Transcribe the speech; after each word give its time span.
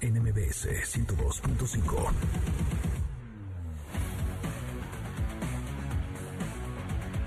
NMBS 0.00 0.68
102.5. 0.84 2.12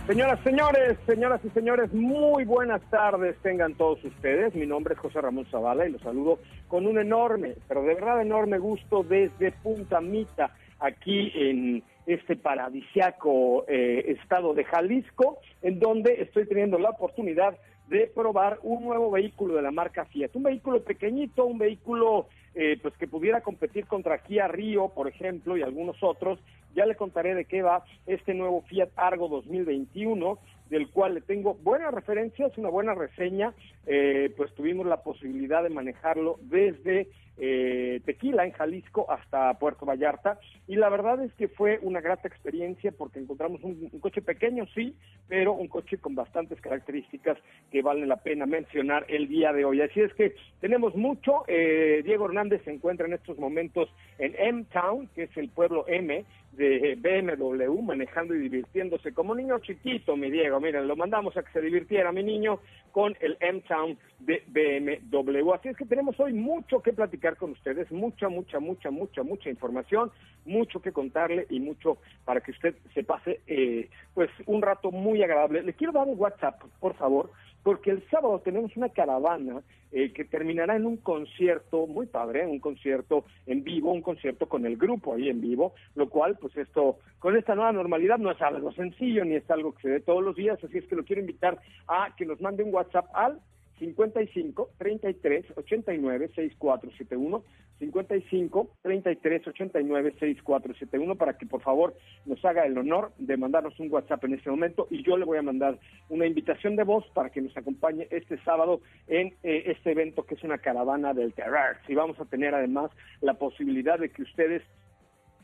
Señoras, 0.07 0.39
señores, 0.43 0.97
señoras 1.05 1.41
y 1.43 1.49
señores, 1.49 1.93
muy 1.93 2.45
buenas 2.45 2.81
tardes 2.89 3.35
tengan 3.41 3.75
todos 3.75 4.01
ustedes. 4.05 4.55
Mi 4.55 4.65
nombre 4.65 4.93
es 4.93 4.99
José 5.01 5.19
Ramón 5.19 5.45
Zavala 5.51 5.85
y 5.85 5.91
los 5.91 6.01
saludo 6.01 6.39
con 6.69 6.87
un 6.87 6.97
enorme, 6.97 7.55
pero 7.67 7.83
de 7.83 7.93
verdad 7.93 8.21
enorme 8.21 8.57
gusto 8.57 9.03
desde 9.03 9.51
Punta 9.51 9.99
Mita, 9.99 10.55
aquí 10.79 11.31
en 11.35 11.83
este 12.05 12.37
paradisiaco 12.37 13.65
eh, 13.67 14.15
estado 14.17 14.53
de 14.53 14.63
Jalisco, 14.63 15.39
en 15.61 15.79
donde 15.79 16.21
estoy 16.21 16.47
teniendo 16.47 16.79
la 16.79 16.91
oportunidad 16.91 17.57
de 17.89 18.07
probar 18.07 18.59
un 18.63 18.85
nuevo 18.85 19.11
vehículo 19.11 19.55
de 19.55 19.61
la 19.61 19.71
marca 19.71 20.05
Fiat, 20.05 20.29
un 20.35 20.43
vehículo 20.43 20.81
pequeñito, 20.81 21.45
un 21.45 21.57
vehículo 21.57 22.27
eh, 22.55 22.77
pues 22.81 22.95
que 22.97 23.07
pudiera 23.07 23.41
competir 23.41 23.85
contra 23.87 24.19
Kia 24.19 24.47
Río, 24.47 24.89
por 24.89 25.07
ejemplo, 25.07 25.57
y 25.57 25.61
algunos 25.61 26.01
otros. 26.01 26.39
Ya 26.75 26.85
le 26.85 26.95
contaré 26.95 27.35
de 27.35 27.45
qué 27.45 27.61
va 27.61 27.83
este 28.05 28.33
nuevo 28.33 28.61
Fiat 28.61 28.89
Argo 28.95 29.27
2021 29.27 30.39
del 30.71 30.89
cual 30.89 31.15
le 31.15 31.21
tengo 31.21 31.55
buenas 31.55 31.93
referencias, 31.93 32.57
una 32.57 32.69
buena 32.69 32.95
reseña, 32.95 33.53
eh, 33.85 34.33
pues 34.37 34.55
tuvimos 34.55 34.87
la 34.87 35.03
posibilidad 35.03 35.61
de 35.61 35.69
manejarlo 35.69 36.37
desde 36.43 37.09
eh, 37.37 38.01
Tequila, 38.05 38.45
en 38.45 38.51
Jalisco, 38.51 39.09
hasta 39.09 39.53
Puerto 39.57 39.85
Vallarta, 39.85 40.39
y 40.67 40.75
la 40.75 40.89
verdad 40.89 41.23
es 41.23 41.33
que 41.33 41.47
fue 41.47 41.79
una 41.81 42.01
grata 42.01 42.27
experiencia 42.27 42.91
porque 42.91 43.19
encontramos 43.19 43.63
un, 43.63 43.89
coche 43.99 44.21
pequeño, 44.21 44.65
sí, 44.73 44.95
pero 45.27 45.53
un 45.53 45.67
coche 45.67 45.97
con 45.97 46.15
bastantes 46.15 46.59
características 46.61 47.37
que 47.71 47.81
vale 47.81 48.05
la 48.05 48.17
pena 48.17 48.45
mencionar 48.45 49.05
el 49.07 49.27
día 49.27 49.53
de 49.53 49.65
hoy. 49.65 49.81
Así 49.81 50.01
es 50.01 50.13
que 50.13 50.35
tenemos 50.59 50.95
mucho, 50.95 51.43
eh, 51.47 52.01
Diego 52.03 52.25
Hernández 52.25 52.61
se 52.63 52.71
encuentra 52.71 53.07
en 53.07 53.13
estos 53.13 53.37
momentos 53.37 53.89
en 54.17 54.35
M-Town, 54.37 55.07
que 55.15 55.23
es 55.23 55.37
el 55.37 55.49
pueblo 55.49 55.85
M, 55.87 56.25
de 56.51 56.97
BMW 56.99 57.81
manejando 57.81 58.35
y 58.35 58.39
divirtiéndose 58.39 59.13
como 59.13 59.33
niño 59.33 59.59
chiquito, 59.59 60.17
mi 60.17 60.29
Diego. 60.29 60.59
Miren, 60.59 60.87
lo 60.87 60.95
mandamos 60.95 61.35
a 61.37 61.43
que 61.43 61.51
se 61.51 61.61
divirtiera 61.61 62.11
mi 62.11 62.23
niño 62.23 62.59
con 62.91 63.15
el 63.21 63.37
M-Town 63.39 63.97
de 64.19 64.43
BMW. 64.47 65.53
Así 65.53 65.69
es 65.69 65.77
que 65.77 65.85
tenemos 65.85 66.19
hoy 66.19 66.33
mucho 66.33 66.81
que 66.81 66.93
platicar 66.93 67.30
con 67.35 67.51
ustedes, 67.51 67.91
mucha, 67.91 68.29
mucha, 68.29 68.59
mucha, 68.59 68.91
mucha, 68.91 69.23
mucha 69.23 69.49
información, 69.49 70.11
mucho 70.45 70.81
que 70.81 70.91
contarle 70.91 71.45
y 71.49 71.59
mucho 71.59 71.97
para 72.25 72.41
que 72.41 72.51
usted 72.51 72.75
se 72.93 73.03
pase 73.03 73.41
eh, 73.47 73.89
pues 74.13 74.29
un 74.45 74.61
rato 74.61 74.91
muy 74.91 75.23
agradable. 75.23 75.63
Le 75.63 75.73
quiero 75.73 75.93
dar 75.93 76.07
un 76.07 76.19
WhatsApp, 76.19 76.61
por 76.79 76.95
favor, 76.95 77.31
porque 77.63 77.91
el 77.91 78.03
sábado 78.09 78.39
tenemos 78.39 78.75
una 78.75 78.89
caravana 78.89 79.61
eh, 79.91 80.13
que 80.13 80.23
terminará 80.23 80.75
en 80.75 80.85
un 80.85 80.97
concierto 80.97 81.85
muy 81.85 82.05
padre, 82.05 82.47
un 82.47 82.59
concierto 82.59 83.25
en 83.45 83.63
vivo, 83.63 83.91
un 83.91 84.01
concierto 84.01 84.47
con 84.47 84.65
el 84.65 84.77
grupo 84.77 85.13
ahí 85.13 85.29
en 85.29 85.41
vivo, 85.41 85.73
lo 85.95 86.09
cual, 86.09 86.37
pues 86.39 86.55
esto, 86.57 86.99
con 87.19 87.35
esta 87.35 87.55
nueva 87.55 87.73
normalidad 87.73 88.17
no 88.17 88.31
es 88.31 88.41
algo 88.41 88.71
sencillo 88.71 89.25
ni 89.25 89.35
es 89.35 89.51
algo 89.51 89.73
que 89.73 89.81
se 89.81 89.89
dé 89.89 89.99
todos 89.99 90.23
los 90.23 90.35
días, 90.35 90.63
así 90.63 90.77
es 90.77 90.85
que 90.85 90.95
lo 90.95 91.03
quiero 91.03 91.21
invitar 91.21 91.59
a 91.87 92.15
que 92.15 92.25
nos 92.25 92.39
mande 92.39 92.63
un 92.63 92.73
WhatsApp 92.73 93.07
al 93.13 93.41
55 93.81 94.69
33 94.77 95.57
89 95.57 96.29
6471 96.35 97.43
55 97.79 98.69
33 98.83 99.47
89 99.47 100.11
6471 100.19 101.15
para 101.15 101.35
que 101.35 101.47
por 101.47 101.61
favor 101.61 101.95
nos 102.25 102.43
haga 102.45 102.65
el 102.67 102.77
honor 102.77 103.11
de 103.17 103.37
mandarnos 103.37 103.79
un 103.79 103.91
WhatsApp 103.91 104.23
en 104.25 104.35
este 104.35 104.51
momento 104.51 104.87
y 104.91 105.03
yo 105.03 105.17
le 105.17 105.25
voy 105.25 105.39
a 105.39 105.41
mandar 105.41 105.79
una 106.09 106.27
invitación 106.27 106.75
de 106.75 106.83
voz 106.83 107.03
para 107.15 107.31
que 107.31 107.41
nos 107.41 107.57
acompañe 107.57 108.07
este 108.11 108.37
sábado 108.43 108.81
en 109.07 109.33
eh, 109.41 109.63
este 109.65 109.91
evento 109.91 110.27
que 110.27 110.35
es 110.35 110.43
una 110.43 110.59
caravana 110.59 111.15
del 111.15 111.33
terror. 111.33 111.77
Y 111.87 111.95
vamos 111.95 112.19
a 112.19 112.25
tener 112.25 112.53
además 112.53 112.91
la 113.21 113.33
posibilidad 113.33 113.97
de 113.97 114.09
que 114.09 114.21
ustedes 114.21 114.61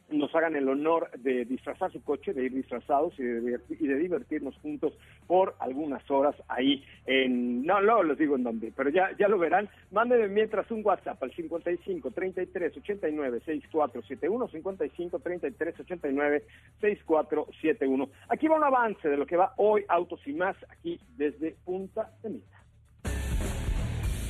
nos 0.10 0.34
hagan 0.36 0.56
el 0.56 0.68
honor 0.70 1.10
de 1.18 1.46
disfrazar 1.46 1.92
su 1.92 2.02
coche, 2.04 2.34
de 2.34 2.46
ir 2.46 2.54
disfrazados 2.54 3.14
y 3.20 3.24
de, 3.24 3.60
y 3.70 3.88
de 3.88 3.96
divertirnos 3.96 4.56
juntos 4.58 4.94
por 5.26 5.56
algunas 5.60 6.10
horas 6.10 6.36
ahí 6.48 6.84
en, 7.06 7.66
no, 7.66 7.82
no 7.82 8.04
les 8.04 8.18
digo 8.18 8.36
en 8.36 8.44
dónde, 8.44 8.72
pero 8.76 8.90
ya, 8.90 9.10
ya 9.18 9.28
lo 9.28 9.38
verán. 9.38 9.70
Mándenme 9.92 10.28
mientras 10.30 10.70
un 10.72 10.86
WhatsApp 10.86 11.22
al 11.22 11.34
55 11.34 12.12
33 12.12 12.78
89 12.78 13.42
6471, 13.46 14.48
55 14.48 15.20
33 15.20 15.80
89 15.80 16.44
6471. 16.80 18.10
Aquí 18.30 18.48
va 18.48 18.58
un 18.58 18.64
avance 18.64 19.10
de 19.10 19.18
lo 19.18 19.26
que 19.26 19.38
va 19.38 19.54
hoy 19.58 19.84
Autos 19.88 20.22
y 20.26 20.34
Más, 20.34 20.56
aquí 20.70 21.00
desde 21.18 21.56
Punta 21.66 22.12
de 22.24 22.30
Mita. 22.30 22.58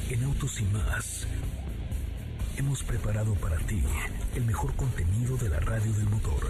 En 0.10 0.24
Autos 0.24 0.62
y 0.62 0.66
Más 0.66 1.56
hemos 2.57 2.84
preparado 2.84 3.34
para 3.35 3.57
ti 3.57 3.81
el 4.35 4.45
mejor 4.45 4.75
contenido 4.75 5.38
de 5.38 5.50
la 5.50 5.59
radio 5.59 5.91
del 5.94 6.09
motor. 6.09 6.41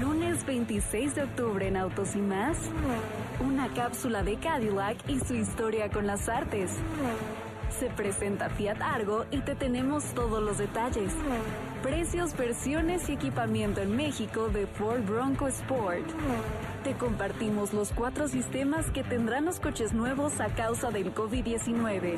Lunes 0.00 0.46
26 0.46 1.14
de 1.14 1.22
octubre 1.24 1.66
en 1.66 1.76
Autos 1.76 2.14
y 2.14 2.20
más, 2.20 2.56
una 3.44 3.68
cápsula 3.74 4.22
de 4.22 4.36
Cadillac 4.36 4.96
y 5.08 5.18
su 5.20 5.34
historia 5.34 5.90
con 5.90 6.06
las 6.06 6.28
artes. 6.28 6.70
Se 7.78 7.88
presenta 7.88 8.48
Fiat 8.50 8.80
Argo 8.80 9.26
y 9.30 9.40
te 9.40 9.54
tenemos 9.54 10.04
todos 10.14 10.42
los 10.42 10.58
detalles. 10.58 11.12
Precios, 11.82 12.36
versiones 12.36 13.08
y 13.08 13.12
equipamiento 13.12 13.80
en 13.80 13.96
México 13.96 14.48
de 14.48 14.66
Ford 14.66 15.02
Bronco 15.04 15.48
Sport. 15.48 16.06
Te 16.84 16.94
compartimos 16.94 17.72
los 17.72 17.92
cuatro 17.92 18.26
sistemas 18.26 18.90
que 18.90 19.04
tendrán 19.04 19.44
los 19.44 19.60
coches 19.60 19.92
nuevos 19.92 20.40
a 20.40 20.48
causa 20.48 20.90
del 20.90 21.14
COVID-19. 21.14 22.16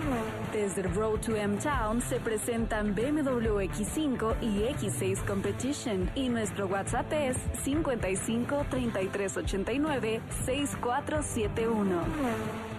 Desde 0.55 0.83
Road 0.85 1.21
to 1.21 1.37
M-Town 1.37 2.01
se 2.01 2.19
presentan 2.19 2.95
BMW 2.95 3.61
X5 3.61 4.37
y 4.41 4.63
X6 4.73 5.23
Competition 5.27 6.11
y 6.15 6.31
nuestro 6.31 6.67
WhatsApp 6.67 7.13
es 7.13 7.37
55 7.63 8.65
33 8.71 9.37
89 9.37 10.23
6471. 10.47 12.74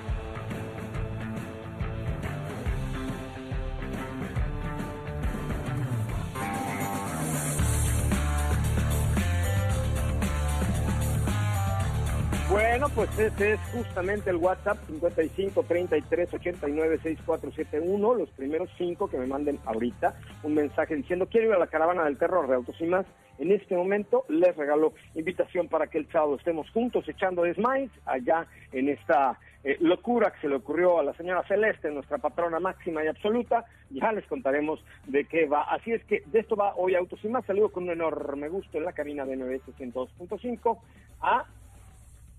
Bueno, 12.55 12.87
pues 12.95 13.09
ese 13.19 13.51
es 13.51 13.59
justamente 13.73 14.29
el 14.29 14.37
WhatsApp 14.37 14.77
55 14.87 15.63
33 15.63 16.33
89 16.35 16.99
6471. 17.03 18.13
Los 18.13 18.29
primeros 18.29 18.69
cinco 18.77 19.09
que 19.09 19.17
me 19.17 19.27
manden 19.27 19.59
ahorita 19.65 20.15
un 20.41 20.53
mensaje 20.53 20.95
diciendo 20.95 21.27
quiero 21.29 21.49
ir 21.49 21.53
a 21.55 21.59
la 21.59 21.67
caravana 21.67 22.05
del 22.05 22.17
terror 22.17 22.47
de 22.47 22.55
Autos 22.55 22.79
y 22.79 22.85
más. 22.85 23.05
En 23.39 23.51
este 23.51 23.75
momento 23.75 24.23
les 24.29 24.55
regalo 24.55 24.93
invitación 25.15 25.67
para 25.67 25.87
que 25.87 25.97
el 25.97 26.09
sábado 26.09 26.37
estemos 26.37 26.69
juntos 26.69 27.03
echando 27.09 27.43
Smiles 27.43 27.91
allá 28.05 28.47
en 28.71 28.87
esta 28.87 29.37
eh, 29.65 29.75
locura 29.81 30.31
que 30.31 30.39
se 30.39 30.47
le 30.47 30.55
ocurrió 30.55 30.97
a 30.97 31.03
la 31.03 31.13
señora 31.15 31.43
Celeste, 31.49 31.91
nuestra 31.91 32.19
patrona 32.19 32.61
máxima 32.61 33.03
y 33.03 33.07
absoluta. 33.07 33.65
Ya 33.89 34.13
les 34.13 34.25
contaremos 34.27 34.81
de 35.07 35.25
qué 35.25 35.45
va. 35.45 35.63
Así 35.63 35.91
es 35.91 36.05
que 36.05 36.23
de 36.27 36.39
esto 36.39 36.55
va 36.55 36.73
hoy 36.77 36.95
Autos 36.95 37.19
y 37.21 37.27
más. 37.27 37.45
Saludo 37.45 37.73
con 37.73 37.83
un 37.83 37.89
enorme 37.89 38.47
gusto 38.47 38.77
en 38.77 38.85
la 38.85 38.93
cabina 38.93 39.25
de 39.25 39.35
962.5 39.35 40.79
a 41.19 41.45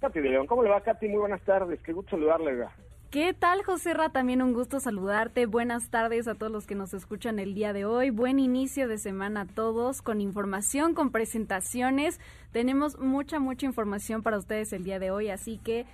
Katy 0.01 0.21
de 0.21 0.31
León. 0.31 0.47
¿Cómo 0.47 0.63
le 0.63 0.71
va, 0.71 0.81
Katy? 0.81 1.09
Muy 1.09 1.19
buenas 1.19 1.43
tardes. 1.43 1.81
Qué 1.83 1.93
gusto 1.93 2.13
saludarle. 2.13 2.67
¿Qué 3.11 3.33
tal, 3.33 3.63
José 3.63 3.95
Ra? 3.95 4.11
También 4.11 4.43
un 4.43 4.53
gusto 4.53 4.79
saludarte. 4.79 5.47
Buenas 5.47 5.91
tardes 5.91 6.29
a 6.29 6.35
todos 6.35 6.53
los 6.53 6.67
que 6.67 6.75
nos 6.75 6.93
escuchan 6.93 7.39
el 7.39 7.55
día 7.55 7.73
de 7.73 7.85
hoy. 7.85 8.11
Buen 8.11 8.39
inicio 8.39 8.89
de 8.89 8.99
semana 8.99 9.43
a 9.43 9.47
todos, 9.47 10.03
con 10.03 10.21
información, 10.21 10.95
con 10.95 11.11
presentaciones. 11.13 12.21
Tenemos 12.53 12.99
mucha, 12.99 13.39
mucha 13.39 13.65
información 13.65 14.23
para 14.23 14.39
ustedes 14.39 14.73
el 14.73 14.85
día 14.85 14.99
de 14.99 15.11
hoy, 15.11 15.31
así 15.31 15.59
que 15.59 15.87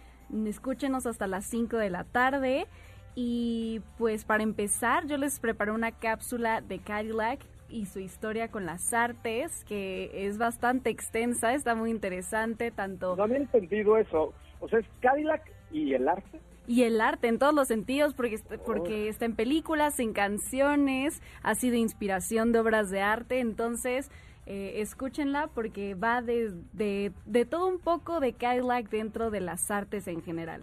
escúchenos 0.46 1.06
hasta 1.06 1.26
las 1.26 1.44
5 1.44 1.76
de 1.76 1.90
la 1.90 2.04
tarde. 2.04 2.66
Y 3.14 3.82
pues 3.98 4.24
para 4.24 4.42
empezar, 4.42 5.06
yo 5.06 5.18
les 5.18 5.38
preparé 5.38 5.70
una 5.70 5.92
cápsula 5.92 6.60
de 6.60 6.78
Cadillac 6.78 7.40
y 7.72 7.86
su 7.86 7.98
historia 7.98 8.48
con 8.48 8.66
las 8.66 8.92
artes, 8.92 9.64
que 9.64 10.26
es 10.26 10.38
bastante 10.38 10.90
extensa, 10.90 11.54
está 11.54 11.74
muy 11.74 11.90
interesante, 11.90 12.70
tanto... 12.70 13.16
No 13.16 13.24
había 13.24 13.38
entendido 13.38 13.96
eso. 13.96 14.32
O 14.60 14.68
sea, 14.68 14.78
es 14.78 14.86
Cadillac 15.00 15.42
y 15.72 15.94
el 15.94 16.08
arte 16.08 16.38
y 16.66 16.84
el 16.84 17.00
arte 17.00 17.28
en 17.28 17.38
todos 17.38 17.54
los 17.54 17.68
sentidos, 17.68 18.14
porque, 18.14 18.38
porque 18.64 19.08
está 19.08 19.24
en 19.24 19.34
películas, 19.34 19.98
en 19.98 20.12
canciones, 20.12 21.20
ha 21.42 21.54
sido 21.54 21.76
inspiración 21.76 22.52
de 22.52 22.60
obras 22.60 22.88
de 22.88 23.00
arte, 23.00 23.40
entonces 23.40 24.10
eh, 24.46 24.74
escúchenla 24.80 25.48
porque 25.48 25.94
va 25.94 26.22
de, 26.22 26.52
de, 26.72 27.44
todo 27.44 27.66
un 27.66 27.78
poco 27.78 28.20
de 28.20 28.32
Cadillac 28.32 28.88
dentro 28.90 29.30
de 29.30 29.40
las 29.40 29.70
artes 29.70 30.06
en 30.08 30.22
general. 30.22 30.62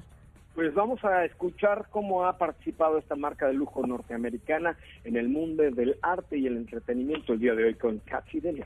Pues 0.55 0.73
vamos 0.73 1.03
a 1.05 1.25
escuchar 1.25 1.87
cómo 1.89 2.25
ha 2.25 2.37
participado 2.37 2.97
esta 2.97 3.15
marca 3.15 3.47
de 3.47 3.53
lujo 3.53 3.85
norteamericana 3.85 4.77
en 5.03 5.15
el 5.15 5.29
mundo 5.29 5.63
del 5.63 5.97
arte 6.01 6.37
y 6.37 6.47
el 6.47 6.57
entretenimiento 6.57 7.33
el 7.33 7.39
día 7.39 7.53
de 7.53 7.65
hoy 7.65 7.75
con 7.75 7.99
Cathy 7.99 8.39
de. 8.39 8.65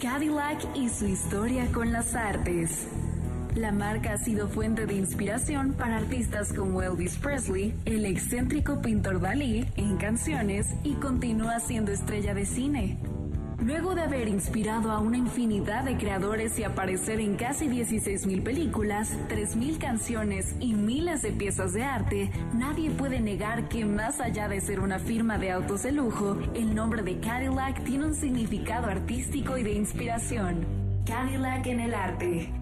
Cadillac 0.00 0.64
y 0.74 0.88
su 0.88 1.06
historia 1.06 1.70
con 1.72 1.92
las 1.92 2.14
artes. 2.14 2.88
La 3.54 3.70
marca 3.70 4.14
ha 4.14 4.18
sido 4.18 4.48
fuente 4.48 4.86
de 4.86 4.94
inspiración 4.94 5.74
para 5.74 5.98
artistas 5.98 6.54
como 6.54 6.80
Elvis 6.80 7.18
Presley, 7.18 7.74
el 7.84 8.06
excéntrico 8.06 8.80
pintor 8.80 9.20
Dalí 9.20 9.66
en 9.76 9.98
canciones 9.98 10.74
y 10.82 10.94
continúa 10.94 11.60
siendo 11.60 11.92
estrella 11.92 12.32
de 12.32 12.46
cine. 12.46 12.98
Luego 13.64 13.94
de 13.94 14.02
haber 14.02 14.26
inspirado 14.26 14.90
a 14.90 14.98
una 14.98 15.16
infinidad 15.16 15.84
de 15.84 15.96
creadores 15.96 16.58
y 16.58 16.64
aparecer 16.64 17.20
en 17.20 17.36
casi 17.36 17.68
16.000 17.68 18.42
películas, 18.42 19.16
3.000 19.28 19.78
canciones 19.78 20.56
y 20.58 20.74
miles 20.74 21.22
de 21.22 21.30
piezas 21.30 21.72
de 21.72 21.84
arte, 21.84 22.32
nadie 22.54 22.90
puede 22.90 23.20
negar 23.20 23.68
que 23.68 23.84
más 23.84 24.20
allá 24.20 24.48
de 24.48 24.60
ser 24.60 24.80
una 24.80 24.98
firma 24.98 25.38
de 25.38 25.52
autos 25.52 25.84
de 25.84 25.92
lujo, 25.92 26.36
el 26.54 26.74
nombre 26.74 27.02
de 27.02 27.20
Cadillac 27.20 27.84
tiene 27.84 28.06
un 28.06 28.16
significado 28.16 28.88
artístico 28.88 29.56
y 29.56 29.62
de 29.62 29.74
inspiración. 29.74 30.66
Cadillac 31.06 31.64
en 31.66 31.80
el 31.80 31.94
arte. 31.94 32.61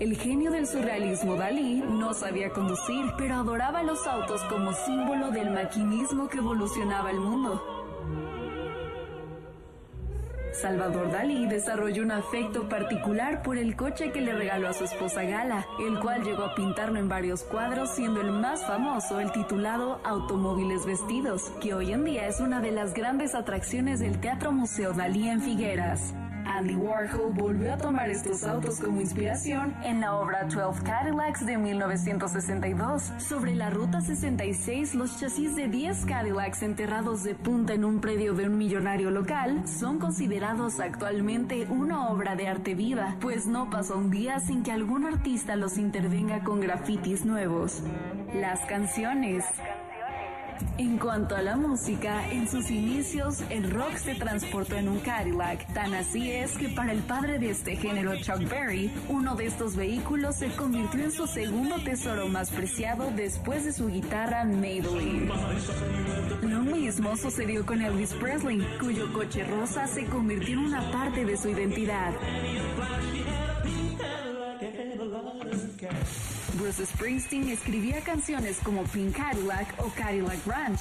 El 0.00 0.16
genio 0.16 0.50
del 0.50 0.66
surrealismo 0.66 1.36
Dalí 1.36 1.84
no 1.86 2.14
sabía 2.14 2.48
conducir, 2.48 3.04
pero 3.18 3.34
adoraba 3.34 3.82
los 3.82 4.06
autos 4.06 4.40
como 4.44 4.72
símbolo 4.72 5.30
del 5.30 5.50
maquinismo 5.50 6.26
que 6.26 6.38
evolucionaba 6.38 7.10
el 7.10 7.20
mundo. 7.20 7.62
Salvador 10.54 11.12
Dalí 11.12 11.46
desarrolló 11.46 12.02
un 12.02 12.12
afecto 12.12 12.66
particular 12.66 13.42
por 13.42 13.58
el 13.58 13.76
coche 13.76 14.10
que 14.10 14.22
le 14.22 14.32
regaló 14.32 14.68
a 14.68 14.72
su 14.72 14.84
esposa 14.84 15.22
Gala, 15.24 15.66
el 15.78 16.00
cual 16.00 16.24
llegó 16.24 16.44
a 16.44 16.54
pintarlo 16.54 16.98
en 16.98 17.10
varios 17.10 17.42
cuadros, 17.42 17.90
siendo 17.90 18.22
el 18.22 18.32
más 18.32 18.64
famoso 18.64 19.20
el 19.20 19.30
titulado 19.32 20.00
Automóviles 20.04 20.86
Vestidos, 20.86 21.52
que 21.60 21.74
hoy 21.74 21.92
en 21.92 22.06
día 22.06 22.26
es 22.26 22.40
una 22.40 22.62
de 22.62 22.72
las 22.72 22.94
grandes 22.94 23.34
atracciones 23.34 24.00
del 24.00 24.18
Teatro 24.18 24.50
Museo 24.50 24.94
Dalí 24.94 25.28
en 25.28 25.42
Figueras. 25.42 26.14
Andy 26.50 26.74
Warhol 26.74 27.32
volvió 27.32 27.72
a 27.72 27.76
tomar 27.76 28.10
estos 28.10 28.42
autos 28.42 28.80
como 28.80 29.00
inspiración 29.00 29.72
en 29.84 30.00
la 30.00 30.16
obra 30.16 30.44
12 30.44 30.82
Cadillacs 30.82 31.46
de 31.46 31.56
1962. 31.56 33.12
Sobre 33.18 33.54
la 33.54 33.70
Ruta 33.70 34.00
66, 34.00 34.96
los 34.96 35.20
chasis 35.20 35.54
de 35.54 35.68
10 35.68 36.06
Cadillacs 36.06 36.62
enterrados 36.62 37.22
de 37.22 37.36
punta 37.36 37.74
en 37.74 37.84
un 37.84 38.00
predio 38.00 38.34
de 38.34 38.46
un 38.46 38.58
millonario 38.58 39.10
local 39.12 39.62
son 39.68 39.98
considerados 40.00 40.80
actualmente 40.80 41.66
una 41.70 42.08
obra 42.08 42.34
de 42.34 42.48
arte 42.48 42.74
viva, 42.74 43.16
pues 43.20 43.46
no 43.46 43.70
pasó 43.70 43.96
un 43.96 44.10
día 44.10 44.40
sin 44.40 44.64
que 44.64 44.72
algún 44.72 45.06
artista 45.06 45.54
los 45.54 45.78
intervenga 45.78 46.42
con 46.42 46.60
grafitis 46.60 47.24
nuevos. 47.24 47.82
Las 48.34 48.60
canciones. 48.66 49.44
En 50.78 50.98
cuanto 50.98 51.36
a 51.36 51.42
la 51.42 51.56
música, 51.56 52.30
en 52.30 52.48
sus 52.48 52.70
inicios 52.70 53.42
el 53.50 53.70
rock 53.70 53.96
se 53.96 54.14
transportó 54.14 54.76
en 54.76 54.88
un 54.88 54.98
Cadillac. 55.00 55.72
Tan 55.74 55.94
así 55.94 56.30
es 56.30 56.56
que 56.56 56.68
para 56.68 56.92
el 56.92 57.00
padre 57.02 57.38
de 57.38 57.50
este 57.50 57.76
género, 57.76 58.16
Chuck 58.16 58.48
Berry, 58.48 58.90
uno 59.08 59.34
de 59.34 59.46
estos 59.46 59.76
vehículos 59.76 60.36
se 60.36 60.48
convirtió 60.48 61.04
en 61.04 61.12
su 61.12 61.26
segundo 61.26 61.76
tesoro 61.82 62.28
más 62.28 62.50
preciado 62.50 63.10
después 63.14 63.64
de 63.64 63.72
su 63.72 63.88
guitarra 63.88 64.44
Maybelline. 64.44 65.30
Lo 66.42 66.60
mismo 66.60 67.16
sucedió 67.16 67.66
con 67.66 67.82
Elvis 67.82 68.14
Presley, 68.14 68.66
cuyo 68.80 69.12
coche 69.12 69.44
rosa 69.44 69.86
se 69.86 70.06
convirtió 70.06 70.54
en 70.54 70.66
una 70.66 70.90
parte 70.90 71.24
de 71.24 71.36
su 71.36 71.50
identidad. 71.50 72.12
Bruce 76.54 76.84
Springsteen 76.86 77.48
escribía 77.48 78.00
canciones 78.00 78.58
como 78.62 78.84
Pink 78.84 79.16
Cadillac 79.16 79.74
o 79.78 79.90
Cadillac 79.96 80.46
Ranch. 80.46 80.80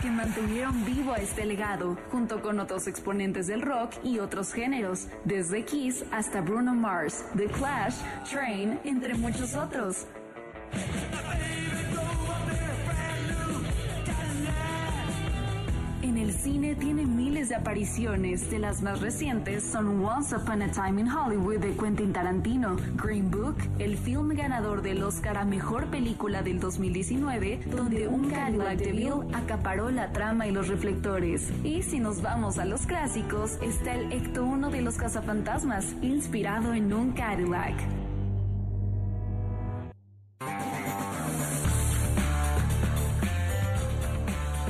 que 0.00 0.10
mantuvieron 0.10 0.84
vivo 0.84 1.12
a 1.12 1.16
este 1.16 1.44
legado, 1.44 1.98
junto 2.12 2.40
con 2.40 2.60
otros 2.60 2.86
exponentes 2.86 3.48
del 3.48 3.62
rock 3.62 3.94
y 4.04 4.20
otros 4.20 4.52
géneros, 4.52 5.08
desde 5.24 5.64
Kiss 5.64 6.04
hasta 6.12 6.40
Bruno 6.40 6.72
Mars, 6.72 7.24
The 7.36 7.46
Clash, 7.46 7.96
Train, 8.30 8.78
entre 8.84 9.14
muchos 9.14 9.56
otros. 9.56 10.06
El 16.28 16.34
cine 16.34 16.74
tiene 16.74 17.06
miles 17.06 17.48
de 17.48 17.54
apariciones. 17.54 18.50
De 18.50 18.58
las 18.58 18.82
más 18.82 19.00
recientes 19.00 19.64
son 19.64 20.04
Once 20.04 20.36
Upon 20.36 20.60
a 20.60 20.70
Time 20.70 21.00
in 21.00 21.10
Hollywood 21.10 21.58
de 21.60 21.74
Quentin 21.74 22.12
Tarantino, 22.12 22.76
Green 23.02 23.30
Book, 23.30 23.56
el 23.78 23.96
film 23.96 24.28
ganador 24.36 24.82
del 24.82 25.02
Oscar 25.02 25.38
a 25.38 25.46
Mejor 25.46 25.86
Película 25.86 26.42
del 26.42 26.60
2019, 26.60 27.60
donde 27.74 28.08
un 28.08 28.28
Cadillac 28.28 28.76
de 28.76 28.92
Bill 28.92 29.34
acaparó 29.34 29.90
la 29.90 30.12
trama 30.12 30.46
y 30.46 30.52
los 30.52 30.68
reflectores. 30.68 31.50
Y 31.64 31.82
si 31.82 31.98
nos 31.98 32.20
vamos 32.20 32.58
a 32.58 32.66
los 32.66 32.82
clásicos, 32.82 33.58
está 33.62 33.94
el 33.94 34.12
Ecto 34.12 34.44
1 34.44 34.68
de 34.68 34.82
los 34.82 34.96
cazafantasmas, 34.96 35.94
inspirado 36.02 36.74
en 36.74 36.92
un 36.92 37.12
Cadillac. 37.12 37.74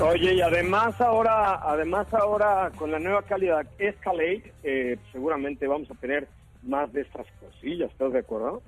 Oye, 0.00 0.34
y 0.34 0.40
además 0.40 1.00
ahora, 1.00 1.56
además 1.56 2.12
ahora 2.14 2.70
con 2.76 2.92
la 2.92 3.00
nueva 3.00 3.22
calidad 3.22 3.66
Escalade, 3.78 4.52
eh, 4.62 4.96
seguramente 5.10 5.66
vamos 5.66 5.90
a 5.90 5.94
tener 5.94 6.28
más 6.62 6.92
de 6.92 7.00
estas 7.00 7.26
cosillas, 7.40 7.90
¿estás 7.90 8.12
de 8.12 8.20
acuerdo? 8.20 8.62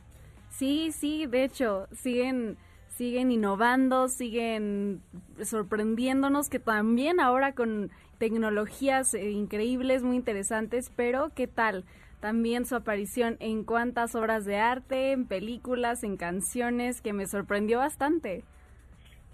Sí, 0.50 0.90
sí, 0.92 1.26
de 1.26 1.44
hecho, 1.44 1.86
siguen 1.92 2.56
siguen 2.88 3.30
innovando, 3.30 4.08
siguen 4.08 5.00
sorprendiéndonos 5.42 6.50
que 6.50 6.58
también 6.58 7.20
ahora 7.20 7.54
con 7.54 7.90
tecnologías 8.18 9.14
eh, 9.14 9.30
increíbles, 9.30 10.02
muy 10.02 10.16
interesantes, 10.16 10.90
pero 10.94 11.30
¿qué 11.34 11.46
tal? 11.46 11.84
También 12.20 12.66
su 12.66 12.74
aparición 12.74 13.36
en 13.40 13.64
cuantas 13.64 14.14
obras 14.14 14.44
de 14.44 14.58
arte, 14.58 15.12
en 15.12 15.26
películas, 15.26 16.02
en 16.04 16.18
canciones, 16.18 17.00
que 17.00 17.14
me 17.14 17.26
sorprendió 17.26 17.78
bastante. 17.78 18.44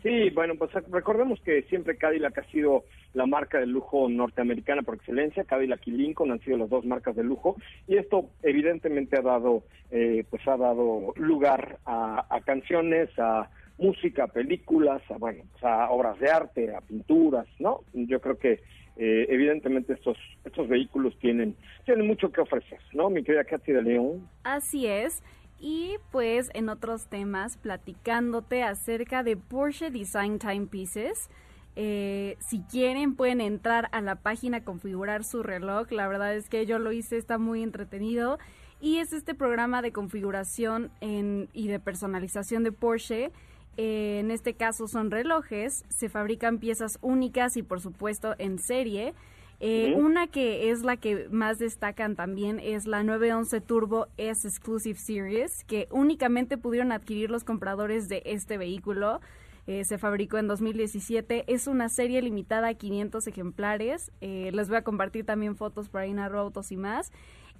Sí, 0.06 0.30
bueno, 0.30 0.54
pues 0.54 0.70
recordemos 0.88 1.40
que 1.40 1.62
siempre 1.62 1.96
Cadillac 1.96 2.38
ha 2.38 2.44
sido 2.52 2.84
la 3.12 3.26
marca 3.26 3.58
de 3.58 3.66
lujo 3.66 4.08
norteamericana 4.08 4.82
por 4.82 4.94
excelencia. 4.94 5.42
Cadillac 5.42 5.84
y 5.84 5.90
Lincoln 5.90 6.30
han 6.30 6.38
sido 6.42 6.58
las 6.58 6.70
dos 6.70 6.84
marcas 6.84 7.16
de 7.16 7.24
lujo 7.24 7.56
y 7.88 7.96
esto 7.96 8.30
evidentemente 8.44 9.18
ha 9.18 9.22
dado, 9.22 9.64
eh, 9.90 10.24
pues 10.30 10.46
ha 10.46 10.56
dado 10.56 11.12
lugar 11.16 11.80
a, 11.86 12.24
canciones, 12.44 13.10
a 13.18 13.50
música, 13.78 14.24
a 14.24 14.28
películas, 14.28 15.02
a 15.10 15.16
bueno, 15.18 15.42
pues 15.50 15.64
a 15.64 15.90
obras 15.90 16.20
de 16.20 16.30
arte, 16.30 16.72
a 16.72 16.82
pinturas, 16.82 17.48
¿no? 17.58 17.80
Yo 17.92 18.20
creo 18.20 18.38
que 18.38 18.60
eh, 18.98 19.26
evidentemente 19.28 19.94
estos 19.94 20.16
estos 20.44 20.68
vehículos 20.68 21.18
tienen 21.18 21.56
tienen 21.84 22.06
mucho 22.06 22.30
que 22.30 22.42
ofrecer, 22.42 22.78
¿no? 22.92 23.10
Mi 23.10 23.24
querida 23.24 23.42
Katy 23.42 23.72
de 23.72 23.82
León. 23.82 24.28
Así 24.44 24.86
es. 24.86 25.24
Y 25.58 25.96
pues 26.10 26.50
en 26.54 26.68
otros 26.68 27.06
temas, 27.06 27.56
platicándote 27.56 28.62
acerca 28.62 29.22
de 29.22 29.36
Porsche 29.36 29.90
Design 29.90 30.38
Timepieces. 30.38 31.30
Eh, 31.76 32.36
si 32.40 32.60
quieren 32.60 33.14
pueden 33.14 33.40
entrar 33.40 33.88
a 33.92 34.00
la 34.00 34.16
página, 34.16 34.64
configurar 34.64 35.24
su 35.24 35.42
reloj. 35.42 35.90
La 35.92 36.08
verdad 36.08 36.34
es 36.34 36.48
que 36.48 36.66
yo 36.66 36.78
lo 36.78 36.92
hice, 36.92 37.16
está 37.16 37.38
muy 37.38 37.62
entretenido. 37.62 38.38
Y 38.80 38.98
es 38.98 39.12
este 39.12 39.34
programa 39.34 39.80
de 39.80 39.92
configuración 39.92 40.90
y 41.00 41.68
de 41.68 41.80
personalización 41.80 42.62
de 42.62 42.72
Porsche. 42.72 43.32
Eh, 43.78 44.18
en 44.20 44.30
este 44.30 44.54
caso 44.54 44.88
son 44.88 45.10
relojes, 45.10 45.84
se 45.88 46.08
fabrican 46.08 46.58
piezas 46.58 46.98
únicas 47.02 47.58
y 47.58 47.62
por 47.62 47.80
supuesto 47.80 48.34
en 48.38 48.58
serie 48.58 49.14
Eh, 49.58 49.94
una 49.96 50.26
que 50.26 50.70
es 50.70 50.82
la 50.82 50.96
que 50.96 51.28
más 51.30 51.58
destacan 51.58 52.14
también 52.14 52.60
es 52.60 52.86
la 52.86 53.02
911 53.02 53.60
Turbo 53.62 54.08
S 54.18 54.46
Exclusive 54.46 54.98
Series, 54.98 55.64
que 55.64 55.88
únicamente 55.90 56.58
pudieron 56.58 56.92
adquirir 56.92 57.30
los 57.30 57.44
compradores 57.44 58.08
de 58.08 58.22
este 58.26 58.58
vehículo. 58.58 59.20
Eh, 59.66 59.84
se 59.84 59.98
fabricó 59.98 60.38
en 60.38 60.46
2017. 60.46 61.44
Es 61.52 61.66
una 61.66 61.88
serie 61.88 62.22
limitada 62.22 62.68
a 62.68 62.74
500 62.74 63.26
ejemplares. 63.26 64.12
Eh, 64.20 64.50
les 64.52 64.68
voy 64.68 64.78
a 64.78 64.82
compartir 64.82 65.24
también 65.24 65.56
fotos 65.56 65.88
por 65.88 66.02
ahí 66.02 66.10
en 66.10 66.20
Autos 66.20 66.70
y 66.70 66.76
más. 66.76 67.10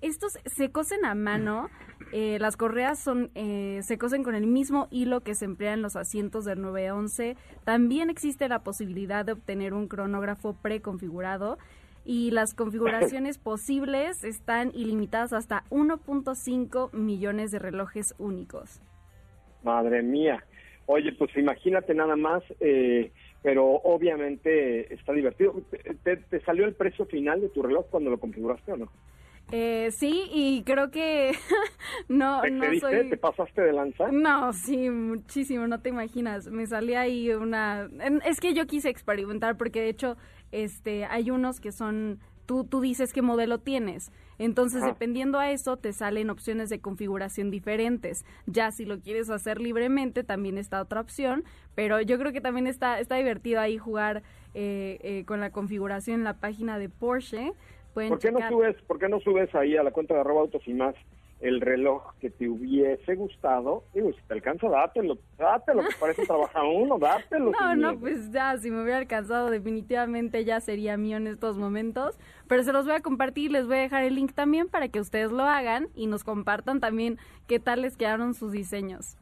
Estos 0.03 0.39
se 0.45 0.71
cosen 0.71 1.05
a 1.05 1.15
mano. 1.15 1.69
Eh, 2.13 2.37
las 2.39 2.57
correas 2.57 2.99
son 2.99 3.31
se 3.35 3.99
cosen 3.99 4.23
con 4.23 4.35
el 4.35 4.47
mismo 4.47 4.89
hilo 4.91 5.23
que 5.23 5.35
se 5.35 5.47
emplea 5.47 5.73
en 5.73 5.83
los 5.83 5.97
asientos 5.97 6.45
del 6.45 6.61
911. 6.61 7.37
También 7.65 8.11
existe 8.11 8.49
la 8.49 8.63
posibilidad 8.63 9.25
de 9.25 9.33
obtener 9.33 9.73
un 9.73 9.89
cronógrafo 9.89 10.53
preconfigurado 10.53 11.59
y 12.07 12.31
las 12.31 12.55
configuraciones 12.55 13.37
posibles 13.39 14.25
están 14.25 14.71
ilimitadas 14.75 15.33
hasta 15.33 15.65
1.5 15.71 16.93
millones 16.93 17.51
de 17.51 17.59
relojes 17.59 18.15
únicos. 18.19 18.81
Madre 19.65 20.03
mía. 20.03 20.45
Oye, 20.87 21.13
pues 21.13 21.37
imagínate 21.37 21.95
nada 21.95 22.15
más, 22.15 22.45
eh, 22.61 23.11
pero 23.43 23.67
obviamente 23.67 24.95
está 24.95 25.13
divertido. 25.13 25.61
¿Te, 26.05 26.41
salió 26.45 26.65
el 26.65 26.75
precio 26.75 27.07
final 27.07 27.41
de 27.41 27.49
tu 27.49 27.63
reloj 27.63 27.87
cuando 27.91 28.11
lo 28.11 28.19
configuraste 28.19 28.73
o 28.73 28.77
no? 28.77 28.93
Eh, 29.51 29.91
sí, 29.93 30.29
y 30.33 30.63
creo 30.65 30.91
que 30.91 31.33
no, 32.09 32.41
¿Te, 32.43 32.51
no 32.51 32.71
te 32.71 33.05
¿Te 33.05 33.17
pasaste 33.17 33.63
de 33.63 33.73
lanza? 33.73 34.11
No, 34.13 34.53
sí, 34.53 34.91
muchísimo, 34.91 35.67
no 35.67 35.81
te 35.81 35.89
imaginas. 35.89 36.49
Me 36.49 36.67
salía 36.67 37.01
ahí 37.01 37.31
una... 37.31 37.89
Es 38.25 38.41
que 38.41 38.55
yo 38.55 38.67
quise 38.67 38.89
experimentar 38.89 39.57
porque 39.57 39.81
de 39.81 39.89
hecho 39.89 40.17
este, 40.53 41.05
hay 41.05 41.31
unos 41.31 41.61
que 41.61 41.73
son 41.73 42.21
tú, 42.47 42.65
tú 42.65 42.81
dices 42.81 43.13
qué 43.13 43.23
modelo 43.23 43.59
tienes. 43.59 44.13
Entonces, 44.39 44.83
dependiendo 44.83 45.39
a 45.39 45.51
eso, 45.51 45.77
te 45.77 45.93
salen 45.93 46.31
opciones 46.31 46.69
de 46.69 46.81
configuración 46.81 47.51
diferentes. 47.51 48.25
Ya 48.47 48.71
si 48.71 48.85
lo 48.85 49.01
quieres 49.01 49.31
hacer 49.31 49.61
libremente, 49.61 50.25
también 50.25 50.59
está 50.59 50.81
otra 50.81 51.01
opción, 51.01 51.45
pero 51.75 52.01
yo 52.01 52.19
creo 52.19 52.33
que 52.33 52.41
también 52.41 52.67
está, 52.67 53.01
está 53.01 53.17
divertido 53.17 53.61
ahí 53.61 53.79
jugar 53.79 54.23
eh, 54.55 54.99
eh, 55.03 55.25
con 55.27 55.41
la 55.41 55.51
configuración 55.51 56.21
en 56.21 56.25
la 56.25 56.35
página 56.35 56.79
de 56.79 56.89
Porsche. 56.89 57.53
¿Por 57.95 58.19
qué, 58.19 58.31
no 58.31 58.47
subes, 58.49 58.77
¿Por 58.83 58.99
qué 58.99 59.09
no 59.09 59.21
subes 59.21 59.55
ahí 59.55 59.75
a 59.77 59.83
la 59.83 59.91
cuenta 59.91 60.13
de 60.13 60.21
arroba 60.21 60.43
autos 60.43 60.63
y 60.67 60.75
más 60.75 60.95
el 61.41 61.61
reloj 61.61 62.15
que 62.19 62.31
te 62.31 62.49
hubiese 62.49 63.15
gustado, 63.15 63.85
digo, 63.93 64.11
si 64.13 64.23
te 64.27 64.35
alcanza, 64.35 64.69
dátelo, 64.69 65.19
dátelo, 65.37 65.83
que 65.83 65.95
parece 66.01 66.25
trabajar 66.25 66.63
uno, 66.65 66.99
dátelo. 66.99 67.51
No, 67.51 67.77
no, 67.77 67.99
pues 67.99 68.31
ya, 68.33 68.57
si 68.57 68.71
me 68.71 68.83
hubiera 68.83 68.99
alcanzado, 68.99 69.51
definitivamente 69.51 70.45
ya 70.45 70.61
sería 70.61 70.97
mío 70.97 71.19
en 71.19 71.27
estos 71.27 71.59
momentos, 71.59 72.19
pero 72.49 72.63
se 72.63 72.73
los 72.73 72.87
voy 72.87 72.95
a 72.95 73.01
compartir, 73.01 73.53
les 73.53 73.67
voy 73.67 73.77
a 73.77 73.81
dejar 73.81 74.05
el 74.05 74.15
link 74.15 74.33
también 74.33 74.69
para 74.69 74.89
que 74.89 75.01
ustedes 75.01 75.31
lo 75.31 75.43
hagan 75.43 75.89
y 75.95 76.07
nos 76.07 76.25
compartan 76.25 76.81
también 76.81 77.19
qué 77.47 77.61
tal 77.61 77.83
les 77.83 77.97
quedaron 77.97 78.35
sus 78.35 78.53
diseños. 78.53 79.19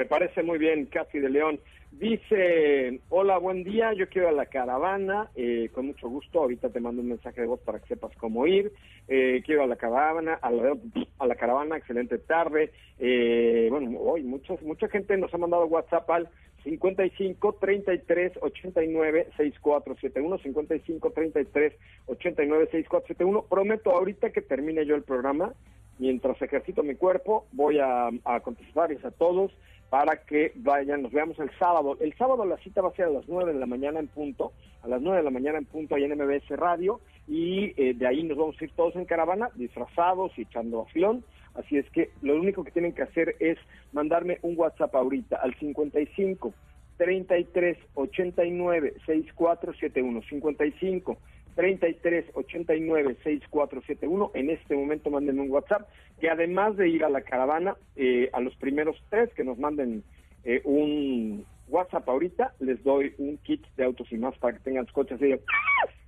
Me 0.00 0.06
parece 0.06 0.42
muy 0.42 0.56
bien, 0.56 0.86
Casi 0.86 1.18
de 1.18 1.28
León. 1.28 1.60
Dice, 1.92 3.00
hola, 3.10 3.36
buen 3.36 3.64
día, 3.64 3.92
yo 3.92 4.08
quiero 4.08 4.30
a 4.30 4.32
la 4.32 4.46
caravana, 4.46 5.28
eh, 5.36 5.68
con 5.74 5.88
mucho 5.88 6.08
gusto, 6.08 6.38
ahorita 6.40 6.70
te 6.70 6.80
mando 6.80 7.02
un 7.02 7.10
mensaje 7.10 7.42
de 7.42 7.46
voz 7.46 7.60
para 7.60 7.80
que 7.80 7.88
sepas 7.88 8.16
cómo 8.16 8.46
ir, 8.46 8.72
eh, 9.08 9.42
quiero 9.44 9.62
a 9.62 9.66
la 9.66 9.76
caravana, 9.76 10.38
a 10.40 10.50
la, 10.50 10.74
a 11.18 11.26
la 11.26 11.34
caravana, 11.34 11.76
excelente 11.76 12.16
tarde, 12.16 12.72
eh, 12.98 13.68
bueno, 13.70 14.00
hoy 14.00 14.22
muchos, 14.22 14.62
mucha 14.62 14.88
gente 14.88 15.18
nos 15.18 15.34
ha 15.34 15.36
mandado 15.36 15.66
WhatsApp 15.66 16.08
al 16.08 16.30
55 16.64 17.58
33 17.60 18.38
89 18.40 19.26
6471 19.36 20.38
55 20.38 21.10
33 21.10 21.74
89 22.06 22.68
6471 22.70 23.44
prometo 23.50 23.90
ahorita 23.90 24.30
que 24.30 24.40
termine 24.40 24.86
yo 24.86 24.94
el 24.94 25.02
programa 25.02 25.52
mientras 26.00 26.40
ejercito 26.42 26.82
mi 26.82 26.96
cuerpo 26.96 27.46
voy 27.52 27.78
a, 27.78 28.10
a 28.24 28.40
contestarles 28.40 29.04
a 29.04 29.10
todos 29.12 29.52
para 29.90 30.24
que 30.24 30.52
vayan, 30.54 31.02
nos 31.02 31.12
veamos 31.12 31.38
el 31.40 31.50
sábado. 31.58 31.96
El 32.00 32.14
sábado 32.16 32.44
la 32.46 32.56
cita 32.58 32.80
va 32.80 32.88
a 32.88 32.94
ser 32.94 33.06
a 33.06 33.10
las 33.10 33.28
9 33.28 33.52
de 33.52 33.58
la 33.58 33.66
mañana 33.66 33.98
en 33.98 34.06
punto, 34.06 34.52
a 34.82 34.88
las 34.88 35.02
9 35.02 35.18
de 35.18 35.24
la 35.24 35.30
mañana 35.30 35.58
en 35.58 35.66
punto 35.66 35.94
ahí 35.96 36.04
en 36.04 36.16
MBS 36.16 36.48
Radio 36.50 37.00
y 37.26 37.74
eh, 37.76 37.94
de 37.94 38.06
ahí 38.06 38.22
nos 38.22 38.38
vamos 38.38 38.56
a 38.60 38.64
ir 38.64 38.70
todos 38.76 38.94
en 38.96 39.04
caravana, 39.04 39.50
disfrazados 39.56 40.32
y 40.38 40.42
echando 40.42 40.82
afilón. 40.82 41.24
Así 41.54 41.76
es 41.76 41.90
que 41.90 42.10
lo 42.22 42.36
único 42.36 42.62
que 42.62 42.70
tienen 42.70 42.92
que 42.92 43.02
hacer 43.02 43.34
es 43.40 43.58
mandarme 43.92 44.38
un 44.42 44.56
WhatsApp 44.56 44.94
ahorita 44.94 45.36
al 45.36 45.54
55 45.56 46.54
33 46.96 47.78
89 47.94 48.94
6471 49.06 50.22
55 50.28 51.18
33 51.54 52.26
89 52.34 53.16
6471. 53.22 54.30
En 54.34 54.50
este 54.50 54.76
momento 54.76 55.10
manden 55.10 55.40
un 55.40 55.50
WhatsApp 55.50 55.88
que 56.20 56.30
además 56.30 56.76
de 56.76 56.88
ir 56.88 57.04
a 57.04 57.10
la 57.10 57.22
caravana, 57.22 57.76
eh, 57.96 58.30
a 58.32 58.40
los 58.40 58.54
primeros 58.56 58.96
tres 59.08 59.32
que 59.34 59.44
nos 59.44 59.58
manden 59.58 60.02
eh, 60.44 60.60
un 60.64 61.44
WhatsApp 61.68 62.08
ahorita, 62.08 62.54
les 62.60 62.82
doy 62.82 63.14
un 63.18 63.38
kit 63.38 63.64
de 63.76 63.84
autos 63.84 64.10
y 64.12 64.16
más 64.16 64.36
para 64.38 64.56
que 64.56 64.64
tengan 64.64 64.84
sus 64.86 64.94
coches 64.94 65.20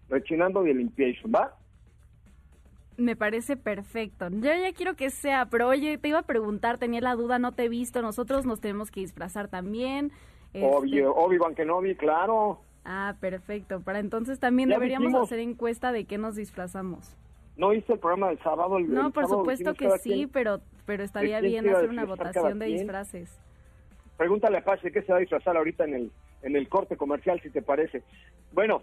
rechinando 0.08 0.62
de 0.62 0.74
limpieza, 0.74 1.22
¿va? 1.28 1.56
Me 2.96 3.16
parece 3.16 3.56
perfecto. 3.56 4.28
Yo 4.28 4.52
ya 4.54 4.72
quiero 4.74 4.94
que 4.94 5.10
sea, 5.10 5.46
pero 5.46 5.68
oye, 5.68 5.96
te 5.96 6.08
iba 6.08 6.18
a 6.18 6.26
preguntar, 6.26 6.78
tenía 6.78 7.00
la 7.00 7.14
duda, 7.14 7.38
no 7.38 7.52
te 7.52 7.64
he 7.64 7.68
visto, 7.68 8.02
nosotros 8.02 8.44
nos 8.44 8.60
tenemos 8.60 8.90
que 8.90 9.00
disfrazar 9.00 9.48
también. 9.48 10.12
Obvio, 10.54 11.08
este 11.08 11.20
obvio, 11.20 11.44
aunque 11.46 11.64
no 11.64 11.80
vi, 11.80 11.94
claro. 11.94 12.60
Ah, 12.84 13.14
perfecto. 13.20 13.80
Para 13.80 14.00
entonces 14.00 14.40
también 14.40 14.68
deberíamos 14.68 15.14
hacer 15.14 15.38
encuesta 15.38 15.92
de 15.92 16.04
qué 16.04 16.18
nos 16.18 16.36
disfrazamos. 16.36 17.16
¿No 17.56 17.72
hice 17.72 17.92
el 17.92 17.98
programa 17.98 18.28
del 18.28 18.38
sábado? 18.40 18.78
no, 18.80 19.10
por 19.10 19.28
supuesto 19.28 19.74
que 19.74 19.90
sí, 19.98 20.26
pero 20.26 20.60
pero 20.86 21.04
estaría 21.04 21.40
bien 21.40 21.68
hacer 21.68 21.88
una 21.88 22.04
votación 22.04 22.58
de 22.58 22.66
disfraces. 22.66 23.38
Pregúntale 24.16 24.58
a 24.58 24.64
Pache 24.64 24.90
qué 24.92 25.02
se 25.02 25.12
va 25.12 25.18
a 25.18 25.20
disfrazar 25.20 25.56
ahorita 25.56 25.84
en 25.84 25.94
el, 25.94 26.12
en 26.42 26.56
el 26.56 26.68
corte 26.68 26.96
comercial, 26.96 27.40
si 27.40 27.50
te 27.50 27.62
parece. 27.62 28.02
Bueno, 28.52 28.82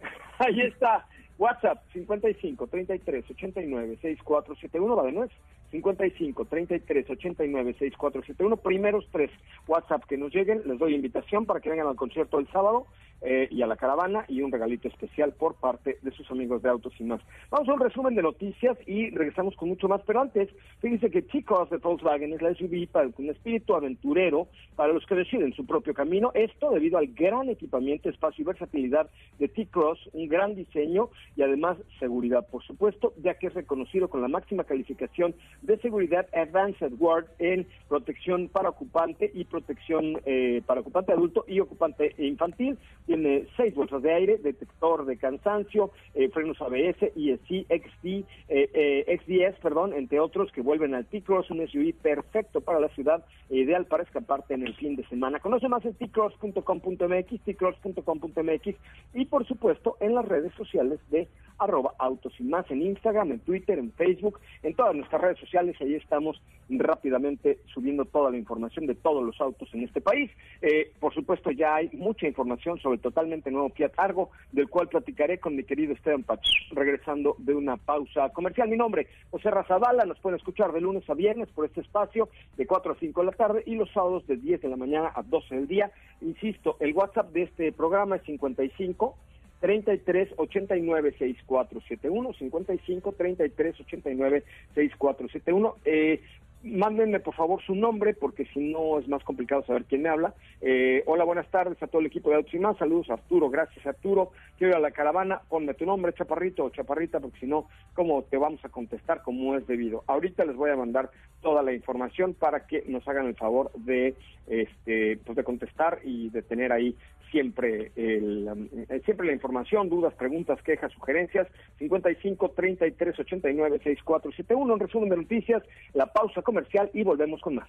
ahí 0.38 0.60
está. 0.60 1.06
WhatsApp 1.38 1.82
55 1.94 2.66
33 2.66 3.24
89 3.30 3.98
6471, 4.02 4.96
va 4.96 5.04
de 5.04 5.12
nuez. 5.12 5.30
55 5.70 6.44
33 6.44 7.10
89 7.10 7.72
6471. 7.78 8.56
Primeros 8.58 9.08
tres 9.10 9.30
WhatsApp 9.66 10.04
que 10.04 10.18
nos 10.18 10.34
lleguen, 10.34 10.62
les 10.66 10.78
doy 10.78 10.94
invitación 10.94 11.46
para 11.46 11.60
que 11.60 11.70
vengan 11.70 11.86
al 11.86 11.96
concierto 11.96 12.38
el 12.38 12.48
sábado 12.48 12.86
eh, 13.22 13.48
y 13.50 13.62
a 13.62 13.66
la 13.66 13.76
caravana 13.76 14.24
y 14.28 14.42
un 14.42 14.50
regalito 14.50 14.88
especial 14.88 15.32
por 15.32 15.54
parte 15.56 15.98
de 16.02 16.10
sus 16.12 16.30
amigos 16.30 16.62
de 16.62 16.70
Autos 16.70 16.92
y 16.98 17.04
más. 17.04 17.20
Vamos 17.50 17.68
a 17.68 17.74
un 17.74 17.80
resumen 17.80 18.14
de 18.14 18.22
noticias 18.22 18.78
y 18.86 19.10
regresamos 19.10 19.54
con 19.56 19.68
mucho 19.68 19.88
más, 19.88 20.00
pero 20.06 20.20
antes, 20.20 20.48
fíjense 20.80 21.10
que 21.10 21.26
Chicos 21.26 21.68
de 21.70 21.76
Volkswagen 21.76 22.32
es 22.32 22.40
la 22.40 22.54
SUV 22.54 22.88
para 22.90 23.08
un 23.18 23.30
espíritu 23.30 23.74
aventurero 23.74 24.48
para 24.76 24.92
los 24.92 25.04
que 25.06 25.14
deciden 25.14 25.52
su 25.52 25.66
propio 25.66 25.92
camino. 25.92 26.30
Esto 26.34 26.70
debido 26.70 26.98
al 26.98 27.08
gran 27.08 27.48
equipamiento, 27.48 28.08
espacio 28.08 28.42
y 28.42 28.46
versatilidad 28.46 29.10
de 29.38 29.48
T-Cross, 29.48 30.10
un 30.12 30.28
gran 30.28 30.54
diseño 30.54 31.10
y 31.36 31.42
además 31.42 31.76
seguridad, 31.98 32.46
por 32.48 32.62
supuesto, 32.64 33.12
ya 33.22 33.34
que 33.34 33.48
es 33.48 33.54
reconocido 33.54 34.08
con 34.08 34.22
la 34.22 34.28
máxima 34.28 34.64
calificación 34.64 35.34
de 35.62 35.78
seguridad 35.78 36.26
Advanced 36.32 36.92
Word 36.98 37.26
en 37.38 37.66
protección 37.88 38.48
para 38.48 38.70
ocupante 38.70 39.30
y 39.34 39.44
protección 39.44 40.20
eh, 40.24 40.62
para 40.66 40.80
ocupante 40.80 41.12
adulto 41.12 41.44
y 41.46 41.60
ocupante 41.60 42.14
infantil 42.18 42.78
tiene 43.10 43.48
seis 43.56 43.74
bolsas 43.74 44.02
de 44.02 44.14
aire, 44.14 44.38
detector 44.38 45.04
de 45.04 45.16
cansancio, 45.16 45.90
eh, 46.14 46.28
frenos 46.28 46.62
ABS, 46.62 47.10
ESC, 47.16 47.66
XD, 47.66 48.06
eh, 48.06 48.24
eh 48.48 49.18
XDS, 49.18 49.58
perdón, 49.60 49.94
entre 49.94 50.20
otros 50.20 50.52
que 50.52 50.60
vuelven 50.60 50.94
al 50.94 51.06
T-Cross, 51.06 51.50
un 51.50 51.66
SUV 51.66 51.92
perfecto 52.00 52.60
para 52.60 52.78
la 52.78 52.88
ciudad, 52.90 53.24
ideal 53.48 53.86
para 53.86 54.04
escaparte 54.04 54.54
en 54.54 54.64
el 54.64 54.76
fin 54.76 54.94
de 54.94 55.04
semana. 55.08 55.40
Conoce 55.40 55.66
más 55.66 55.84
en 55.84 55.94
tcross.com.mx, 55.94 57.40
tcross.com.mx 57.42 58.76
y 59.14 59.24
por 59.24 59.44
supuesto 59.44 59.96
en 59.98 60.14
las 60.14 60.24
redes 60.28 60.54
sociales 60.54 61.00
de 61.10 61.26
arroba 61.60 61.94
autos 61.98 62.32
y 62.40 62.44
más 62.44 62.68
en 62.70 62.82
Instagram, 62.82 63.32
en 63.32 63.40
Twitter, 63.40 63.78
en 63.78 63.92
Facebook, 63.92 64.40
en 64.62 64.74
todas 64.74 64.94
nuestras 64.94 65.20
redes 65.20 65.38
sociales, 65.38 65.76
ahí 65.80 65.94
estamos 65.94 66.40
rápidamente 66.68 67.58
subiendo 67.72 68.04
toda 68.04 68.30
la 68.30 68.38
información 68.38 68.86
de 68.86 68.94
todos 68.94 69.24
los 69.24 69.40
autos 69.40 69.68
en 69.74 69.82
este 69.82 70.00
país. 70.00 70.30
Eh, 70.62 70.92
por 71.00 71.14
supuesto 71.14 71.50
ya 71.50 71.76
hay 71.76 71.90
mucha 71.92 72.26
información 72.26 72.78
sobre 72.78 72.98
totalmente 72.98 73.50
nuevo 73.50 73.70
Fiat 73.70 73.92
Argo, 73.96 74.30
del 74.52 74.68
cual 74.68 74.88
platicaré 74.88 75.38
con 75.38 75.56
mi 75.56 75.64
querido 75.64 75.92
Esteban 75.92 76.22
Pach, 76.22 76.40
regresando 76.72 77.36
de 77.38 77.54
una 77.54 77.76
pausa 77.76 78.30
comercial. 78.30 78.68
Mi 78.68 78.76
nombre, 78.76 79.08
José 79.30 79.50
Razabala, 79.50 80.04
nos 80.04 80.18
pueden 80.20 80.38
escuchar 80.38 80.72
de 80.72 80.80
lunes 80.80 81.08
a 81.08 81.14
viernes 81.14 81.48
por 81.50 81.66
este 81.66 81.80
espacio, 81.80 82.28
de 82.56 82.66
4 82.66 82.92
a 82.92 82.96
5 82.96 83.20
de 83.20 83.26
la 83.26 83.32
tarde, 83.32 83.62
y 83.66 83.74
los 83.74 83.90
sábados 83.92 84.26
de 84.26 84.36
10 84.36 84.62
de 84.62 84.68
la 84.68 84.76
mañana 84.76 85.12
a 85.14 85.22
12 85.22 85.54
del 85.54 85.66
día. 85.66 85.90
Insisto, 86.20 86.76
el 86.80 86.92
WhatsApp 86.92 87.32
de 87.32 87.42
este 87.42 87.72
programa 87.72 88.16
es 88.16 88.22
55 88.22 89.16
33 89.60 90.34
89 90.36 91.14
6471 91.18 92.32
55 92.34 93.12
33 93.12 93.80
89 93.80 94.44
6471 94.74 95.74
eh, 95.84 96.20
mándenme 96.62 97.20
por 97.20 97.34
favor 97.34 97.62
su 97.62 97.74
nombre 97.74 98.14
porque 98.14 98.44
si 98.46 98.72
no 98.72 98.98
es 98.98 99.08
más 99.08 99.24
complicado 99.24 99.64
saber 99.64 99.84
quién 99.84 100.02
me 100.02 100.08
habla. 100.08 100.34
Eh, 100.60 101.02
hola, 101.06 101.24
buenas 101.24 101.48
tardes 101.50 101.82
a 101.82 101.86
todo 101.86 102.00
el 102.00 102.06
equipo 102.06 102.30
de 102.30 102.36
Autos 102.36 102.54
y 102.54 102.58
Más. 102.58 102.76
Saludos 102.76 103.10
Arturo, 103.10 103.48
gracias 103.48 103.84
Arturo. 103.86 104.30
Quiero 104.58 104.72
ir 104.72 104.76
a 104.76 104.80
la 104.80 104.90
caravana, 104.90 105.40
ponme 105.48 105.74
tu 105.74 105.86
nombre, 105.86 106.12
Chaparrito 106.12 106.64
o 106.64 106.70
Chaparrita, 106.70 107.20
porque 107.20 107.40
si 107.40 107.46
no, 107.46 107.68
¿cómo 107.94 108.22
te 108.24 108.36
vamos 108.36 108.64
a 108.64 108.68
contestar 108.68 109.22
como 109.22 109.56
es 109.56 109.66
debido? 109.66 110.04
Ahorita 110.06 110.44
les 110.44 110.56
voy 110.56 110.70
a 110.70 110.76
mandar 110.76 111.10
toda 111.40 111.62
la 111.62 111.72
información 111.72 112.34
para 112.34 112.66
que 112.66 112.84
nos 112.86 113.06
hagan 113.08 113.26
el 113.26 113.36
favor 113.36 113.70
de, 113.74 114.14
este, 114.46 115.18
pues 115.24 115.36
de 115.36 115.44
contestar 115.44 116.00
y 116.04 116.28
de 116.28 116.42
tener 116.42 116.72
ahí 116.72 116.94
siempre 117.30 117.92
el, 117.96 118.48
eh, 118.88 119.00
siempre 119.04 119.26
la 119.26 119.32
información, 119.32 119.88
dudas, 119.88 120.14
preguntas, 120.14 120.60
quejas, 120.62 120.92
sugerencias. 120.92 121.46
55 121.78 122.50
33 122.50 123.18
89 123.18 123.78
6471. 123.82 124.74
En 124.74 124.80
resumen 124.80 125.08
de 125.10 125.16
noticias, 125.16 125.62
la 125.94 126.06
pausa 126.06 126.42
comercial 126.42 126.90
y 126.92 127.02
volvemos 127.02 127.40
con 127.40 127.56
más. 127.56 127.68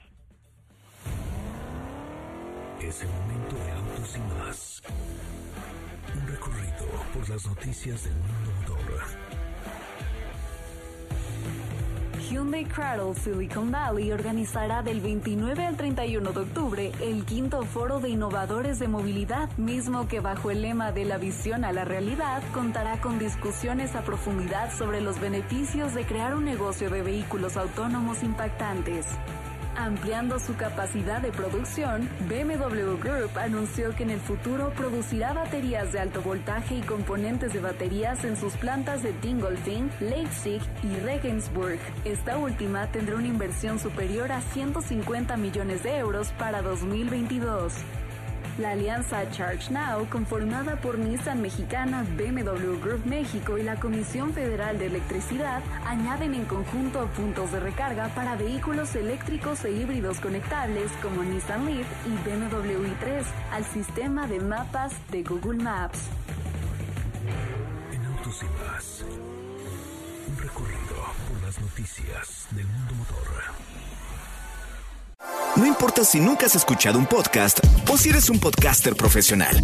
Es 2.81 3.03
el 3.03 3.09
momento 3.09 3.55
de 3.55 3.71
autos 3.71 4.17
y 4.17 4.19
más. 4.39 4.81
Un 6.13 6.27
recorrido 6.27 6.85
por 7.13 7.29
las 7.29 7.47
noticias 7.47 8.03
del 8.03 8.13
mundo 8.15 8.51
motor 8.61 9.20
Hyundai 12.31 12.63
Cradle 12.63 13.13
Silicon 13.13 13.71
Valley 13.71 14.13
organizará 14.13 14.81
del 14.83 15.01
29 15.01 15.65
al 15.65 15.75
31 15.75 16.31
de 16.31 16.39
octubre 16.39 16.91
el 17.01 17.25
quinto 17.25 17.61
foro 17.63 17.99
de 17.99 18.07
innovadores 18.07 18.79
de 18.79 18.87
movilidad, 18.87 19.49
mismo 19.57 20.07
que 20.07 20.21
bajo 20.21 20.49
el 20.49 20.61
lema 20.61 20.93
de 20.93 21.03
la 21.03 21.17
visión 21.17 21.65
a 21.65 21.73
la 21.73 21.83
realidad 21.83 22.41
contará 22.53 23.01
con 23.01 23.19
discusiones 23.19 23.97
a 23.97 24.03
profundidad 24.03 24.71
sobre 24.73 25.01
los 25.01 25.19
beneficios 25.19 25.93
de 25.93 26.05
crear 26.05 26.33
un 26.33 26.45
negocio 26.45 26.89
de 26.89 27.01
vehículos 27.01 27.57
autónomos 27.57 28.23
impactantes. 28.23 29.07
Ampliando 29.77 30.37
su 30.37 30.55
capacidad 30.55 31.21
de 31.21 31.31
producción, 31.31 32.09
BMW 32.27 32.97
Group 33.01 33.37
anunció 33.37 33.95
que 33.95 34.03
en 34.03 34.09
el 34.09 34.19
futuro 34.19 34.71
producirá 34.75 35.31
baterías 35.33 35.93
de 35.93 35.99
alto 35.99 36.21
voltaje 36.21 36.75
y 36.75 36.81
componentes 36.81 37.53
de 37.53 37.61
baterías 37.61 38.23
en 38.25 38.35
sus 38.35 38.53
plantas 38.57 39.01
de 39.01 39.13
Dingolfing, 39.21 39.89
Leipzig 40.01 40.61
y 40.83 40.95
Regensburg. 40.99 41.79
Esta 42.03 42.37
última 42.37 42.87
tendrá 42.87 43.15
una 43.15 43.27
inversión 43.27 43.79
superior 43.79 44.31
a 44.31 44.41
150 44.41 45.37
millones 45.37 45.83
de 45.83 45.97
euros 45.97 46.33
para 46.37 46.61
2022. 46.61 47.73
La 48.57 48.71
alianza 48.71 49.29
Charge 49.31 49.71
Now, 49.71 50.07
conformada 50.09 50.75
por 50.75 50.97
Nissan 50.97 51.41
Mexicana, 51.41 52.05
BMW 52.17 52.79
Group 52.81 53.05
México 53.05 53.57
y 53.57 53.63
la 53.63 53.79
Comisión 53.79 54.33
Federal 54.33 54.77
de 54.77 54.87
Electricidad, 54.87 55.61
añaden 55.85 56.33
en 56.33 56.45
conjunto 56.45 57.07
puntos 57.15 57.51
de 57.51 57.61
recarga 57.61 58.09
para 58.09 58.35
vehículos 58.35 58.93
eléctricos 58.95 59.63
e 59.63 59.71
híbridos 59.71 60.19
conectables 60.19 60.91
como 61.01 61.23
Nissan 61.23 61.65
Leaf 61.65 61.87
y 62.05 62.09
BMW 62.29 62.87
i3 62.87 63.23
al 63.53 63.63
sistema 63.63 64.27
de 64.27 64.39
mapas 64.41 64.93
de 65.11 65.23
Google 65.23 65.63
Maps. 65.63 66.09
En 67.93 68.05
Autos 68.05 68.43
un 70.27 70.37
recorrido 70.37 70.95
por 71.29 71.41
las 71.41 71.59
noticias 71.61 72.47
del 72.51 72.67
mundo 72.67 72.95
motor. 72.95 73.27
No 75.55 75.65
importa 75.65 76.05
si 76.05 76.19
nunca 76.19 76.45
has 76.45 76.55
escuchado 76.55 76.97
un 76.97 77.05
podcast 77.05 77.59
o 77.89 77.97
si 77.97 78.09
eres 78.09 78.29
un 78.29 78.39
podcaster 78.39 78.95
profesional. 78.95 79.55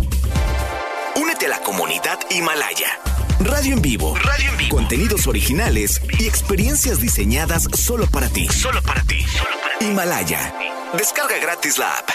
Únete 1.15 1.45
a 1.45 1.49
la 1.49 1.59
comunidad 1.61 2.19
Himalaya. 2.29 2.99
Radio 3.39 3.73
en 3.73 3.81
vivo. 3.81 4.15
Radio 4.15 4.51
en 4.51 4.57
vivo. 4.57 4.75
Contenidos 4.75 5.27
originales 5.27 6.01
y 6.19 6.27
experiencias 6.27 6.99
diseñadas 6.99 7.67
solo 7.73 8.05
para 8.07 8.27
ti. 8.27 8.47
Solo 8.49 8.81
para 8.81 9.01
ti. 9.03 9.25
Himalaya. 9.79 10.53
Descarga 10.97 11.37
gratis 11.39 11.77
la 11.77 11.97
app. 11.97 12.09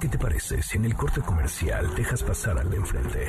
¿Qué 0.00 0.08
te 0.08 0.18
parece 0.18 0.62
si 0.62 0.78
en 0.78 0.86
el 0.86 0.96
corte 0.96 1.20
comercial 1.20 1.94
dejas 1.94 2.22
pasar 2.22 2.58
al 2.58 2.70
de 2.70 2.76
enfrente? 2.78 3.28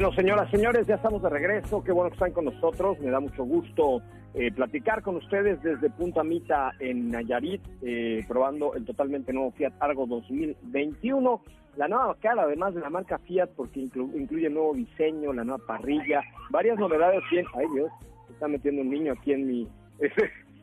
Bueno, 0.00 0.14
señoras, 0.14 0.50
señores, 0.50 0.86
ya 0.86 0.94
estamos 0.94 1.22
de 1.22 1.28
regreso. 1.28 1.84
Qué 1.84 1.92
bueno 1.92 2.08
que 2.08 2.14
están 2.14 2.32
con 2.32 2.46
nosotros. 2.46 2.98
Me 3.00 3.10
da 3.10 3.20
mucho 3.20 3.44
gusto 3.44 4.00
eh, 4.32 4.50
platicar 4.50 5.02
con 5.02 5.16
ustedes 5.16 5.62
desde 5.62 5.90
Punta 5.90 6.24
Mita 6.24 6.72
en 6.78 7.10
Nayarit, 7.10 7.60
eh, 7.82 8.24
probando 8.26 8.72
el 8.72 8.86
totalmente 8.86 9.30
nuevo 9.30 9.50
Fiat 9.50 9.74
Argo 9.78 10.06
2021. 10.06 11.42
La 11.76 11.86
nueva 11.86 12.16
cara, 12.18 12.44
además 12.44 12.74
de 12.74 12.80
la 12.80 12.88
marca 12.88 13.18
Fiat, 13.18 13.50
porque 13.54 13.78
incluye 13.80 14.48
nuevo 14.48 14.72
diseño, 14.72 15.34
la 15.34 15.44
nueva 15.44 15.62
parrilla, 15.66 16.22
varias 16.48 16.78
novedades. 16.78 17.20
Bien, 17.30 17.44
ay 17.52 17.66
Dios, 17.74 17.92
se 18.26 18.32
está 18.32 18.48
metiendo 18.48 18.80
un 18.80 18.88
niño 18.88 19.12
aquí 19.12 19.34
en 19.34 19.46
mi 19.46 19.68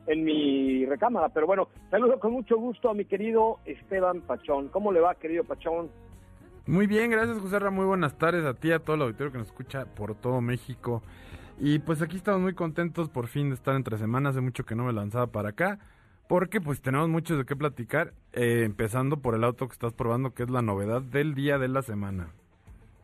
en 0.08 0.24
mi 0.24 0.84
recámara. 0.84 1.28
Pero 1.28 1.46
bueno, 1.46 1.68
saludo 1.92 2.18
con 2.18 2.32
mucho 2.32 2.56
gusto 2.56 2.90
a 2.90 2.94
mi 2.94 3.04
querido 3.04 3.60
Esteban 3.66 4.20
Pachón. 4.22 4.66
¿Cómo 4.70 4.90
le 4.90 4.98
va, 4.98 5.14
querido 5.14 5.44
Pachón? 5.44 5.90
Muy 6.68 6.86
bien, 6.86 7.10
gracias 7.10 7.38
José 7.38 7.58
Muy 7.70 7.86
buenas 7.86 8.18
tardes 8.18 8.44
a 8.44 8.52
ti, 8.52 8.72
a 8.72 8.78
todo 8.78 8.96
el 8.96 9.00
auditorio 9.00 9.32
que 9.32 9.38
nos 9.38 9.46
escucha 9.46 9.86
por 9.86 10.14
todo 10.14 10.42
México. 10.42 11.02
Y 11.58 11.78
pues 11.78 12.02
aquí 12.02 12.16
estamos 12.16 12.42
muy 12.42 12.52
contentos 12.52 13.08
por 13.08 13.26
fin 13.26 13.48
de 13.48 13.54
estar 13.54 13.74
entre 13.74 13.96
semanas. 13.96 14.32
Hace 14.32 14.42
mucho 14.42 14.66
que 14.66 14.74
no 14.74 14.84
me 14.84 14.92
lanzaba 14.92 15.28
para 15.28 15.48
acá. 15.48 15.78
Porque 16.28 16.60
pues 16.60 16.82
tenemos 16.82 17.08
mucho 17.08 17.38
de 17.38 17.46
qué 17.46 17.56
platicar. 17.56 18.12
Eh, 18.34 18.64
empezando 18.66 19.16
por 19.16 19.34
el 19.34 19.44
auto 19.44 19.66
que 19.66 19.72
estás 19.72 19.94
probando, 19.94 20.34
que 20.34 20.42
es 20.42 20.50
la 20.50 20.60
novedad 20.60 21.00
del 21.00 21.34
día 21.34 21.56
de 21.56 21.68
la 21.68 21.80
semana. 21.80 22.34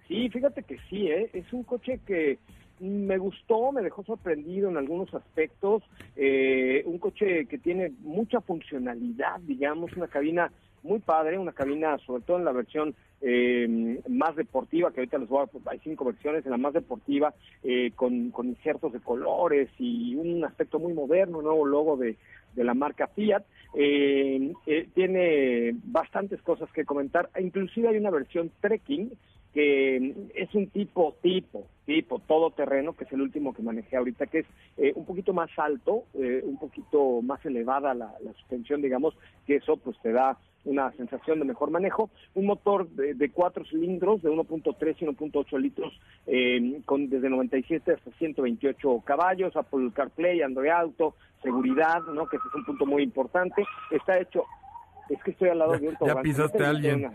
Sí, 0.08 0.28
fíjate 0.28 0.62
que 0.62 0.78
sí, 0.90 1.08
¿eh? 1.08 1.30
es 1.32 1.50
un 1.54 1.62
coche 1.62 2.00
que 2.06 2.38
me 2.80 3.16
gustó, 3.16 3.72
me 3.72 3.80
dejó 3.80 4.04
sorprendido 4.04 4.68
en 4.68 4.76
algunos 4.76 5.14
aspectos. 5.14 5.82
Eh, 6.16 6.82
un 6.84 6.98
coche 6.98 7.46
que 7.46 7.56
tiene 7.56 7.92
mucha 8.00 8.42
funcionalidad, 8.42 9.40
digamos, 9.40 9.90
una 9.96 10.08
cabina 10.08 10.52
muy 10.84 11.00
padre, 11.00 11.38
una 11.38 11.52
cabina, 11.52 11.98
sobre 12.06 12.22
todo 12.22 12.38
en 12.38 12.44
la 12.44 12.52
versión 12.52 12.94
eh, 13.20 14.00
más 14.08 14.36
deportiva, 14.36 14.92
que 14.92 15.00
ahorita 15.00 15.18
les 15.18 15.28
voy 15.28 15.44
a, 15.44 15.70
hay 15.70 15.80
cinco 15.82 16.04
versiones, 16.04 16.44
en 16.44 16.50
la 16.50 16.58
más 16.58 16.74
deportiva, 16.74 17.34
eh, 17.62 17.90
con, 17.96 18.30
con 18.30 18.48
insertos 18.48 18.92
de 18.92 19.00
colores 19.00 19.68
y 19.78 20.14
un 20.14 20.44
aspecto 20.44 20.78
muy 20.78 20.92
moderno, 20.92 21.42
nuevo 21.42 21.64
logo 21.64 21.96
de, 21.96 22.16
de 22.54 22.64
la 22.64 22.74
marca 22.74 23.08
Fiat. 23.08 23.42
Eh, 23.76 24.52
tiene 24.94 25.74
bastantes 25.84 26.40
cosas 26.42 26.70
que 26.72 26.84
comentar, 26.84 27.30
inclusive 27.40 27.88
hay 27.88 27.96
una 27.96 28.10
versión 28.10 28.52
trekking 28.60 29.10
que 29.54 30.30
es 30.34 30.52
un 30.54 30.68
tipo, 30.70 31.14
tipo, 31.22 31.68
tipo, 31.86 32.18
todoterreno, 32.18 32.94
que 32.94 33.04
es 33.04 33.12
el 33.12 33.22
último 33.22 33.54
que 33.54 33.62
manejé 33.62 33.96
ahorita, 33.96 34.26
que 34.26 34.40
es 34.40 34.46
eh, 34.76 34.92
un 34.96 35.06
poquito 35.06 35.32
más 35.32 35.48
alto, 35.56 36.06
eh, 36.14 36.42
un 36.44 36.58
poquito 36.58 37.22
más 37.22 37.44
elevada 37.46 37.94
la, 37.94 38.12
suspensión, 38.36 38.82
digamos, 38.82 39.16
que 39.46 39.56
eso 39.56 39.76
pues 39.76 39.96
te 40.02 40.10
da 40.10 40.36
una 40.64 40.90
sensación 40.92 41.38
de 41.38 41.44
mejor 41.44 41.70
manejo. 41.70 42.10
Un 42.34 42.46
motor 42.46 42.88
de, 42.88 43.30
cuatro 43.30 43.64
cilindros 43.64 44.22
de 44.22 44.30
1.3 44.30 44.96
y 44.98 45.04
1.8 45.04 45.60
litros, 45.60 46.00
eh, 46.26 46.80
con 46.84 47.08
desde 47.08 47.30
97 47.30 47.92
hasta 47.92 48.10
128 48.10 49.02
caballos, 49.04 49.54
Apple 49.54 49.90
CarPlay, 49.94 50.42
Android 50.42 50.70
Auto, 50.70 51.14
seguridad, 51.44 52.02
¿no? 52.12 52.26
Que 52.26 52.38
ese 52.38 52.48
es 52.48 52.54
un 52.56 52.64
punto 52.64 52.86
muy 52.86 53.04
importante. 53.04 53.64
Está 53.92 54.18
hecho, 54.18 54.44
es 55.08 55.22
que 55.22 55.30
estoy 55.30 55.50
al 55.50 55.58
lado 55.58 55.78
de 55.78 55.88
un 55.88 55.96
tobogán. 55.96 56.16
Ya 56.16 56.22
pisaste 56.22 56.64
a 56.64 56.70
alguien. 56.70 57.10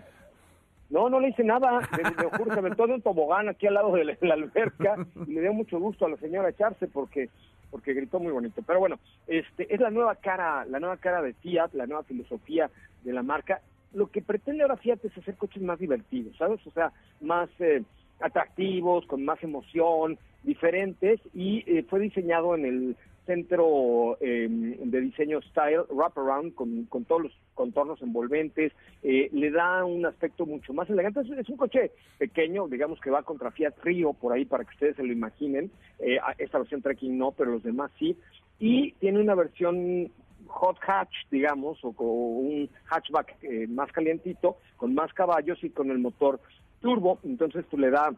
No, 0.90 1.10
no 1.10 1.20
le 1.20 1.30
hice 1.30 1.44
nada. 1.44 1.82
Me, 1.92 2.26
ocurre, 2.26 2.54
se 2.54 2.60
aventó 2.60 2.88
de 2.88 2.94
un 2.94 3.02
tobogán 3.02 3.50
aquí 3.50 3.68
al 3.68 3.76
lado 3.76 3.94
de 3.94 4.18
la, 4.22 4.34
alberca 4.34 4.96
y 5.28 5.34
le 5.34 5.42
dio 5.42 5.54
mucho 5.54 5.80
gusto 5.80 6.06
a 6.06 6.10
la 6.10 6.18
señora 6.18 6.50
echarse 6.50 6.88
porque 6.88 7.30
porque 7.70 7.94
gritó 7.94 8.20
muy 8.20 8.32
bonito. 8.32 8.64
Pero 8.66 8.80
bueno, 8.80 9.00
este 9.28 9.74
es 9.74 9.80
la 9.80 9.92
nueva 9.92 10.16
cara, 10.16 10.66
la 10.66 10.80
nueva 10.80 10.98
cara 10.98 11.22
de 11.22 11.34
Fiat, 11.34 11.74
la 11.74 11.86
nueva 11.86 12.04
filosofía 12.04 12.70
de 13.04 13.14
la 13.14 13.22
marca. 13.22 13.62
Lo 13.94 14.08
que 14.08 14.24
pretende 14.24 14.64
ahora 14.64 14.78
Fiat 14.78 15.06
es 15.06 15.16
hacer 15.16 15.36
coches 15.36 15.62
más 15.62 15.78
divertidos, 15.78 16.36
¿sabes? 16.38 16.66
O 16.66 16.72
sea, 16.72 16.92
más 17.22 17.50
eh, 17.60 17.84
atractivos, 18.20 19.06
con 19.06 19.24
más 19.24 19.42
emoción, 19.44 20.18
diferentes 20.44 21.20
y 21.34 21.64
eh, 21.68 21.84
fue 21.84 22.00
diseñado 22.00 22.56
en 22.56 22.66
el 22.66 22.96
centro 23.30 24.18
em, 24.22 24.76
de 24.90 25.02
diseño 25.02 25.40
style 25.44 25.84
wraparound 25.92 26.56
con, 26.56 26.86
con 26.86 27.06
todos 27.06 27.22
los 27.22 27.32
contornos 27.54 28.02
envolventes, 28.02 28.74
eh, 29.04 29.30
le 29.32 29.52
da 29.52 29.86
un 29.86 30.04
aspecto 30.04 30.48
mucho 30.48 30.74
más 30.74 30.90
elegante. 30.90 31.20
Es, 31.22 31.48
un 31.48 31.58
coche 31.58 31.92
pequeño, 32.18 32.68
digamos 32.68 33.00
que 33.00 33.12
va 33.12 33.22
contra 33.22 33.52
Fiat 33.52 33.76
Rio 33.84 34.14
por 34.14 34.34
ahí 34.34 34.46
para 34.46 34.64
que 34.64 34.72
ustedes 34.72 34.96
se 34.96 35.04
lo 35.04 35.14
imaginen. 35.14 35.70
Eh, 36.00 36.18
esta 36.40 36.58
versión 36.58 36.82
Trekking 36.82 37.20
no, 37.20 37.32
pero 37.32 37.52
los 37.52 37.62
demás 37.62 37.92
sí. 38.00 38.18
Y 38.58 38.94
tiene 38.94 39.20
una 39.20 39.36
versión 39.36 40.12
hot 40.48 40.78
hatch, 40.88 41.14
digamos, 41.30 41.78
o 41.84 41.94
con 41.94 42.08
un 42.08 42.70
hatchback 42.86 43.44
eh, 43.44 43.68
más 43.68 43.92
calientito, 43.92 44.58
con 44.76 44.96
más 44.96 45.14
caballos 45.14 45.64
y 45.64 45.70
con 45.70 45.92
el 45.92 46.00
motor 46.00 46.40
turbo. 46.82 47.20
Entonces, 47.24 47.64
tú 47.70 47.78
le 47.78 47.92
da 47.92 48.12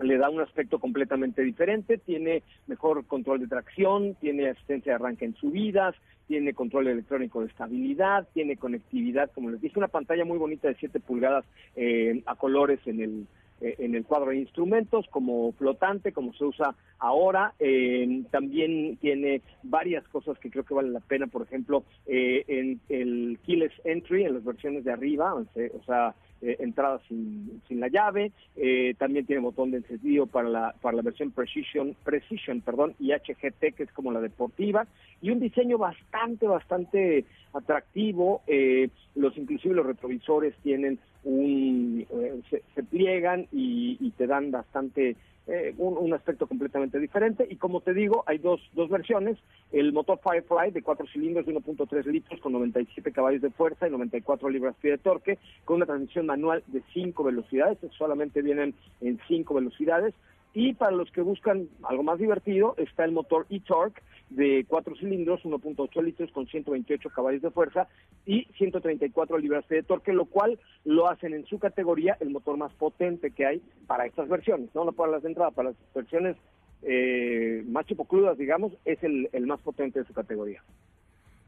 le 0.00 0.18
da 0.18 0.30
un 0.30 0.40
aspecto 0.40 0.78
completamente 0.78 1.42
diferente, 1.42 1.98
tiene 1.98 2.42
mejor 2.66 3.06
control 3.06 3.40
de 3.40 3.46
tracción, 3.46 4.14
tiene 4.16 4.48
asistencia 4.48 4.92
de 4.92 4.96
arranque 4.96 5.24
en 5.24 5.34
subidas, 5.34 5.94
tiene 6.26 6.54
control 6.54 6.88
electrónico 6.88 7.40
de 7.40 7.48
estabilidad, 7.48 8.26
tiene 8.32 8.56
conectividad, 8.56 9.30
como 9.32 9.50
les 9.50 9.60
dije, 9.60 9.78
una 9.78 9.88
pantalla 9.88 10.24
muy 10.24 10.38
bonita 10.38 10.68
de 10.68 10.76
7 10.76 11.00
pulgadas 11.00 11.44
eh, 11.76 12.22
a 12.26 12.36
colores 12.36 12.80
en 12.86 13.00
el 13.00 13.26
eh, 13.60 13.76
en 13.78 13.94
el 13.94 14.04
cuadro 14.04 14.30
de 14.30 14.38
instrumentos 14.38 15.06
como 15.10 15.52
flotante, 15.52 16.10
como 16.10 16.32
se 16.32 16.44
usa 16.44 16.74
ahora. 16.98 17.52
Eh, 17.60 18.22
también 18.30 18.96
tiene 18.96 19.40
varias 19.62 20.08
cosas 20.08 20.36
que 20.38 20.50
creo 20.50 20.64
que 20.64 20.74
valen 20.74 20.94
la 20.94 21.00
pena, 21.00 21.28
por 21.28 21.42
ejemplo, 21.42 21.84
en 22.06 22.80
el 22.88 23.38
keyless 23.46 23.72
entry, 23.84 24.24
en 24.24 24.34
las 24.34 24.44
versiones 24.44 24.82
de 24.84 24.92
arriba, 24.92 25.34
o 25.34 25.84
sea, 25.84 26.14
eh, 26.42 26.56
entrada 26.58 27.00
sin, 27.06 27.62
sin 27.68 27.78
la 27.78 27.88
llave, 27.88 28.32
eh, 28.56 28.94
también 28.98 29.24
tiene 29.26 29.42
botón 29.42 29.70
de 29.70 29.78
encendido 29.78 30.26
para 30.26 30.48
la, 30.48 30.74
para 30.80 30.96
la 30.96 31.02
versión 31.02 31.30
Precision, 31.30 31.94
Precision 32.04 32.60
perdón, 32.60 32.94
y 32.98 33.12
HGT, 33.12 33.74
que 33.76 33.84
es 33.84 33.92
como 33.92 34.10
la 34.10 34.20
deportiva, 34.20 34.86
y 35.20 35.30
un 35.30 35.38
diseño 35.38 35.78
bastante, 35.78 36.46
bastante 36.48 37.24
atractivo, 37.52 38.42
eh, 38.46 38.88
los 39.14 39.36
inclusive 39.36 39.74
los 39.74 39.86
retrovisores 39.86 40.54
tienen 40.62 40.98
un, 41.24 42.06
se, 42.50 42.82
pliegan 42.82 43.46
y, 43.52 43.96
y 44.00 44.10
te 44.12 44.26
dan 44.26 44.50
bastante 44.50 45.16
eh, 45.48 45.74
un, 45.78 46.12
aspecto 46.14 46.46
completamente 46.46 47.00
diferente. 47.00 47.46
Y 47.50 47.56
como 47.56 47.80
te 47.80 47.92
digo, 47.92 48.22
hay 48.26 48.38
dos, 48.38 48.60
dos 48.74 48.88
versiones. 48.88 49.38
El 49.72 49.92
motor 49.92 50.20
Firefly 50.22 50.70
de 50.70 50.82
cuatro 50.82 51.06
cilindros 51.12 51.46
de 51.46 51.54
1.3 51.54 52.04
litros 52.06 52.40
con 52.40 52.52
97 52.52 53.10
caballos 53.10 53.42
de 53.42 53.50
fuerza 53.50 53.88
y 53.88 53.90
94 53.90 54.48
libras-pie 54.48 54.92
de 54.92 54.98
torque, 54.98 55.38
con 55.64 55.76
una 55.76 55.86
transmisión 55.86 56.26
manual 56.26 56.62
de 56.68 56.82
5 56.92 57.24
velocidades. 57.24 57.78
Solamente 57.98 58.40
vienen 58.40 58.74
en 59.00 59.18
5 59.26 59.54
velocidades. 59.54 60.14
Y 60.54 60.74
para 60.74 60.92
los 60.92 61.10
que 61.10 61.22
buscan 61.22 61.68
algo 61.82 62.04
más 62.04 62.18
divertido, 62.18 62.74
está 62.76 63.04
el 63.04 63.12
motor 63.12 63.46
e-Torque 63.50 64.02
de 64.36 64.64
cuatro 64.68 64.94
cilindros, 64.96 65.42
1.8 65.42 66.02
litros 66.02 66.30
con 66.32 66.46
128 66.46 67.10
caballos 67.10 67.42
de 67.42 67.50
fuerza 67.50 67.88
y 68.26 68.44
134 68.58 69.38
libras 69.38 69.66
de 69.68 69.82
torque, 69.82 70.12
lo 70.12 70.26
cual 70.26 70.58
lo 70.84 71.08
hacen 71.08 71.34
en 71.34 71.46
su 71.46 71.58
categoría 71.58 72.16
el 72.20 72.30
motor 72.30 72.56
más 72.56 72.72
potente 72.74 73.30
que 73.30 73.46
hay 73.46 73.62
para 73.86 74.06
estas 74.06 74.28
versiones, 74.28 74.70
no, 74.74 74.84
no 74.84 74.92
para 74.92 75.12
las 75.12 75.22
de 75.22 75.28
entrada, 75.28 75.50
para 75.50 75.70
las 75.70 75.78
versiones 75.94 76.36
eh, 76.82 77.62
más 77.66 77.86
chipocludas, 77.86 78.38
digamos, 78.38 78.72
es 78.84 79.02
el, 79.02 79.28
más 79.46 79.60
potente 79.60 80.00
de 80.00 80.06
su 80.06 80.12
categoría. 80.12 80.62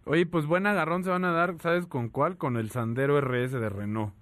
Oye, 0.07 0.27
pues 0.27 0.47
buen 0.47 0.67
agarrón 0.67 1.03
se 1.03 1.11
van 1.11 1.25
a 1.25 1.33
dar, 1.33 1.59
¿sabes 1.59 1.87
con 1.87 2.09
cuál? 2.11 2.37
Con 2.37 2.57
el 2.57 2.71
Sandero 2.71 3.19
RS 3.21 3.53
de 3.53 3.69
Renault. 3.69 4.13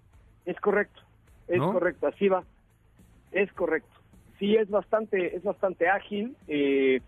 Es 0.47 0.59
correcto, 0.61 1.03
es 1.49 1.61
correcto, 1.61 2.07
así 2.07 2.29
va, 2.29 2.45
es 3.33 3.53
correcto 3.53 4.03
sí 4.43 4.57
es 4.57 4.69
bastante, 4.69 5.37
es 5.37 5.45
bastante 5.45 5.89
ágil, 5.89 6.37
eh, 6.49 7.01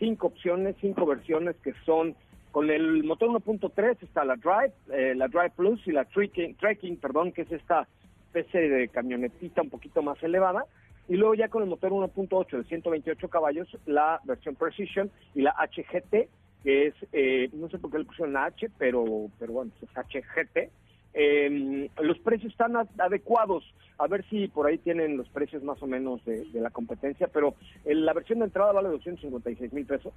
cinco 0.00 0.26
opciones, 0.26 0.74
cinco 0.80 1.06
versiones 1.06 1.54
que 1.62 1.72
son 1.86 2.16
con 2.50 2.68
el 2.68 3.04
motor 3.04 3.30
1.3 3.30 3.96
está 4.02 4.24
la 4.24 4.34
Drive, 4.34 4.72
eh, 4.92 5.14
la 5.14 5.28
Drive 5.28 5.52
Plus 5.54 5.86
y 5.86 5.92
la 5.92 6.04
Trekking, 6.04 6.96
perdón, 6.96 7.30
que 7.30 7.42
es 7.42 7.52
esta 7.52 7.86
especie 8.26 8.68
de 8.68 8.88
camionetita 8.88 9.62
un 9.62 9.70
poquito 9.70 10.02
más 10.02 10.20
elevada. 10.22 10.64
Y 11.08 11.14
luego 11.14 11.34
ya 11.34 11.48
con 11.48 11.62
el 11.62 11.68
motor 11.68 11.92
1.8 11.92 12.58
de 12.58 12.64
128 12.64 13.28
caballos, 13.28 13.68
la 13.86 14.20
versión 14.24 14.56
Precision 14.56 15.10
y 15.34 15.42
la 15.42 15.52
HGT, 15.52 16.28
que 16.64 16.86
es, 16.86 16.94
eh, 17.12 17.48
no 17.52 17.68
sé 17.68 17.78
por 17.78 17.92
qué 17.92 17.98
le 17.98 18.04
pusieron 18.04 18.32
la 18.32 18.46
H, 18.46 18.68
pero, 18.78 19.28
pero 19.38 19.52
bueno, 19.52 19.70
es 19.80 19.88
HGT, 19.90 20.70
eh, 21.14 21.90
los 22.00 22.18
precios 22.18 22.52
están 22.52 22.76
adecuados. 22.98 23.64
A 23.98 24.06
ver 24.06 24.24
si 24.30 24.48
por 24.48 24.66
ahí 24.66 24.78
tienen 24.78 25.18
los 25.18 25.28
precios 25.28 25.62
más 25.62 25.82
o 25.82 25.86
menos 25.86 26.24
de, 26.24 26.46
la 26.54 26.70
competencia, 26.70 27.28
pero 27.28 27.54
la 27.84 28.14
versión 28.14 28.38
de 28.38 28.46
entrada 28.46 28.72
vale 28.72 28.88
256 28.88 29.72
mil 29.72 29.84
pesos. 29.84 30.14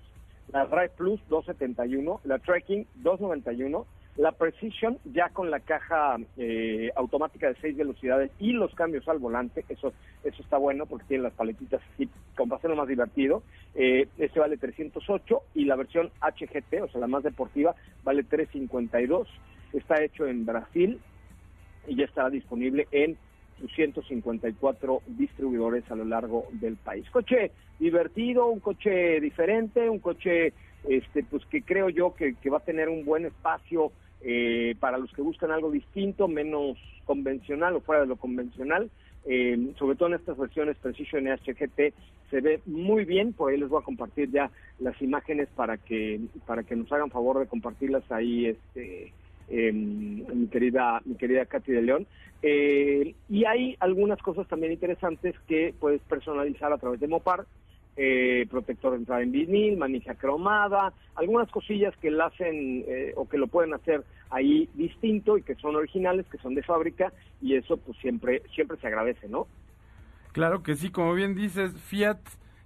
La 0.52 0.66
Drive 0.66 0.92
Plus 0.96 1.20
271, 1.30 2.22
la 2.24 2.40
Tracking 2.40 2.86
291, 2.96 3.86
la 4.18 4.32
Precision 4.32 5.00
ya 5.06 5.30
con 5.30 5.50
la 5.50 5.60
caja 5.60 6.18
eh, 6.38 6.92
automática 6.96 7.48
de 7.48 7.56
6 7.60 7.78
velocidades 7.78 8.32
y 8.40 8.52
los 8.52 8.74
cambios 8.76 9.08
al 9.08 9.18
volante, 9.18 9.66
eso 9.70 9.92
eso 10.24 10.42
está 10.42 10.58
bueno 10.58 10.86
porque 10.86 11.06
tiene 11.08 11.24
las 11.24 11.34
paletitas 11.34 11.82
como 12.38 12.50
para 12.50 12.60
hacerlo 12.60 12.78
más 12.78 12.88
divertido. 12.88 13.44
Eh, 13.76 14.08
este 14.18 14.40
vale 14.40 14.58
308 14.58 15.42
y 15.56 15.66
la 15.66 15.76
versión 15.76 16.12
HGT, 16.22 16.84
o 16.84 16.88
sea, 16.90 17.02
la 17.02 17.08
más 17.08 17.24
deportiva, 17.24 17.76
vale 18.04 18.24
352 18.24 19.28
está 19.74 20.04
hecho 20.04 20.28
en 20.28 20.46
Brasil 20.46 21.00
y 21.88 21.96
ya 21.96 22.06
estará 22.06 22.30
disponible 22.30 22.88
en 22.92 23.18
sus 23.60 23.74
154 23.74 25.02
distribuidores 25.08 25.90
a 25.90 25.96
lo 25.96 26.06
largo 26.06 26.48
del 26.52 26.76
país. 26.76 27.10
Coche 27.10 27.52
divertido, 27.80 28.48
un 28.48 28.60
coche 28.60 29.20
diferente, 29.20 29.90
un 29.90 30.00
coche 30.00 30.54
este 30.88 31.24
pues 31.24 31.46
que 31.46 31.62
creo 31.62 31.90
yo 31.90 32.14
que, 32.14 32.36
va 32.50 32.58
a 32.58 32.66
tener 32.66 32.90
un 32.90 33.06
buen 33.06 33.26
espacio 33.26 33.92
eh, 34.22 34.76
para 34.80 34.98
los 34.98 35.12
que 35.14 35.22
buscan 35.22 35.52
algo 35.52 35.72
distinto, 35.72 36.28
menos 36.28 36.78
convencional 37.06 37.76
o 37.76 37.82
fuera 37.82 38.02
de 38.02 38.08
lo 38.08 38.16
convencional. 38.16 38.90
Eh, 39.26 39.74
sobre 39.78 39.96
todo 39.96 40.10
en 40.10 40.16
estas 40.16 40.38
versiones 40.38 40.78
Precision 40.78 41.28
HGT 41.28 41.94
se 42.30 42.42
ve 42.42 42.60
muy 42.66 43.06
bien, 43.06 43.32
por 43.32 43.52
ahí 43.52 43.58
les 43.58 43.70
voy 43.70 43.82
a 43.82 43.86
compartir 43.86 44.30
ya 44.30 44.52
las 44.80 45.02
imágenes 45.02 45.48
para 45.56 45.78
que 45.78 46.20
para 46.46 46.64
que 46.64 46.76
nos 46.76 46.92
hagan 46.92 47.10
favor 47.10 47.40
de 47.40 47.48
compartirlas 47.48 48.04
ahí 48.12 48.48
este 48.48 49.14
Em, 49.50 50.24
mi 50.34 50.48
querida 50.48 51.02
mi 51.06 51.16
querida 51.16 51.46
Katy 51.46 51.72
de 51.72 51.82
León. 51.82 52.08
Eh, 52.42 53.16
y 53.30 53.46
hay 53.46 53.76
algunas 53.80 54.22
cosas 54.22 54.48
también 54.48 54.74
interesantes 54.74 55.36
que 55.48 55.74
puedes 55.80 56.02
personalizar 56.02 56.74
a 56.74 56.78
través 56.78 57.00
de 57.00 57.08
Mopar, 57.08 57.46
eh, 57.96 58.46
protector 58.50 58.92
de 58.92 58.98
entrada 58.98 59.22
en 59.22 59.32
vinil, 59.32 59.78
manija 59.78 60.16
cromada, 60.16 60.94
algunas 61.16 61.50
cosillas 61.52 61.96
que 61.98 62.12
la 62.12 62.26
hacen 62.26 62.84
eh, 62.88 63.14
o 63.16 63.30
que 63.30 63.38
lo 63.38 63.48
pueden 63.48 63.74
hacer 63.74 64.04
ahí 64.30 64.68
distinto 64.74 65.38
y 65.38 65.44
que 65.44 65.56
son 65.56 65.76
originales, 65.76 66.26
que 66.30 66.38
son 66.40 66.56
de 66.56 66.64
fábrica 66.64 67.14
y 67.42 67.56
eso 67.56 67.78
pues 67.78 67.98
siempre 68.00 68.42
siempre 68.56 68.78
se 68.78 68.88
agradece, 68.88 69.30
¿no? 69.30 69.48
Claro 70.32 70.64
que 70.64 70.76
sí, 70.76 70.90
como 70.90 71.14
bien 71.14 71.36
dices, 71.36 71.72
Fiat 71.74 72.20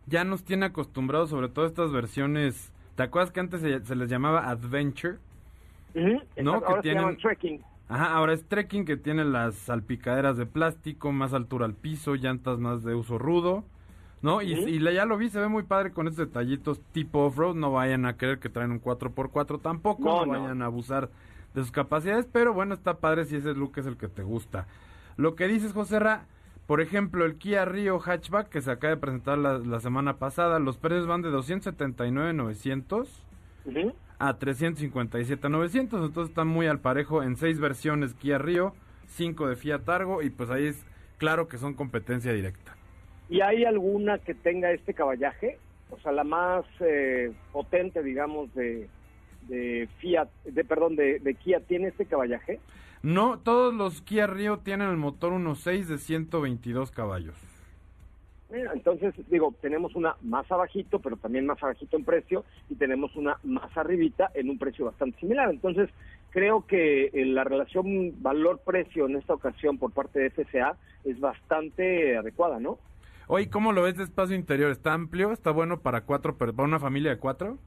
ya 0.05 0.23
nos 0.23 0.43
tiene 0.45 0.67
acostumbrados 0.67 1.29
sobre 1.29 1.49
todo 1.49 1.65
estas 1.65 1.91
versiones. 1.91 2.71
¿Te 2.95 3.03
acuerdas 3.03 3.31
que 3.31 3.41
antes 3.41 3.61
se 3.61 3.95
les 3.95 4.09
llamaba 4.09 4.49
Adventure? 4.49 5.17
¿No? 6.41 6.53
Ahora 6.53 6.75
que 6.75 6.81
tienen... 6.81 7.17
trekking. 7.17 7.61
Ajá, 7.89 8.13
ahora 8.13 8.33
es 8.33 8.45
trekking 8.45 8.85
que 8.85 8.97
tiene 8.97 9.23
las 9.23 9.55
salpicaderas 9.55 10.37
de 10.37 10.45
plástico, 10.45 11.11
más 11.11 11.33
altura 11.33 11.65
al 11.65 11.73
piso, 11.73 12.15
llantas 12.15 12.59
más 12.59 12.83
de 12.83 12.95
uso 12.95 13.17
rudo, 13.17 13.63
¿no? 14.21 14.41
Y, 14.41 14.79
ya 14.79 15.05
lo 15.05 15.17
vi, 15.17 15.29
se 15.29 15.39
ve 15.39 15.47
muy 15.47 15.63
padre 15.63 15.91
con 15.91 16.07
estos 16.07 16.27
detallitos 16.27 16.81
tipo 16.91 17.25
off-road, 17.25 17.55
no 17.55 17.71
vayan 17.71 18.05
a 18.05 18.17
creer 18.17 18.39
que 18.39 18.49
traen 18.49 18.71
un 18.71 18.81
4x4 18.81 19.61
tampoco, 19.61 20.25
no, 20.25 20.31
vayan 20.31 20.61
a 20.61 20.65
abusar 20.65 21.09
de 21.53 21.61
sus 21.61 21.71
capacidades, 21.71 22.27
pero 22.29 22.53
bueno, 22.53 22.73
está 22.73 22.97
padre 22.97 23.23
si 23.23 23.37
ese 23.37 23.53
look 23.53 23.77
es 23.77 23.85
el 23.85 23.95
que 23.95 24.09
te 24.09 24.23
gusta. 24.23 24.67
Lo 25.15 25.35
que 25.35 25.47
dices, 25.47 25.71
José 25.71 25.99
Ra, 25.99 26.25
Por 26.67 26.81
ejemplo, 26.81 27.23
el 27.23 27.37
Kia 27.37 27.63
Rio 27.63 28.01
Hatchback 28.01 28.49
que 28.49 28.61
se 28.61 28.69
acaba 28.69 28.95
de 28.95 28.99
presentar 28.99 29.37
la, 29.37 29.59
la 29.59 29.79
semana 29.79 30.17
pasada, 30.17 30.59
los 30.59 30.77
precios 30.77 31.07
van 31.07 31.21
de 31.21 31.29
279.900 31.29 33.07
Ujú. 33.65 33.93
A 34.19 34.37
357.900, 34.37 35.77
entonces 35.77 36.29
está 36.29 36.43
muy 36.43 36.67
al 36.67 36.79
parejo 36.79 37.23
en 37.23 37.35
seis 37.35 37.59
versiones 37.59 38.13
Kia 38.13 38.37
Rio, 38.37 38.73
cinco 39.07 39.47
de 39.47 39.55
Fiat 39.55 39.87
Argo 39.87 40.21
y 40.21 40.29
pues 40.29 40.49
ahí 40.49 40.67
es 40.67 40.85
claro 41.17 41.47
que 41.47 41.57
son 41.57 41.73
competencia 41.73 42.33
directa. 42.33 42.75
¿Y 43.29 43.41
hay 43.41 43.65
alguna 43.65 44.19
que 44.19 44.33
tenga 44.33 44.71
este 44.71 44.93
caballaje? 44.93 45.59
O 45.89 45.99
sea, 45.99 46.11
la 46.11 46.23
más 46.23 46.65
eh, 46.79 47.31
potente, 47.51 48.01
digamos, 48.01 48.53
de, 48.53 48.89
de 49.47 49.87
Fiat, 49.99 50.29
de 50.45 50.63
perdón, 50.63 50.95
de, 50.95 51.19
de 51.19 51.33
Kia, 51.35 51.59
¿tiene 51.59 51.89
este 51.89 52.05
caballaje? 52.05 52.59
No, 53.03 53.39
todos 53.39 53.73
los 53.73 54.01
Kia 54.01 54.27
Rio 54.27 54.59
tienen 54.59 54.89
el 54.89 54.97
motor 54.97 55.33
1.6 55.33 55.85
de 55.85 55.97
122 55.97 56.91
caballos. 56.91 57.35
Mira, 58.49 58.71
Entonces, 58.73 59.13
digo, 59.29 59.53
tenemos 59.61 59.93
una 59.95 60.15
más 60.21 60.49
abajito, 60.51 60.99
pero 60.99 61.17
también 61.17 61.45
más 61.45 61.61
abajito 61.61 61.97
en 61.97 62.05
precio, 62.05 62.45
y 62.69 62.75
tenemos 62.75 63.15
una 63.15 63.37
más 63.43 63.75
arribita 63.77 64.31
en 64.33 64.49
un 64.49 64.57
precio 64.57 64.85
bastante 64.85 65.19
similar. 65.19 65.49
Entonces, 65.49 65.89
creo 66.29 66.65
que 66.65 67.05
eh, 67.13 67.25
la 67.25 67.43
relación 67.43 68.21
valor-precio 68.21 69.05
en 69.07 69.17
esta 69.17 69.33
ocasión 69.33 69.77
por 69.77 69.91
parte 69.91 70.19
de 70.19 70.29
FCA 70.29 70.77
es 71.03 71.19
bastante 71.19 72.15
adecuada, 72.15 72.59
¿no? 72.59 72.77
Oye, 73.27 73.49
¿cómo 73.49 73.73
lo 73.73 73.81
ves 73.81 73.97
de 73.97 74.05
espacio 74.05 74.35
interior? 74.37 74.71
¿Está 74.71 74.93
amplio? 74.93 75.33
¿Está 75.33 75.51
bueno 75.51 75.81
para 75.81 76.01
cuatro, 76.01 76.37
para 76.37 76.53
una 76.63 76.79
familia 76.79 77.11
de 77.11 77.17
cuatro? 77.17 77.57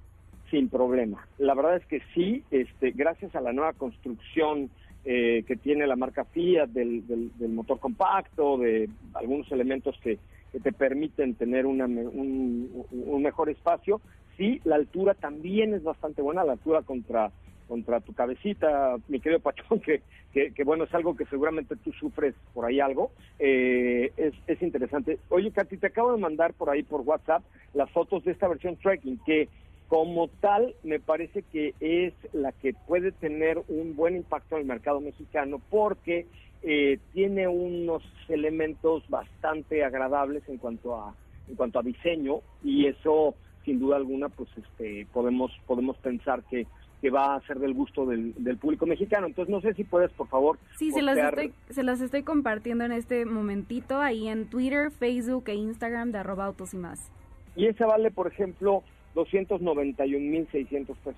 Sin 0.50 0.70
problema. 0.70 1.26
La 1.36 1.54
verdad 1.54 1.76
es 1.76 1.84
que 1.86 2.00
sí, 2.14 2.42
este, 2.50 2.92
gracias 2.92 3.34
a 3.36 3.42
la 3.42 3.52
nueva 3.52 3.74
construcción 3.74 4.70
eh, 5.04 5.44
que 5.46 5.56
tiene 5.56 5.86
la 5.86 5.96
marca 5.96 6.24
Fiat 6.24 6.68
del, 6.70 7.06
del- 7.06 7.30
del 7.38 7.50
motor 7.50 7.78
compacto, 7.78 8.56
de 8.58 8.88
algunos 9.14 9.50
elementos 9.52 9.98
que, 10.02 10.18
que 10.52 10.60
te 10.60 10.72
permiten 10.72 11.34
tener 11.34 11.66
una 11.66 11.86
un, 11.86 12.86
un 12.90 13.22
mejor 13.22 13.50
espacio, 13.50 14.00
sí, 14.36 14.60
la 14.64 14.76
altura 14.76 15.14
también 15.14 15.74
es 15.74 15.82
bastante 15.82 16.22
buena, 16.22 16.44
la 16.44 16.52
altura 16.52 16.82
contra 16.82 17.30
contra 17.70 18.00
tu 18.00 18.12
cabecita, 18.12 18.96
mi 19.06 19.20
querido 19.20 19.38
Pachón, 19.38 19.78
que, 19.86 20.02
que, 20.32 20.52
que, 20.52 20.64
bueno, 20.64 20.84
es 20.84 20.92
algo 20.92 21.14
que 21.14 21.24
seguramente 21.26 21.76
tú 21.76 21.92
sufres 21.92 22.34
por 22.52 22.64
ahí 22.64 22.80
algo, 22.80 23.12
eh, 23.38 24.10
es, 24.16 24.34
es 24.48 24.60
interesante. 24.60 25.20
Oye, 25.28 25.52
Katy, 25.52 25.76
te 25.76 25.86
acabo 25.86 26.12
de 26.12 26.20
mandar 26.20 26.52
por 26.54 26.68
ahí 26.68 26.82
por 26.82 27.02
WhatsApp 27.02 27.44
las 27.72 27.88
fotos 27.92 28.24
de 28.24 28.32
esta 28.32 28.48
versión 28.48 28.76
trekking, 28.76 29.20
que 29.24 29.48
como 29.86 30.26
tal 30.40 30.74
me 30.82 30.98
parece 30.98 31.42
que 31.42 31.74
es 31.78 32.12
la 32.32 32.50
que 32.50 32.74
puede 32.88 33.12
tener 33.12 33.62
un 33.68 33.94
buen 33.94 34.16
impacto 34.16 34.56
en 34.56 34.62
el 34.62 34.66
mercado 34.66 35.00
mexicano 35.00 35.60
porque 35.70 36.26
eh, 36.62 36.98
tiene 37.12 37.48
unos 37.48 38.02
elementos 38.28 39.08
bastante 39.08 39.84
agradables 39.84 40.42
en 40.48 40.58
cuanto 40.58 40.96
a 40.96 41.14
en 41.48 41.56
cuanto 41.56 41.80
a 41.80 41.82
diseño 41.82 42.40
y 42.62 42.86
eso 42.86 43.34
sin 43.64 43.80
duda 43.80 43.96
alguna 43.96 44.28
pues 44.28 44.48
este 44.56 45.06
podemos 45.12 45.50
podemos 45.66 45.96
pensar 45.98 46.42
que 46.44 46.66
que 47.00 47.10
va 47.10 47.34
a 47.34 47.40
ser 47.46 47.58
del 47.58 47.74
gusto 47.74 48.04
del, 48.04 48.34
del 48.44 48.58
público 48.58 48.86
mexicano. 48.86 49.26
Entonces, 49.26 49.50
no 49.50 49.60
sé 49.62 49.72
si 49.74 49.84
puedes, 49.84 50.10
por 50.12 50.28
favor. 50.28 50.58
Sí, 50.76 50.90
se 50.90 51.00
las, 51.02 51.16
estoy, 51.16 51.52
se 51.70 51.82
las 51.82 52.00
estoy 52.00 52.22
compartiendo 52.22 52.84
en 52.84 52.92
este 52.92 53.24
momentito 53.24 54.00
ahí 54.00 54.28
en 54.28 54.46
Twitter, 54.50 54.90
Facebook 54.90 55.44
e 55.46 55.54
Instagram 55.54 56.12
de 56.12 56.18
arroba 56.18 56.44
autos 56.44 56.74
y 56.74 56.76
más. 56.76 57.10
Y 57.56 57.66
ese 57.66 57.84
vale, 57.84 58.10
por 58.10 58.26
ejemplo, 58.26 58.82
291.600 59.14 60.86
pesos. 60.96 61.16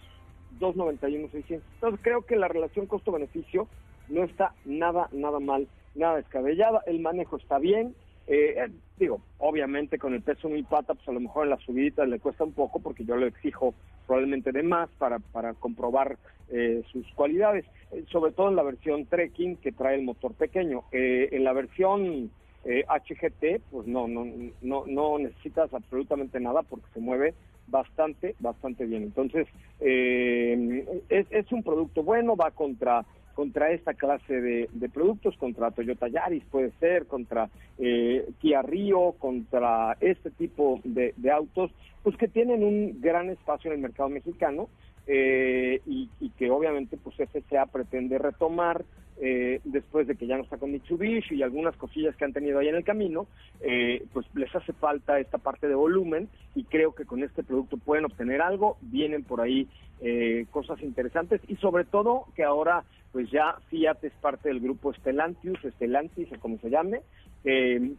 291.600. 0.61 1.61
Entonces, 1.75 2.01
creo 2.03 2.23
que 2.23 2.37
la 2.37 2.49
relación 2.49 2.87
costo-beneficio 2.87 3.67
no 4.13 4.25
está 4.25 4.53
nada, 4.65 5.09
nada 5.13 5.41
mal, 5.41 5.67
nada 5.95 6.17
descabellada. 6.17 6.83
El 6.87 7.01
manejo 7.01 7.37
está 7.37 7.59
bien. 7.59 7.95
Eh, 8.29 8.55
eh, 8.57 8.71
digo, 8.99 9.21
obviamente 9.39 9.99
con 9.99 10.15
el 10.15 10.23
peso 10.23 10.49
de 10.49 10.55
mi 10.55 10.63
pata, 10.63 10.95
pues 10.95 11.09
a 11.09 11.13
lo 11.13 11.19
mejor 11.21 11.45
en 11.45 11.51
las 11.51 11.63
subiditas 11.63 12.09
le 12.09 12.21
cuesta 12.21 12.45
un 12.45 12.53
poco 12.53 12.79
porque 12.81 13.05
yo 13.05 13.17
le 13.17 13.27
exijo 13.27 13.75
probablemente 14.07 14.53
de 14.53 14.63
más 14.63 14.89
para, 14.99 15.19
para 15.19 15.55
comprobar 15.55 16.19
eh, 16.51 16.83
sus 16.93 17.07
cualidades, 17.15 17.65
Eh, 17.91 18.05
sobre 18.11 18.33
todo 18.33 18.49
en 18.49 18.57
la 18.57 18.63
versión 18.63 19.07
trekking 19.07 19.57
que 19.57 19.73
trae 19.73 19.97
el 19.97 20.05
motor 20.05 20.35
pequeño. 20.35 20.85
Eh, 20.93 21.31
en 21.33 21.45
la 21.45 21.53
versión 21.53 22.31
HGT, 22.65 23.61
pues 23.73 23.89
no, 23.89 24.07
no, 24.07 24.25
no, 24.61 24.85
no 24.87 25.19
necesitas 25.19 25.75
absolutamente 25.75 26.39
nada 26.39 26.63
porque 26.63 26.87
se 26.95 27.01
mueve 27.01 27.35
bastante, 27.67 28.37
bastante 28.39 28.87
bien. 28.87 29.03
Entonces, 29.03 29.49
es, 29.81 31.27
es 31.31 31.51
un 31.51 31.65
producto 31.65 32.05
bueno, 32.05 32.37
va 32.37 32.53
contra 32.53 33.05
contra 33.35 33.71
esta 33.73 33.95
clase 33.95 34.41
de, 34.41 34.69
de 34.73 34.89
productos, 34.89 35.37
contra 35.37 35.71
Toyota 35.71 36.09
Yaris 36.09 36.45
puede 36.51 36.71
ser, 36.81 37.07
contra 37.07 37.49
eh, 37.79 38.27
Kia 38.41 38.63
Rio, 38.63 39.13
contra 39.19 39.97
este 40.01 40.31
tipo 40.31 40.81
de, 40.85 41.15
de 41.17 41.31
autos, 41.31 41.71
pues 42.03 42.17
que 42.17 42.29
tienen 42.29 42.63
un 42.63 43.01
gran 43.01 43.31
espacio 43.31 43.71
en 43.71 43.77
el 43.77 43.83
mercado 43.83 44.09
mexicano 44.09 44.69
eh, 45.07 45.81
y, 45.87 46.09
y 46.21 46.31
que 46.31 46.51
obviamente 46.51 46.97
pues 46.97 47.17
FCA 47.17 47.67
pretende 47.67 48.19
retomar 48.19 48.85
eh, 49.25 49.61
después 49.65 50.07
de 50.07 50.17
que 50.17 50.27
ya 50.27 50.37
no 50.37 50.43
está 50.43 50.57
con 50.57 50.73
Mitsubishi 50.73 51.37
y 51.37 51.43
algunas 51.43 51.77
cosillas 51.77 52.17
que 52.17 52.25
han 52.25 52.33
tenido 52.33 52.59
ahí 52.59 52.69
en 52.69 52.75
el 52.75 52.85
camino, 52.85 53.27
eh, 53.61 54.05
pues 54.13 54.27
les 54.35 54.53
hace 54.55 54.73
falta 54.73 55.21
esta 55.21 55.39
parte 55.39 55.69
de 55.69 55.75
volumen 55.75 56.29
y 56.55 56.65
creo 56.65 56.93
que 56.95 57.05
con 57.05 57.23
este 57.23 57.45
producto 57.45 57.77
pueden 57.77 58.07
obtener 58.07 58.41
algo, 58.43 58.79
vienen 58.81 59.23
por 59.23 59.41
ahí 59.41 59.69
eh, 60.01 60.47
cosas 60.51 60.83
interesantes 60.83 61.41
y 61.47 61.57
sobre 61.57 61.85
todo 61.85 62.25
que 62.35 62.43
ahora 62.43 62.85
pues 63.13 63.31
ya 63.31 63.57
Fiat 63.69 64.03
es 64.03 64.13
parte 64.21 64.49
del 64.49 64.61
grupo 64.61 64.93
Stellantis, 64.95 65.59
Stellantis 65.75 66.33
o 66.33 66.41
como 66.41 66.59
se 66.59 66.71
llame, 66.71 67.03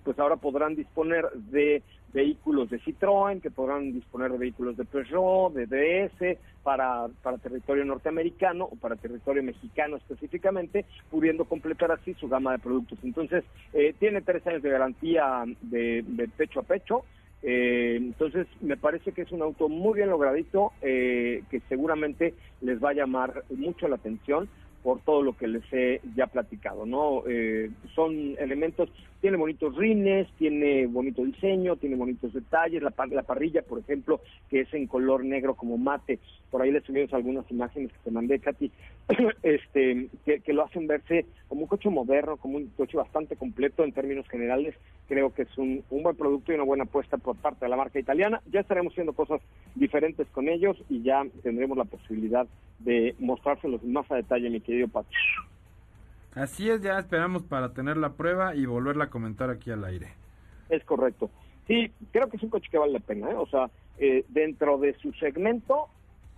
pues 0.04 0.18
ahora 0.20 0.38
podrán 0.38 0.76
disponer 0.76 1.30
de 1.52 1.84
vehículos 2.14 2.70
de 2.70 2.80
Citroën, 2.80 3.42
que 3.42 3.52
podrán 3.52 3.92
disponer 3.92 4.32
de 4.32 4.38
vehículos 4.38 4.78
de 4.78 4.86
Peugeot, 4.86 5.54
de 5.54 5.66
DS, 5.66 6.38
para, 6.62 7.08
para 7.22 7.38
territorio 7.38 7.84
norteamericano 7.84 8.66
o 8.66 8.76
para 8.76 8.96
territorio 8.96 9.44
mexicano 9.44 9.98
específicamente, 9.98 10.86
pudiendo 11.10 11.46
completar 11.46 11.92
así 11.92 12.14
su 12.14 12.30
gama 12.30 12.54
de 12.54 12.60
productos. 12.60 13.00
Entonces, 13.04 13.44
eh, 13.74 13.94
tiene 14.00 14.22
tres 14.22 14.46
años 14.48 14.62
de 14.62 14.70
garantía 14.70 15.44
de, 15.62 16.04
de 16.08 16.28
pecho 16.30 16.62
a 16.62 16.64
pecho. 16.64 17.04
Eh, 17.42 17.98
entonces, 17.98 18.48
me 18.62 18.78
parece 18.78 19.12
que 19.12 19.24
es 19.24 19.32
un 19.32 19.42
auto 19.42 19.68
muy 19.68 19.96
bien 19.96 20.10
logradito, 20.10 20.72
eh, 20.82 21.44
que 21.50 21.60
seguramente 21.68 22.36
les 22.62 22.82
va 22.82 22.92
a 22.92 22.94
llamar 22.94 23.44
mucho 23.50 23.88
la 23.90 23.96
atención 23.96 24.48
por 24.84 25.00
todo 25.00 25.24
lo 25.24 25.36
que 25.38 25.48
les 25.48 25.64
he 25.72 26.02
ya 26.16 26.28
platicado, 26.28 26.86
¿no? 26.86 27.24
Eh, 27.26 27.72
son 27.96 28.36
elementos, 28.38 28.90
tiene 29.22 29.38
bonitos 29.38 29.76
rines, 29.78 30.28
tiene 30.38 30.86
bonito 30.88 31.24
diseño, 31.24 31.78
tiene 31.78 31.96
bonitos 31.96 32.34
detalles, 32.34 32.84
la, 32.84 32.94
la 33.10 33.24
parrilla, 33.24 33.62
por 33.62 33.80
ejemplo, 33.80 34.20
que 34.50 34.62
es 34.62 34.74
en 34.74 34.88
color 34.88 35.24
negro 35.24 35.56
como 35.56 35.78
mate, 35.78 36.20
por 36.52 36.62
ahí 36.62 36.72
les 36.72 36.84
subimos 36.84 37.14
algunas 37.14 37.50
imágenes 37.50 37.92
que 37.94 38.00
te 38.04 38.12
mandé, 38.12 38.40
Katy, 38.40 38.72
este, 39.44 40.10
que, 40.26 40.40
que 40.40 40.54
lo 40.54 40.64
hacen 40.64 40.88
verse 40.88 41.26
como 41.48 41.62
un 41.62 41.68
coche 41.68 41.90
moderno, 41.90 42.38
como 42.38 42.58
un 42.58 42.68
coche 42.70 42.98
bastante 42.98 43.36
completo 43.36 43.84
en 43.84 43.92
términos 43.92 44.28
generales, 44.30 44.76
creo 45.08 45.34
que 45.34 45.44
es 45.44 45.58
un, 45.58 45.84
un 45.90 46.04
buen 46.04 46.16
producto 46.16 46.52
y 46.52 46.56
una 46.56 46.64
buena 46.64 46.84
apuesta 46.84 47.18
por 47.18 47.36
parte 47.36 47.66
de 47.66 47.70
la 47.70 47.78
marca 47.78 48.00
italiana, 48.00 48.42
ya 48.52 48.62
estaremos 48.62 48.94
haciendo 48.94 49.14
cosas 49.14 49.42
diferentes 49.76 50.28
con 50.30 50.48
ellos 50.48 50.78
y 50.90 51.04
ya 51.04 51.24
tendremos 51.42 51.78
la 51.78 51.86
posibilidad 51.86 52.48
de 52.80 53.16
mostrárselos 53.20 53.84
más 53.84 54.10
a 54.12 54.16
detalle, 54.16 54.50
mi 54.50 54.62
querido 54.62 54.88
Pacho. 54.88 55.10
Así 56.36 56.70
es, 56.70 56.82
ya 56.82 56.98
esperamos 56.98 57.44
para 57.44 57.74
tener 57.74 57.98
la 57.98 58.14
prueba 58.14 58.56
y 58.56 58.66
volverla 58.66 59.06
a 59.06 59.10
comentar 59.10 59.50
aquí 59.50 59.70
al 59.70 59.84
aire. 59.84 60.08
Es 60.70 60.84
correcto. 60.84 61.30
Sí, 61.68 61.92
creo 62.12 62.30
que 62.30 62.38
es 62.38 62.44
un 62.44 62.50
coche 62.50 62.68
que 62.72 62.78
vale 62.78 62.94
la 62.94 63.00
pena, 63.00 63.30
¿eh? 63.30 63.36
O 63.36 63.46
sea, 63.46 63.70
eh, 64.00 64.26
dentro 64.30 64.78
de 64.80 64.94
su 64.96 65.14
segmento, 65.14 65.88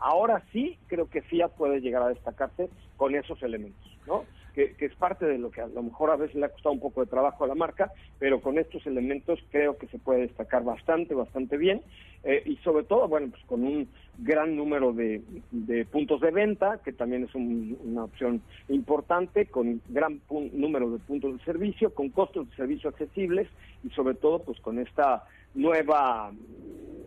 ahora 0.05 0.43
sí 0.51 0.77
creo 0.87 1.07
que 1.09 1.23
Fiat 1.23 1.49
puede 1.57 1.81
llegar 1.81 2.03
a 2.03 2.09
destacarse 2.09 2.69
con 2.95 3.15
esos 3.15 3.41
elementos, 3.41 3.91
¿no? 4.05 4.25
Que, 4.53 4.73
que 4.75 4.85
es 4.85 4.95
parte 4.95 5.25
de 5.25 5.37
lo 5.37 5.49
que 5.51 5.61
a 5.61 5.67
lo 5.67 5.83
mejor 5.83 6.11
a 6.11 6.15
veces 6.15 6.35
le 6.35 6.45
ha 6.45 6.49
costado 6.49 6.73
un 6.73 6.79
poco 6.79 7.01
de 7.01 7.07
trabajo 7.07 7.43
a 7.43 7.47
la 7.47 7.55
marca, 7.55 7.91
pero 8.19 8.39
con 8.39 8.57
estos 8.57 8.85
elementos 8.85 9.39
creo 9.51 9.77
que 9.77 9.87
se 9.87 9.97
puede 9.99 10.21
destacar 10.21 10.63
bastante, 10.63 11.13
bastante 11.13 11.57
bien, 11.57 11.81
eh, 12.23 12.41
y 12.45 12.55
sobre 12.57 12.85
todo, 12.85 13.07
bueno, 13.07 13.27
pues 13.31 13.43
con 13.45 13.63
un 13.63 13.89
gran 14.17 14.55
número 14.55 14.93
de, 14.93 15.21
de 15.51 15.85
puntos 15.85 16.21
de 16.21 16.31
venta, 16.31 16.79
que 16.85 16.93
también 16.93 17.23
es 17.25 17.35
un- 17.35 17.77
una 17.83 18.05
opción 18.05 18.41
importante, 18.69 19.47
con 19.47 19.81
gran 19.89 20.21
número 20.53 20.89
de 20.91 20.99
puntos 20.99 21.37
de 21.37 21.43
servicio, 21.43 21.93
con 21.93 22.09
costos 22.09 22.47
de 22.49 22.55
servicio 22.55 22.89
accesibles 22.89 23.49
y 23.83 23.89
sobre 23.89 24.15
todo 24.15 24.39
pues 24.43 24.59
con 24.61 24.79
esta 24.79 25.23
nueva 25.53 26.31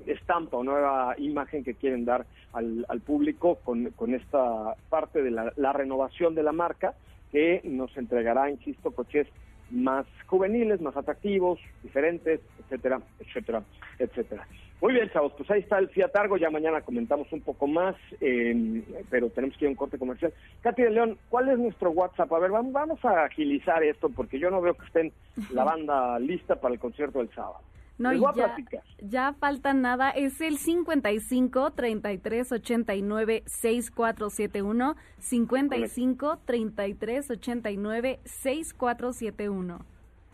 estampa 0.08 0.56
o 0.56 0.64
nueva 0.64 1.14
imagen 1.18 1.64
que 1.64 1.74
quieren 1.74 2.04
dar 2.04 2.26
al, 2.52 2.84
al 2.88 3.00
público 3.00 3.58
con, 3.64 3.90
con 3.90 4.14
esta 4.14 4.74
parte 4.88 5.22
de 5.22 5.30
la, 5.30 5.52
la 5.56 5.72
renovación 5.72 6.34
de 6.34 6.42
la 6.42 6.52
marca 6.52 6.94
que 7.30 7.60
nos 7.64 7.96
entregará, 7.96 8.50
insisto, 8.50 8.90
coches 8.90 9.26
más 9.70 10.06
juveniles, 10.26 10.80
más 10.80 10.96
atractivos, 10.96 11.58
diferentes, 11.82 12.40
etcétera, 12.60 13.00
etcétera, 13.20 13.62
etcétera. 13.98 14.46
Muy 14.80 14.92
bien, 14.92 15.10
chavos, 15.10 15.32
pues 15.36 15.50
ahí 15.50 15.60
está 15.60 15.78
el 15.78 15.88
Fiat 15.88 16.14
Argo, 16.14 16.36
ya 16.36 16.50
mañana 16.50 16.82
comentamos 16.82 17.32
un 17.32 17.40
poco 17.40 17.66
más, 17.66 17.96
eh, 18.20 18.82
pero 19.10 19.28
tenemos 19.28 19.56
que 19.56 19.64
ir 19.64 19.68
a 19.68 19.70
un 19.70 19.76
corte 19.76 19.98
comercial. 19.98 20.32
Katy 20.62 20.82
de 20.82 20.90
León, 20.90 21.18
¿cuál 21.28 21.48
es 21.48 21.58
nuestro 21.58 21.90
WhatsApp? 21.90 22.32
A 22.32 22.38
ver, 22.38 22.52
vamos, 22.52 23.04
a 23.04 23.24
agilizar 23.24 23.82
esto 23.82 24.08
porque 24.08 24.38
yo 24.38 24.50
no 24.50 24.60
veo 24.60 24.74
que 24.74 24.86
estén 24.86 25.12
la 25.52 25.64
banda 25.64 26.16
lista 26.20 26.60
para 26.60 26.74
el 26.74 26.80
concierto 26.80 27.18
del 27.18 27.30
sábado. 27.30 27.58
No, 27.98 28.10
Les 28.10 28.18
y 28.18 28.20
voy 28.22 28.30
a 28.30 28.34
ya, 28.34 28.44
platicar. 28.46 28.82
ya 29.00 29.32
falta 29.34 29.74
nada. 29.74 30.10
Es 30.10 30.40
el 30.40 30.58
55 30.58 31.72
33 31.72 32.52
89 32.52 33.42
6471. 33.46 34.94
55 35.18 36.38
33 36.44 37.30
89 37.30 38.20
6471. 38.24 39.78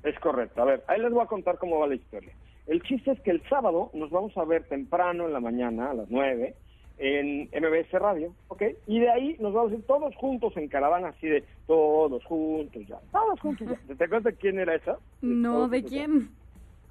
Es 0.02 0.18
correcto. 0.20 0.62
A 0.62 0.64
ver, 0.66 0.84
ahí 0.88 1.00
les 1.00 1.10
voy 1.12 1.22
a 1.22 1.26
contar 1.26 1.58
cómo 1.58 1.78
va 1.80 1.86
la 1.86 1.94
historia. 1.94 2.32
El 2.66 2.82
chiste 2.82 3.10
es 3.12 3.20
que 3.20 3.30
el 3.30 3.42
sábado 3.48 3.90
nos 3.94 4.10
vamos 4.10 4.36
a 4.36 4.44
ver 4.44 4.64
temprano 4.64 5.26
en 5.26 5.32
la 5.32 5.40
mañana, 5.40 5.90
a 5.90 5.94
las 5.94 6.10
9, 6.10 6.54
en 6.98 7.42
MBS 7.52 7.92
Radio, 7.92 8.32
¿ok? 8.48 8.62
Y 8.86 9.00
de 9.00 9.10
ahí 9.10 9.36
nos 9.40 9.52
vamos 9.52 9.72
a 9.72 9.74
ir 9.74 9.82
todos 9.86 10.14
juntos 10.16 10.56
en 10.56 10.68
caravana, 10.68 11.08
así 11.08 11.26
de 11.26 11.44
todos 11.66 12.24
juntos 12.24 12.82
ya, 12.86 12.98
todos 13.12 13.38
juntos 13.40 13.68
ya. 13.68 13.94
¿Te 13.96 14.04
acuerdas 14.04 14.32
de 14.32 14.38
quién 14.38 14.58
era 14.58 14.74
esa? 14.74 14.96
No, 15.20 15.68
¿de 15.68 15.82
ya. 15.82 16.06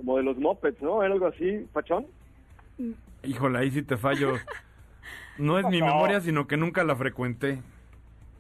Como 0.04 0.18
de 0.18 0.24
los 0.24 0.38
mopeds, 0.38 0.82
¿no? 0.82 1.02
Era 1.02 1.13
algo 1.13 1.28
así, 1.28 1.66
pachón. 1.72 2.06
Híjole, 3.24 3.60
ahí 3.60 3.72
sí 3.72 3.84
te 3.84 3.98
fallo. 3.98 4.36
No 5.36 5.58
es 5.58 5.66
mi 5.68 5.80
No. 5.80 5.88
memoria, 5.88 6.22
sino 6.22 6.46
que 6.46 6.58
nunca 6.58 6.84
la 6.84 6.96
frecuenté. 6.96 7.60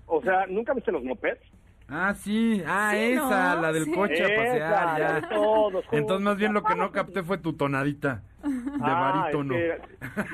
O 0.05 0.21
sea, 0.21 0.45
¿nunca 0.45 0.75
viste 0.75 0.91
los 0.91 1.03
mopeds? 1.03 1.41
Ah, 1.89 2.13
sí. 2.13 2.61
Ah, 2.67 2.91
Sí, 2.93 2.97
esa, 3.13 3.55
¿no? 3.55 3.61
la 3.63 3.73
del 3.73 3.85
Sí. 3.85 3.91
coche 3.93 4.23
a 4.23 4.27
Esa, 4.27 4.35
pasear, 4.35 4.85
la 4.85 4.99
ya. 4.99 5.13
de 5.15 5.21
todos. 5.27 5.85
Entonces, 5.91 6.23
más 6.23 6.37
bien 6.37 6.53
lo 6.53 6.61
que 6.63 6.75
no 6.75 6.91
capté 6.91 7.23
fue 7.23 7.39
tu 7.39 7.53
tonadita 7.53 8.21
de 8.43 8.49
Ah, 8.79 8.99
barítono. 9.23 9.55
es 9.55 9.81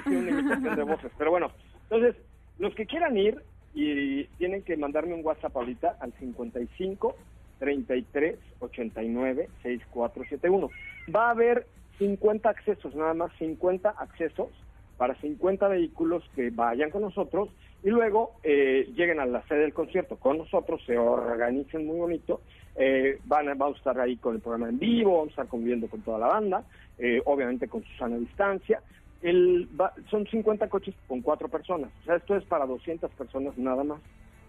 que 0.03 0.17
una 0.17 0.31
imitación 0.31 0.75
de 0.75 0.83
voces. 0.83 1.11
Pero 1.17 1.31
bueno, 1.31 1.49
entonces, 1.83 2.21
los 2.57 2.75
que 2.75 2.85
quieran 2.85 3.15
ir 3.17 3.41
y 3.73 4.25
tienen 4.37 4.61
que 4.63 4.75
mandarme 4.75 5.13
un 5.13 5.25
WhatsApp 5.25 5.55
ahorita 5.55 5.95
al 6.01 6.11
55 6.19 7.15
33 7.59 8.39
89 8.59 9.49
6471. 9.61 10.69
Va 11.15 11.27
a 11.27 11.31
haber 11.31 11.67
50 11.97 12.49
accesos, 12.49 12.95
nada 12.95 13.13
más 13.13 13.31
50 13.37 13.89
accesos 13.89 14.49
para 14.97 15.15
50 15.21 15.67
vehículos 15.69 16.23
que 16.35 16.49
vayan 16.49 16.89
con 16.89 17.01
nosotros 17.01 17.49
y 17.83 17.89
luego 17.89 18.31
eh, 18.43 18.85
lleguen 18.95 19.19
a 19.21 19.25
la 19.25 19.41
sede 19.47 19.59
del 19.59 19.73
concierto 19.73 20.17
con 20.17 20.37
nosotros, 20.37 20.81
se 20.85 20.97
organicen 20.97 21.85
muy 21.85 21.97
bonito, 21.97 22.41
eh, 22.75 23.19
van 23.23 23.47
a, 23.47 23.53
vamos 23.55 23.75
a 23.75 23.79
estar 23.79 23.99
ahí 23.99 24.17
con 24.17 24.35
el 24.35 24.41
programa 24.41 24.67
en 24.69 24.77
vivo, 24.77 25.11
vamos 25.13 25.29
a 25.29 25.31
estar 25.31 25.47
conviviendo 25.47 25.87
con 25.87 26.01
toda 26.01 26.19
la 26.19 26.27
banda, 26.27 26.65
eh, 26.97 27.21
obviamente 27.25 27.69
con 27.69 27.81
Susana 27.83 28.17
a 28.17 28.19
distancia. 28.19 28.81
El, 29.21 29.69
va- 29.79 29.93
son 30.09 30.25
50 30.27 30.67
coches 30.67 30.95
con 31.07 31.21
cuatro 31.21 31.47
personas, 31.47 31.91
o 32.01 32.05
sea, 32.05 32.15
esto 32.17 32.35
es 32.35 32.43
para 32.45 32.65
200 32.65 33.09
personas 33.11 33.57
nada 33.57 33.83
más. 33.85 34.01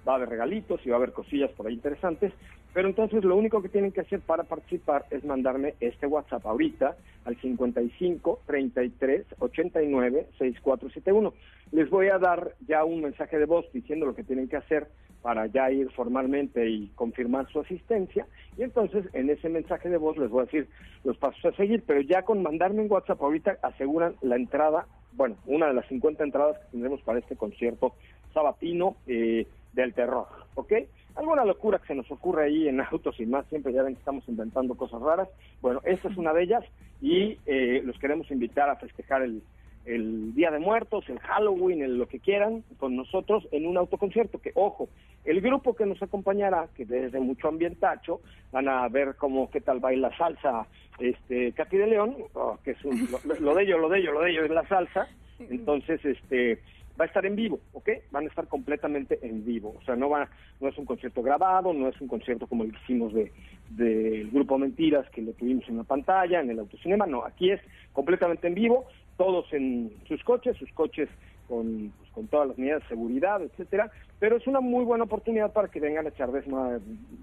Va 0.09 0.13
a 0.13 0.17
haber 0.17 0.31
regalitos 0.31 0.81
y 0.85 0.89
va 0.89 0.97
a 0.97 0.99
haber 0.99 1.13
cosillas 1.13 1.51
por 1.53 1.67
ahí 1.67 1.75
interesantes, 1.75 2.33
pero 2.73 2.89
entonces 2.89 3.25
lo 3.25 3.37
único 3.37 3.63
que 3.63 3.69
tienen 3.69 3.93
que 3.93 4.03
hacer 4.03 4.21
para 4.21 4.45
participar 4.45 5.05
es 5.11 5.25
mandarme 5.25 5.75
este 5.81 6.07
WhatsApp 6.07 6.47
ahorita 6.47 6.97
al 7.25 7.37
55 7.37 8.41
33 8.47 9.27
89 9.39 10.27
6471. 10.39 11.35
Les 11.73 11.91
voy 11.91 12.09
a 12.09 12.19
dar 12.19 12.55
ya 12.67 12.85
un 12.85 13.03
mensaje 13.03 13.39
de 13.39 13.47
voz 13.47 13.67
diciendo 13.73 14.07
lo 14.07 14.15
que 14.15 14.25
tienen 14.25 14.49
que 14.49 14.57
hacer 14.57 14.89
para 15.23 15.47
ya 15.47 15.71
ir 15.71 15.91
formalmente 15.91 16.69
y 16.69 16.89
confirmar 16.95 17.47
su 17.51 17.61
asistencia. 17.61 18.27
Y 18.57 18.63
entonces 18.63 19.05
en 19.13 19.31
ese 19.31 19.49
mensaje 19.49 19.89
de 19.89 19.99
voz 19.99 20.17
les 20.17 20.31
voy 20.31 20.43
a 20.43 20.45
decir 20.47 20.69
los 21.05 21.17
pasos 21.19 21.45
a 21.45 21.57
seguir, 21.57 21.83
pero 21.87 22.01
ya 22.01 22.23
con 22.23 22.43
mandarme 22.43 22.83
un 22.83 22.91
WhatsApp 22.91 23.21
ahorita 23.21 23.59
aseguran 23.63 24.15
la 24.23 24.37
entrada, 24.37 24.87
bueno, 25.13 25.37
una 25.47 25.67
de 25.67 25.75
las 25.75 25.87
50 25.89 26.25
entradas 26.25 26.59
que 26.59 26.71
tendremos 26.73 27.03
para 27.03 27.19
este 27.19 27.37
concierto 27.37 27.95
sabatino 28.33 28.97
eh, 29.07 29.47
del 29.73 29.95
terror, 29.95 30.27
¿ok? 30.55 30.73
Alguna 31.17 31.45
locura 31.45 31.79
que 31.79 31.89
se 31.89 31.95
nos 31.95 32.11
ocurre 32.11 32.45
ahí 32.45 32.69
en 32.69 32.81
autos 32.81 33.19
y 33.21 33.27
más, 33.27 33.45
siempre 33.47 33.73
ya 33.73 33.83
ven 33.83 33.95
que 33.95 33.99
estamos 34.01 34.29
inventando 34.29 34.75
cosas 34.77 35.01
raras. 35.03 35.29
Bueno, 35.61 35.81
esta 35.85 36.09
es 36.09 36.17
una 36.17 36.33
de 36.33 36.43
ellas 36.45 36.65
y 37.01 37.39
eh, 37.47 37.83
los 37.85 37.99
queremos 37.99 38.31
invitar 38.31 38.69
a 38.71 38.77
festejar 38.77 39.23
el, 39.23 39.43
el 39.87 40.35
Día 40.35 40.51
de 40.51 40.61
Muertos, 40.61 41.09
el 41.09 41.19
Halloween, 41.19 41.83
el 41.83 41.99
lo 41.99 42.07
que 42.07 42.21
quieran, 42.21 42.63
con 42.79 42.95
nosotros 42.97 43.47
en 43.51 43.67
un 43.67 43.77
autoconcierto. 43.77 44.39
Que, 44.41 44.53
ojo, 44.55 44.89
el 45.25 45.41
grupo 45.41 45.75
que 45.75 45.85
nos 45.87 46.01
acompañará, 46.03 46.69
que 46.77 46.85
desde 46.87 47.19
mucho 47.19 47.49
ambientacho, 47.49 48.21
van 48.53 48.69
a 48.69 48.89
ver 48.89 49.17
cómo 49.17 49.51
qué 49.51 49.61
tal 49.61 49.81
baila 49.81 50.17
salsa 50.17 50.67
este 51.01 51.53
Katy 51.53 51.77
de 51.77 51.87
León, 51.89 52.17
oh, 52.35 52.59
que 52.63 52.73
es 52.73 52.85
un- 52.85 53.09
lo, 53.11 53.35
lo 53.41 53.55
de 53.55 53.65
ello, 53.65 53.79
lo 53.79 53.89
de 53.89 53.99
ello, 53.99 54.13
lo 54.13 54.21
de 54.23 54.31
ello 54.31 54.45
es 54.45 54.51
la 54.51 54.67
salsa. 54.69 55.09
Entonces, 55.39 56.05
este 56.05 56.61
va 57.01 57.05
a 57.05 57.09
estar 57.09 57.25
en 57.25 57.35
vivo, 57.35 57.61
¿ok? 57.73 57.89
Van 58.11 58.25
a 58.25 58.29
estar 58.29 58.47
completamente 58.47 59.19
en 59.23 59.45
vivo. 59.45 59.75
O 59.81 59.83
sea, 59.85 59.97
no 59.97 60.11
va, 60.11 60.29
no 60.61 60.69
es 60.69 60.77
un 60.77 60.85
concierto 60.85 61.23
grabado, 61.23 61.73
no 61.73 61.89
es 61.89 61.99
un 62.01 62.09
concierto 62.09 62.47
como 62.47 62.65
el 62.65 62.73
que 62.73 62.79
hicimos 62.85 63.15
de 63.15 63.33
del 63.71 64.31
grupo 64.31 64.59
Mentiras 64.59 65.09
que 65.11 65.23
lo 65.23 65.33
tuvimos 65.33 65.67
en 65.69 65.79
la 65.79 65.85
pantalla, 65.85 66.41
en 66.41 66.51
el 66.51 66.59
autocinema, 66.59 67.07
no, 67.07 67.25
aquí 67.25 67.51
es 67.51 67.61
completamente 67.93 68.49
en 68.49 68.55
vivo, 68.55 68.87
todos 69.17 69.47
en 69.53 69.93
sus 70.09 70.23
coches, 70.25 70.57
sus 70.57 70.71
coches 70.73 71.09
con, 71.49 71.93
pues, 71.99 72.11
con 72.11 72.27
todas 72.27 72.49
las 72.49 72.59
medidas 72.59 72.83
de 72.83 72.89
seguridad, 72.89 73.41
etcétera, 73.43 73.91
pero 74.19 74.37
es 74.37 74.47
una 74.47 74.61
muy 74.61 74.85
buena 74.85 75.05
oportunidad 75.05 75.53
para 75.53 75.69
que 75.69 75.81
vengan 75.81 76.07
a 76.07 76.11
echar 76.11 76.31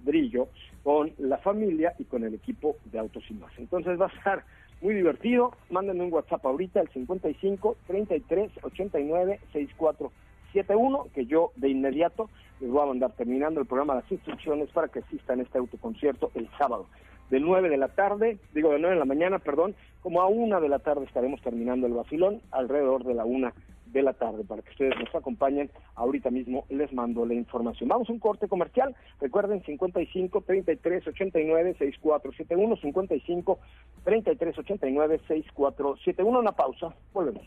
brillo 0.04 0.48
con 0.84 1.12
la 1.18 1.38
familia 1.38 1.94
y 2.00 2.06
con 2.06 2.24
el 2.24 2.34
equipo 2.34 2.78
de 2.86 3.00
Autos. 3.00 3.24
Entonces 3.58 4.00
va 4.00 4.06
a 4.06 4.18
estar 4.18 4.44
muy 4.82 4.94
divertido, 4.94 5.54
mándenme 5.70 6.04
un 6.04 6.14
WhatsApp 6.14 6.46
ahorita 6.46 6.80
al 6.80 6.90
55 6.90 7.78
33 7.88 8.52
89 8.64 9.40
64 9.52 10.12
71, 10.54 11.08
que 11.14 11.26
yo 11.26 11.52
de 11.56 11.70
inmediato 11.70 12.30
les 12.60 12.70
voy 12.70 12.82
a 12.82 12.88
mandar 12.88 13.12
terminando 13.14 13.60
el 13.60 13.68
programa 13.68 13.96
las 13.96 14.12
instrucciones 14.12 14.70
para 14.70 14.88
que 14.88 15.00
asistan 15.00 15.40
a 15.40 15.44
este 15.44 15.58
autoconcierto 15.58 16.32
el 16.36 16.50
sábado. 16.58 16.88
De 17.30 17.40
9 17.40 17.70
de 17.70 17.78
la 17.78 17.90
tarde, 17.90 18.38
digo 18.54 18.72
de 18.72 18.80
9 18.80 18.96
de 18.96 19.00
la 19.00 19.06
mañana, 19.06 19.40
perdón, 19.40 19.76
como 20.02 20.22
a 20.22 20.28
1 20.28 20.62
de 20.62 20.70
la 20.70 20.80
tarde 20.80 21.06
estaremos 21.06 21.42
terminando 21.42 21.86
el 21.86 21.94
vacilón, 21.94 22.42
alrededor 22.52 23.04
de 23.04 23.14
la 23.14 23.26
1 23.26 23.52
de 23.92 24.02
la 24.02 24.14
tarde, 24.14 24.44
para 24.44 24.62
que 24.62 24.70
ustedes 24.72 24.94
nos 25.00 25.14
acompañen. 25.14 25.70
Ahorita 25.96 26.30
mismo 26.30 26.66
les 26.70 26.92
mando 26.94 27.26
la 27.26 27.34
información. 27.34 27.90
Vamos 27.90 28.10
a 28.10 28.14
un 28.14 28.20
corte 28.20 28.48
comercial. 28.48 28.96
Recuerden 29.20 29.64
55 29.64 30.42
33 30.42 31.08
89 31.08 31.76
6471, 31.80 32.78
55 32.78 33.60
33 34.04 34.58
89 34.60 35.22
6471. 35.28 36.40
Una 36.40 36.52
pausa. 36.52 36.94
Volvemos. 37.14 37.46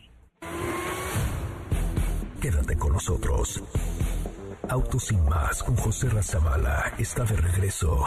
Quédate 2.41 2.75
con 2.75 2.93
nosotros. 2.93 3.63
Autos 4.67 5.05
sin 5.05 5.23
más 5.25 5.61
con 5.63 5.75
José 5.75 6.09
Razabala 6.09 6.93
está 6.97 7.23
de 7.23 7.35
regreso. 7.37 8.03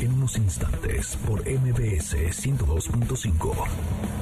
En 0.00 0.12
unos 0.14 0.36
instantes 0.36 1.16
por 1.26 1.40
MBS 1.42 2.16
102.5. 2.44 4.21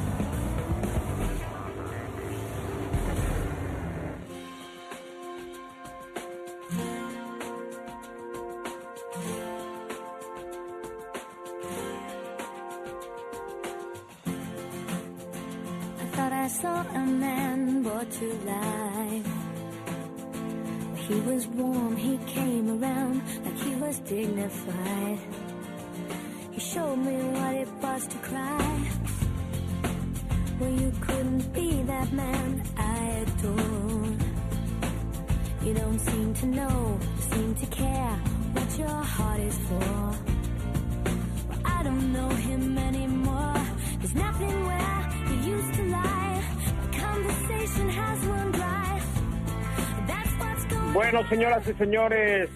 señoras 51.61 51.68
y 51.68 51.73
señores, 51.75 52.51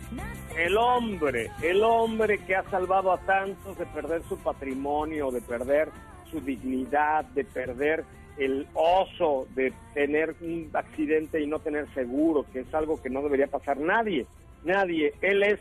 el 0.56 0.76
hombre, 0.76 1.50
el 1.62 1.82
hombre 1.82 2.38
que 2.38 2.56
ha 2.56 2.62
salvado 2.70 3.12
a 3.12 3.18
tantos 3.18 3.76
de 3.76 3.86
perder 3.86 4.22
su 4.22 4.38
patrimonio, 4.38 5.30
de 5.30 5.40
perder 5.40 5.88
su 6.30 6.40
dignidad, 6.40 7.24
de 7.26 7.44
perder 7.44 8.04
el 8.36 8.66
oso 8.74 9.46
de 9.54 9.72
tener 9.94 10.35
un 10.40 10.68
accidente 10.72 11.40
y 11.40 11.46
no 11.46 11.60
tener 11.60 11.87
seguro, 11.94 12.44
que 12.52 12.60
es 12.60 12.74
algo 12.74 13.00
que 13.00 13.10
no 13.10 13.22
debería 13.22 13.46
pasar 13.46 13.79
nadie, 13.79 14.26
nadie. 14.64 15.12
Él 15.20 15.42
es 15.44 15.60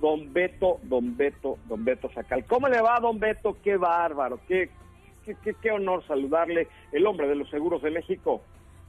don 0.00 0.32
Beto, 0.32 0.78
don 0.84 1.16
Beto, 1.16 1.58
don 1.68 1.84
Beto 1.84 2.10
Sacal. 2.12 2.44
¿Cómo 2.46 2.68
le 2.68 2.80
va, 2.80 2.98
don 3.00 3.18
Beto? 3.18 3.58
Qué 3.62 3.76
bárbaro, 3.76 4.40
qué, 4.48 4.70
qué, 5.24 5.36
qué, 5.42 5.54
qué 5.60 5.70
honor 5.70 6.02
saludarle, 6.06 6.68
el 6.92 7.06
hombre 7.06 7.28
de 7.28 7.34
los 7.34 7.50
seguros 7.50 7.82
de 7.82 7.90
México. 7.90 8.42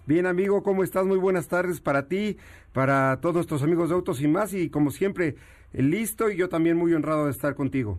Bien, 0.07 0.27
amigo, 0.27 0.61
¿cómo 0.61 0.83
estás? 0.83 1.03
Muy 1.03 1.17
buenas 1.17 1.47
tardes 1.47 1.81
para 1.81 2.07
ti, 2.07 2.37
para 2.73 3.19
todos 3.21 3.33
nuestros 3.35 3.63
amigos 3.63 3.89
de 3.89 3.95
Autos 3.95 4.21
y 4.21 4.27
más, 4.27 4.53
y 4.53 4.69
como 4.69 4.91
siempre, 4.91 5.35
listo 5.73 6.29
y 6.29 6.37
yo 6.37 6.47
también 6.47 6.77
muy 6.77 6.93
honrado 6.93 7.25
de 7.25 7.31
estar 7.31 7.55
contigo. 7.55 7.97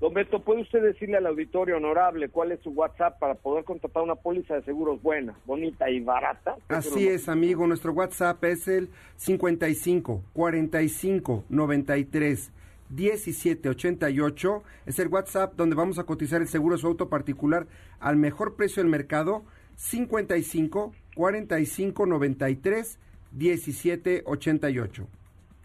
Don 0.00 0.14
Beto, 0.14 0.40
¿puede 0.40 0.62
usted 0.62 0.80
decirle 0.82 1.16
al 1.16 1.26
auditorio 1.26 1.78
honorable 1.78 2.28
cuál 2.28 2.52
es 2.52 2.60
su 2.60 2.70
WhatsApp 2.70 3.18
para 3.18 3.34
poder 3.34 3.64
contratar 3.64 4.04
una 4.04 4.14
póliza 4.14 4.54
de 4.54 4.62
seguros 4.62 5.02
buena, 5.02 5.34
bonita 5.44 5.90
y 5.90 5.98
barata? 5.98 6.54
Así 6.68 7.08
es, 7.08 7.28
amigo, 7.28 7.66
nuestro 7.66 7.92
WhatsApp 7.92 8.42
es 8.44 8.68
el 8.68 8.88
55 9.16 10.22
45 10.32 11.44
93 11.48 12.52
17 12.88 13.68
88. 13.68 14.62
Es 14.86 14.98
el 15.00 15.08
WhatsApp 15.08 15.54
donde 15.56 15.74
vamos 15.74 15.98
a 15.98 16.04
cotizar 16.04 16.40
el 16.40 16.48
seguro 16.48 16.76
de 16.76 16.80
su 16.80 16.86
auto 16.86 17.08
particular 17.08 17.66
al 17.98 18.16
mejor 18.16 18.54
precio 18.54 18.80
del 18.80 18.90
mercado, 18.90 19.42
55 19.76 20.92
45 21.14 22.06
93 22.06 22.98
17 23.32 24.22
88. 24.26 25.06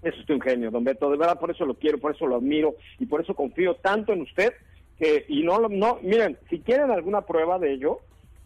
Es 0.03 0.17
usted 0.19 0.33
un 0.35 0.41
genio, 0.41 0.71
don 0.71 0.83
Beto. 0.83 1.09
De 1.09 1.17
verdad, 1.17 1.39
por 1.39 1.51
eso 1.51 1.65
lo 1.65 1.73
quiero, 1.73 1.97
por 1.97 2.15
eso 2.15 2.27
lo 2.27 2.37
admiro 2.37 2.75
y 2.99 3.05
por 3.05 3.21
eso 3.21 3.33
confío 3.33 3.75
tanto 3.75 4.13
en 4.13 4.21
usted 4.21 4.53
que, 4.97 5.25
y 5.27 5.43
no, 5.43 5.59
no, 5.67 5.99
miren, 6.01 6.37
si 6.49 6.59
quieren 6.59 6.91
alguna 6.91 7.21
prueba 7.21 7.59
de 7.59 7.73
ello, 7.73 7.99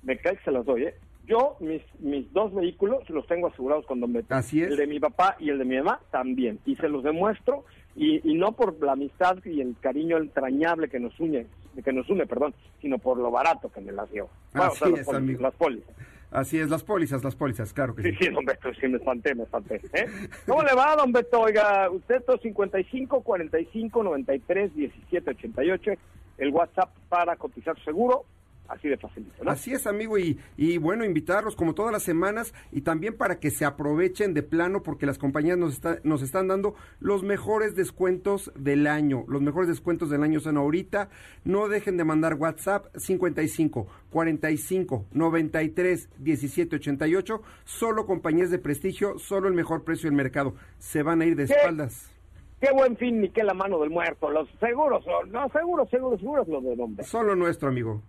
me 0.04 0.18
cae 0.18 0.38
que 0.38 0.44
se 0.44 0.52
las 0.52 0.66
doy, 0.66 0.84
¿eh? 0.84 0.96
Yo, 1.28 1.56
mis, 1.60 1.82
mis 2.00 2.32
dos 2.34 2.54
vehículos 2.54 3.08
los 3.10 3.26
tengo 3.28 3.48
asegurados 3.48 3.86
con 3.86 4.00
don 4.00 4.12
Beto. 4.12 4.34
Así 4.34 4.62
es. 4.62 4.70
El 4.70 4.78
de 4.78 4.88
mi 4.88 5.00
papá 5.00 5.38
y 5.40 5.50
el 5.50 5.60
de 5.60 5.66
mi 5.66 5.78
mamá 5.78 6.00
también. 6.10 6.60
Y 6.66 6.76
se 6.76 6.90
los 6.90 7.04
demuestro, 7.04 7.64
y, 7.96 8.30
y 8.30 8.34
no 8.36 8.54
por 8.54 8.82
la 8.84 8.94
amistad 8.94 9.38
y 9.46 9.62
el 9.62 9.76
cariño 9.80 10.18
entrañable 10.18 10.90
que 10.90 11.00
nos 11.00 11.18
une, 11.20 11.48
que 11.84 11.94
nos 11.94 12.10
une, 12.10 12.26
perdón, 12.26 12.54
sino 12.82 12.98
por 12.98 13.18
lo 13.18 13.32
barato 13.32 13.72
que 13.72 13.82
me 13.82 13.92
las 13.92 14.12
dio. 14.12 14.30
Bueno, 14.54 14.72
o 14.72 14.76
sea, 14.76 14.88
Así 14.88 15.00
es, 15.00 15.10
amigo. 15.10 15.42
Las 15.42 15.54
pólizas. 15.56 15.96
Así 16.32 16.58
es, 16.60 16.70
las 16.70 16.84
pólizas, 16.84 17.24
las 17.26 17.36
pólizas, 17.36 17.74
claro 17.74 17.94
que 17.94 18.04
Sí, 18.04 18.12
sí. 18.12 18.26
sí, 18.26 18.30
don 18.32 18.46
Beto, 18.46 18.74
sí, 18.74 18.88
me 18.88 18.98
espanté, 18.98 19.36
me 19.36 19.44
espanté. 19.44 19.82
¿eh? 19.94 20.06
¿Cómo 20.48 20.64
le 20.64 20.74
va, 20.74 20.96
don 20.96 21.12
Beto? 21.12 21.42
Oiga, 21.42 21.90
usted, 21.92 22.24
55 22.42 23.22
45 23.22 24.04
93 24.04 24.74
17 24.74 25.30
88, 25.32 25.92
el 26.38 26.50
WhatsApp 26.52 26.90
para 27.10 27.36
cotizar 27.36 27.78
seguro, 27.84 28.24
así 28.72 28.88
de 28.90 28.98
facilito, 28.98 29.44
¿no? 29.44 29.52
Así 29.52 29.74
es, 29.74 29.86
amigo, 29.88 30.18
y, 30.18 30.40
y 30.58 30.78
bueno, 30.78 31.04
invitarlos 31.06 31.56
como 31.56 31.74
todas 31.76 31.92
las 31.92 32.04
semanas 32.04 32.54
y 32.72 32.82
también 32.82 33.18
para 33.18 33.40
que 33.40 33.52
se 33.52 33.66
aprovechen 33.66 34.34
de 34.34 34.44
plano 34.44 34.82
porque 34.84 35.06
las 35.06 35.18
compañías 35.18 35.58
nos, 35.58 35.74
está- 35.74 36.00
nos 36.04 36.22
están 36.22 36.48
dando 36.48 36.76
los 37.00 37.24
mejores 37.24 37.76
descuentos 37.76 38.52
del 38.56 38.88
año. 38.88 39.26
Los 39.28 39.42
mejores 39.42 39.68
descuentos 39.68 40.10
del 40.10 40.24
año 40.24 40.40
son 40.40 40.58
ahorita. 40.58 41.10
No 41.44 41.68
dejen 41.68 41.98
de 41.98 42.04
mandar 42.04 42.36
WhatsApp 42.36 42.86
55 42.98 43.88
45 44.10 45.06
93 45.12 46.10
17 46.20 46.76
88. 46.78 47.42
Solo 47.66 48.06
compañías 48.06 48.50
de 48.52 48.60
prestigio, 48.60 49.20
solo 49.20 49.48
el 49.48 49.54
mejor 49.54 49.84
precio 49.84 50.10
del 50.10 50.16
mercado. 50.18 50.56
Se 50.80 51.04
van 51.04 51.22
a 51.22 51.26
ir 51.26 51.36
de 51.36 51.46
¿Qué? 51.48 51.54
espaldas. 51.54 52.12
Qué 52.60 52.72
buen 52.72 52.96
fin, 52.96 53.22
ni 53.22 53.30
qué 53.30 53.44
la 53.44 53.56
mano 53.56 53.80
del 53.80 53.90
muerto. 53.90 54.30
Los 54.30 54.48
seguros, 54.60 55.04
no, 55.32 55.50
seguros, 55.50 55.90
seguros, 55.90 56.20
seguros 56.20 56.48
los 56.48 56.64
de 56.64 56.76
Beto. 56.76 57.04
Solo 57.04 57.36
nuestro, 57.36 57.70
amigo. 57.70 58.04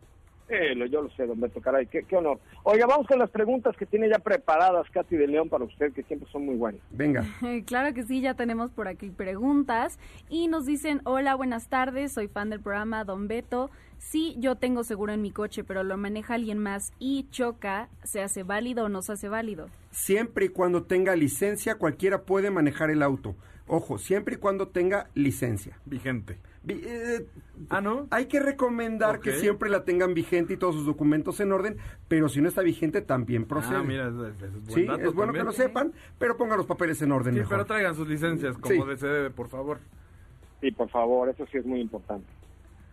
Eh, 0.55 0.74
lo- 0.74 0.84
yo 0.86 1.00
lo 1.00 1.11
sé, 1.12 1.26
don 1.26 1.40
Beto, 1.40 1.61
caray, 1.62 1.86
qué, 1.86 2.03
qué 2.05 2.14
honor. 2.16 2.38
Oiga, 2.64 2.84
vamos 2.86 3.07
con 3.07 3.18
las 3.18 3.30
preguntas 3.30 3.74
que 3.76 3.86
tiene 3.86 4.09
ya 4.11 4.18
preparadas 4.18 4.88
Katy 4.90 5.16
de 5.16 5.26
León 5.26 5.48
para 5.48 5.64
usted, 5.64 5.92
que 5.94 6.03
siempre 6.03 6.28
son 6.30 6.44
muy 6.44 6.57
buenas. 6.57 6.80
Venga. 6.90 7.24
Claro 7.66 7.94
que 7.94 8.03
sí, 8.05 8.20
ya 8.20 8.34
tenemos 8.34 8.70
por 8.70 8.86
aquí 8.88 9.09
preguntas 9.11 9.98
y 10.28 10.48
nos 10.48 10.66
dicen, 10.66 11.00
hola, 11.05 11.34
buenas 11.34 11.68
tardes, 11.68 12.12
soy 12.12 12.28
fan 12.28 12.50
del 12.50 12.61
programa 12.61 13.05
Don 13.05 13.28
Beto. 13.28 13.70
Sí, 13.98 14.34
yo 14.38 14.57
tengo 14.57 14.82
seguro 14.84 15.12
en 15.12 15.22
mi 15.22 15.30
coche, 15.30 15.62
pero 15.64 15.84
lo 15.84 15.96
maneja 15.96 16.34
alguien 16.34 16.59
más 16.59 16.92
y 16.98 17.28
choca, 17.30 17.88
¿se 18.03 18.20
hace 18.20 18.42
válido 18.42 18.84
o 18.84 18.88
no 18.88 19.00
se 19.00 19.12
hace 19.12 19.28
válido? 19.28 19.68
Siempre 19.90 20.46
y 20.46 20.48
cuando 20.48 20.82
tenga 20.82 21.14
licencia, 21.16 21.76
cualquiera 21.76 22.22
puede 22.22 22.50
manejar 22.50 22.90
el 22.90 23.03
auto. 23.03 23.36
Ojo, 23.68 23.98
siempre 23.98 24.34
y 24.34 24.38
cuando 24.38 24.68
tenga 24.68 25.09
licencia. 25.14 25.78
Vigente. 25.86 26.36
Eh, 26.68 27.26
Ah, 27.70 27.80
¿no? 27.80 28.06
Hay 28.10 28.26
que 28.26 28.40
recomendar 28.40 29.20
que 29.20 29.32
siempre 29.34 29.70
la 29.70 29.84
tengan 29.84 30.14
vigente 30.14 30.54
y 30.54 30.56
todos 30.56 30.74
sus 30.74 30.84
documentos 30.86 31.38
en 31.38 31.52
orden, 31.52 31.76
pero 32.08 32.28
si 32.28 32.40
no 32.40 32.48
está 32.48 32.62
vigente 32.62 33.02
también 33.02 33.44
procede. 33.44 33.76
Ah, 33.76 33.82
mira, 33.84 34.08
es, 34.08 34.14
es- 34.14 34.42
es 34.42 34.52
buen 34.52 34.66
sí, 34.74 34.84
dato 34.84 35.00
es 35.00 35.14
bueno 35.14 35.26
también. 35.32 35.42
que 35.44 35.44
lo 35.44 35.52
sepan, 35.52 35.92
pero 36.18 36.36
pongan 36.36 36.58
los 36.58 36.66
papeles 36.66 37.00
en 37.02 37.12
orden 37.12 37.34
Sí, 37.34 37.40
mejor. 37.40 37.50
pero 37.58 37.66
traigan 37.66 37.94
sus 37.94 38.08
licencias 38.08 38.56
como 38.58 38.84
Sí. 38.84 38.90
de 38.90 38.96
se 38.96 39.06
debe, 39.06 39.30
por 39.30 39.48
favor. 39.48 39.78
Sí, 40.60 40.72
por 40.72 40.88
favor, 40.88 41.28
eso 41.28 41.44
sí 41.52 41.58
es 41.58 41.64
muy 41.66 41.80
importante. 41.80 42.26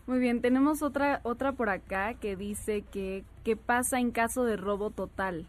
Muy 0.05 0.19
bien, 0.19 0.41
tenemos 0.41 0.81
otra 0.83 1.19
otra 1.23 1.51
por 1.53 1.69
acá 1.69 2.13
que 2.15 2.35
dice 2.35 2.83
que 2.91 3.23
qué 3.43 3.55
pasa 3.55 3.99
en 3.99 4.11
caso 4.11 4.43
de 4.43 4.55
robo 4.57 4.91
total. 4.91 5.45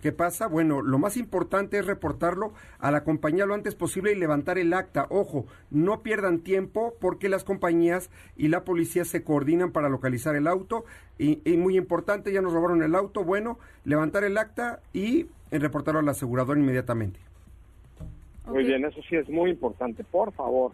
¿Qué 0.00 0.12
pasa? 0.12 0.46
Bueno, 0.46 0.80
lo 0.80 0.98
más 0.98 1.18
importante 1.18 1.78
es 1.78 1.86
reportarlo 1.86 2.54
a 2.78 2.90
la 2.90 3.04
compañía 3.04 3.44
lo 3.44 3.54
antes 3.54 3.74
posible 3.74 4.12
y 4.12 4.16
levantar 4.16 4.58
el 4.58 4.72
acta. 4.72 5.06
Ojo, 5.10 5.46
no 5.70 6.02
pierdan 6.02 6.40
tiempo 6.40 6.94
porque 7.00 7.28
las 7.28 7.44
compañías 7.44 8.10
y 8.36 8.48
la 8.48 8.64
policía 8.64 9.04
se 9.04 9.22
coordinan 9.22 9.72
para 9.72 9.90
localizar 9.90 10.36
el 10.36 10.46
auto. 10.46 10.86
Y, 11.18 11.42
y 11.44 11.58
muy 11.58 11.76
importante, 11.76 12.32
ya 12.32 12.40
nos 12.40 12.54
robaron 12.54 12.82
el 12.82 12.94
auto. 12.94 13.24
Bueno, 13.24 13.58
levantar 13.84 14.24
el 14.24 14.38
acta 14.38 14.80
y 14.94 15.26
eh, 15.50 15.58
reportarlo 15.58 16.00
al 16.00 16.08
asegurador 16.08 16.56
inmediatamente. 16.56 17.20
Muy 18.46 18.64
bien, 18.64 18.84
eso 18.84 19.00
sí 19.08 19.16
es 19.16 19.28
muy 19.28 19.50
importante, 19.50 20.02
por 20.02 20.32
favor. 20.32 20.72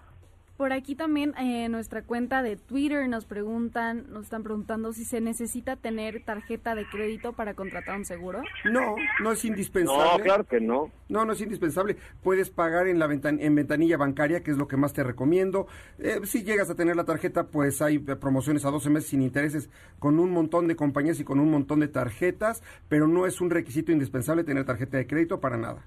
Por 0.56 0.72
aquí 0.72 0.94
también 0.94 1.34
eh, 1.38 1.64
en 1.66 1.72
nuestra 1.72 2.00
cuenta 2.02 2.42
de 2.42 2.56
Twitter 2.56 3.06
nos 3.08 3.26
preguntan, 3.26 4.06
nos 4.10 4.24
están 4.24 4.42
preguntando 4.42 4.92
si 4.94 5.04
se 5.04 5.20
necesita 5.20 5.76
tener 5.76 6.24
tarjeta 6.24 6.74
de 6.74 6.86
crédito 6.88 7.34
para 7.34 7.52
contratar 7.52 7.96
un 7.96 8.06
seguro. 8.06 8.42
No, 8.64 8.96
no 9.22 9.32
es 9.32 9.44
indispensable. 9.44 10.18
No, 10.18 10.24
claro 10.24 10.44
que 10.44 10.60
no. 10.60 10.90
No, 11.10 11.24
no 11.26 11.34
es 11.34 11.40
indispensable. 11.42 11.96
Puedes 12.22 12.48
pagar 12.48 12.88
en 12.88 12.98
la 12.98 13.06
ventan- 13.06 13.38
en 13.40 13.54
ventanilla 13.54 13.98
bancaria, 13.98 14.42
que 14.42 14.50
es 14.50 14.56
lo 14.56 14.66
que 14.66 14.78
más 14.78 14.94
te 14.94 15.04
recomiendo. 15.04 15.66
Eh, 15.98 16.20
si 16.24 16.42
llegas 16.42 16.70
a 16.70 16.74
tener 16.74 16.96
la 16.96 17.04
tarjeta, 17.04 17.44
pues 17.48 17.82
hay 17.82 17.96
eh, 17.96 18.16
promociones 18.16 18.64
a 18.64 18.70
12 18.70 18.88
meses 18.88 19.10
sin 19.10 19.20
intereses 19.20 19.68
con 19.98 20.18
un 20.18 20.30
montón 20.30 20.68
de 20.68 20.76
compañías 20.76 21.20
y 21.20 21.24
con 21.24 21.38
un 21.38 21.50
montón 21.50 21.80
de 21.80 21.88
tarjetas, 21.88 22.62
pero 22.88 23.06
no 23.08 23.26
es 23.26 23.42
un 23.42 23.50
requisito 23.50 23.92
indispensable 23.92 24.42
tener 24.42 24.64
tarjeta 24.64 24.96
de 24.96 25.06
crédito 25.06 25.38
para 25.38 25.58
nada. 25.58 25.84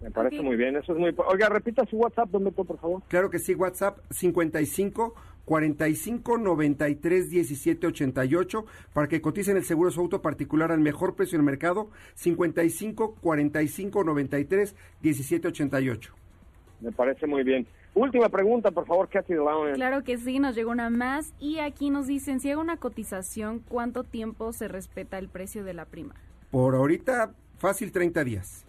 Me 0.00 0.10
parece 0.10 0.38
Ok. 0.38 0.44
muy 0.44 0.56
bien, 0.56 0.76
eso 0.76 0.92
es 0.92 0.98
muy... 0.98 1.14
Oiga, 1.28 1.48
repita 1.48 1.84
su 1.86 1.96
WhatsApp, 1.96 2.30
don 2.30 2.44
Beto, 2.44 2.64
por 2.64 2.78
favor. 2.78 3.02
Claro 3.08 3.28
que 3.30 3.38
sí, 3.38 3.54
WhatsApp 3.54 3.98
55 4.10 5.14
45 5.44 6.38
93 6.38 7.30
17 7.30 7.86
88 7.86 8.64
para 8.92 9.08
que 9.08 9.20
coticen 9.20 9.56
el 9.56 9.64
seguro 9.64 9.90
de 9.90 9.94
su 9.94 10.00
auto 10.00 10.22
particular 10.22 10.70
al 10.70 10.80
mejor 10.80 11.16
precio 11.16 11.38
del 11.38 11.44
mercado 11.44 11.90
55 12.14 13.16
45 13.20 14.04
93 14.04 14.76
17 15.02 15.48
88. 15.48 16.14
Me 16.80 16.92
parece 16.92 17.26
muy 17.26 17.42
bien. 17.42 17.66
Última 17.94 18.28
pregunta, 18.28 18.70
por 18.70 18.86
favor, 18.86 19.08
de 19.08 19.22
León. 19.28 19.74
Claro 19.74 20.04
que 20.04 20.16
sí, 20.16 20.38
nos 20.38 20.54
llegó 20.54 20.70
una 20.70 20.88
más 20.90 21.34
y 21.40 21.58
aquí 21.58 21.90
nos 21.90 22.06
dicen, 22.06 22.40
si 22.40 22.50
hago 22.50 22.60
una 22.60 22.76
cotización, 22.76 23.58
¿cuánto 23.68 24.04
tiempo 24.04 24.52
se 24.52 24.68
respeta 24.68 25.18
el 25.18 25.28
precio 25.28 25.64
de 25.64 25.74
la 25.74 25.84
prima? 25.84 26.14
Por 26.50 26.74
ahorita, 26.76 27.32
fácil 27.58 27.90
30 27.90 28.24
días. 28.24 28.64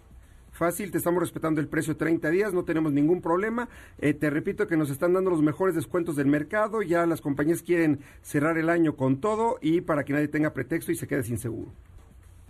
Fácil, 0.62 0.91
te 0.91 0.99
estamos 0.99 1.20
respetando 1.20 1.59
el 1.59 1.68
precio 1.68 1.97
30 1.97 2.30
días, 2.30 2.53
no 2.53 2.64
tenemos 2.64 2.93
ningún 2.93 3.20
problema. 3.20 3.68
Eh, 3.97 4.14
te 4.14 4.30
repito 4.30 4.68
que 4.68 4.78
nos 4.78 4.91
están 4.91 5.12
dando 5.12 5.32
los 5.32 5.41
mejores 5.41 5.74
descuentos 5.74 6.16
del 6.16 6.28
mercado, 6.28 6.84
ya 6.84 7.07
las 7.07 7.20
compañías 7.20 7.64
quieren 7.64 8.01
cerrar 8.22 8.59
el 8.59 8.70
año 8.70 8.95
con 8.95 9.20
todo 9.20 9.57
y 9.59 9.82
para 9.82 10.03
que 10.03 10.14
nadie 10.14 10.28
tenga 10.28 10.53
pretexto 10.53 10.91
y 10.91 10.95
se 10.95 11.07
quede 11.07 11.24
sin 11.24 11.39
seguro. 11.39 11.72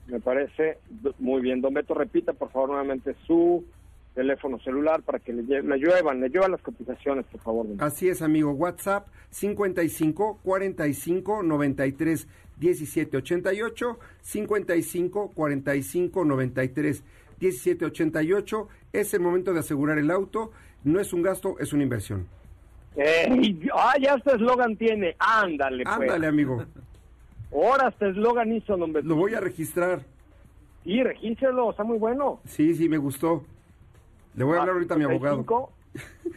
Me 0.08 0.20
parece 0.20 0.80
muy 1.20 1.42
bien. 1.42 1.62
Don 1.62 1.74
Beto, 1.74 1.94
repita, 1.94 2.34
por 2.34 2.52
favor, 2.52 2.72
nuevamente 2.72 3.16
su 3.26 3.64
teléfono 4.14 4.60
celular 4.60 5.04
para 5.04 5.20
que 5.20 5.32
le, 5.32 5.44
le 5.44 5.78
lluevan, 5.78 6.20
le 6.20 6.28
lluevan 6.28 6.52
las 6.52 6.62
cotizaciones, 6.62 7.26
por 7.28 7.40
favor. 7.40 7.66
Así 7.80 8.10
es, 8.10 8.22
amigo. 8.22 8.52
WhatsApp 8.52 9.08
55 9.30 10.42
45 10.44 11.44
93 11.44 12.28
17 12.60 13.18
88 13.18 14.00
55 14.22 15.32
45 15.34 16.26
93 16.26 17.04
17 17.46 17.86
88. 17.86 18.68
Es 18.94 19.14
el 19.14 19.20
momento 19.20 19.52
de 19.52 19.60
asegurar 19.60 19.98
el 19.98 20.12
auto. 20.12 20.52
No 20.84 21.00
es 21.00 21.12
un 21.12 21.22
gasto, 21.24 21.58
es 21.60 21.74
una 21.74 21.84
inversión. 21.84 22.28
Ey, 22.96 23.68
ah, 23.74 23.94
ya 24.00 24.14
este 24.16 24.36
eslogan 24.36 24.76
tiene. 24.78 25.16
Ándale, 25.20 25.84
pues. 25.84 25.96
Ándale, 25.96 26.28
amigo. 26.28 26.64
Ahora 27.52 27.90
este 27.90 28.10
eslogan 28.10 28.52
hizo, 28.54 28.78
Beto. 28.78 29.08
Lo 29.08 29.16
voy 29.16 29.34
a 29.34 29.40
registrar. 29.40 30.04
Sí, 30.84 31.02
regístrelo, 31.04 31.72
está 31.72 31.84
muy 31.84 31.98
bueno. 31.98 32.40
Sí, 32.46 32.74
sí, 32.76 32.88
me 32.88 32.98
gustó. 32.98 33.44
Le 34.36 34.44
voy 34.44 34.58
a 34.58 34.62
hablar 34.62 34.76
ahorita 34.76 34.94
a 34.94 34.98
mi 34.98 35.04
abogado. 35.04 35.38
55, 35.38 35.72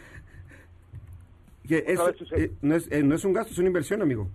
Que 1.69 1.79
es, 1.87 1.99
eh, 2.33 2.53
no, 2.61 2.75
es, 2.75 2.91
eh, 2.93 3.03
no 3.03 3.15
es 3.15 3.25
un 3.25 3.33
gasto, 3.33 3.53
es 3.53 3.59
una 3.59 3.69
inversión, 3.69 4.03
amigo. 4.03 4.29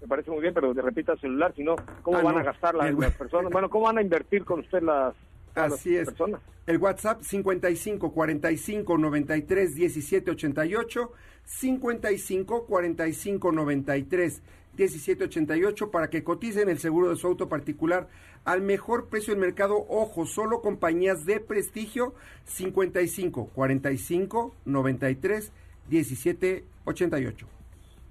Me 0.00 0.06
parece 0.06 0.30
muy 0.30 0.40
bien, 0.42 0.54
pero 0.54 0.72
repita 0.72 1.12
el 1.14 1.20
celular, 1.20 1.52
si 1.56 1.64
no, 1.64 1.74
¿cómo 2.02 2.18
Ah, 2.18 2.22
van 2.22 2.34
no. 2.34 2.40
a 2.40 2.44
gastar 2.44 2.74
las, 2.74 2.94
las 2.94 3.14
personas? 3.16 3.50
Bueno, 3.50 3.68
¿cómo 3.68 3.86
van 3.86 3.98
a 3.98 4.02
invertir 4.02 4.44
con 4.44 4.60
usted 4.60 4.80
las, 4.82 5.12
Así 5.54 5.96
es. 5.96 6.06
personas? 6.06 6.40
El 6.66 6.78
WhatsApp 6.78 7.22
55 7.22 8.12
45 8.12 8.98
93 8.98 9.74
17 9.74 10.30
88 10.30 11.12
55 11.44 12.66
45 12.66 13.52
93 13.52 14.42
17 14.76 15.24
88 15.24 15.90
para 15.90 16.08
que 16.10 16.24
coticen 16.24 16.68
el 16.68 16.78
seguro 16.78 17.10
de 17.10 17.16
su 17.16 17.26
auto 17.26 17.48
particular 17.48 18.08
al 18.44 18.62
mejor 18.62 19.08
precio 19.08 19.34
del 19.34 19.40
mercado. 19.40 19.86
Ojo, 19.88 20.26
solo 20.26 20.60
compañías 20.62 21.24
de 21.26 21.40
prestigio 21.40 22.14
55 22.44 23.50
45 23.54 24.54
93 24.64 25.52
17 25.88 26.64
88. 26.84 27.46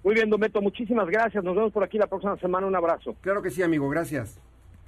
Muy 0.03 0.15
bien, 0.15 0.29
Don 0.29 0.39
Beto, 0.39 0.61
muchísimas 0.61 1.07
gracias. 1.07 1.43
Nos 1.43 1.55
vemos 1.55 1.71
por 1.71 1.83
aquí 1.83 1.97
la 1.97 2.07
próxima 2.07 2.37
semana. 2.37 2.67
Un 2.67 2.75
abrazo. 2.75 3.15
Claro 3.21 3.41
que 3.41 3.49
sí, 3.49 3.63
amigo, 3.63 3.87
gracias. 3.89 4.39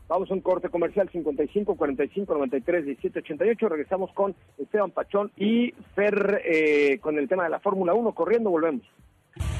Vamos 0.07 0.29
a 0.29 0.35
un 0.35 0.41
corte 0.41 0.69
comercial 0.69 1.09
55 1.09 1.75
45 1.75 2.33
93 2.33 2.85
17 2.85 3.19
88. 3.19 3.69
Regresamos 3.69 4.11
con 4.13 4.35
Esteban 4.57 4.91
Pachón 4.91 5.31
y 5.35 5.73
Fer 5.95 6.43
eh, 6.45 6.99
con 6.99 7.17
el 7.17 7.27
tema 7.27 7.45
de 7.45 7.49
la 7.49 7.59
Fórmula 7.59 7.95
1. 7.95 8.13
Corriendo, 8.13 8.51
volvemos. 8.51 8.83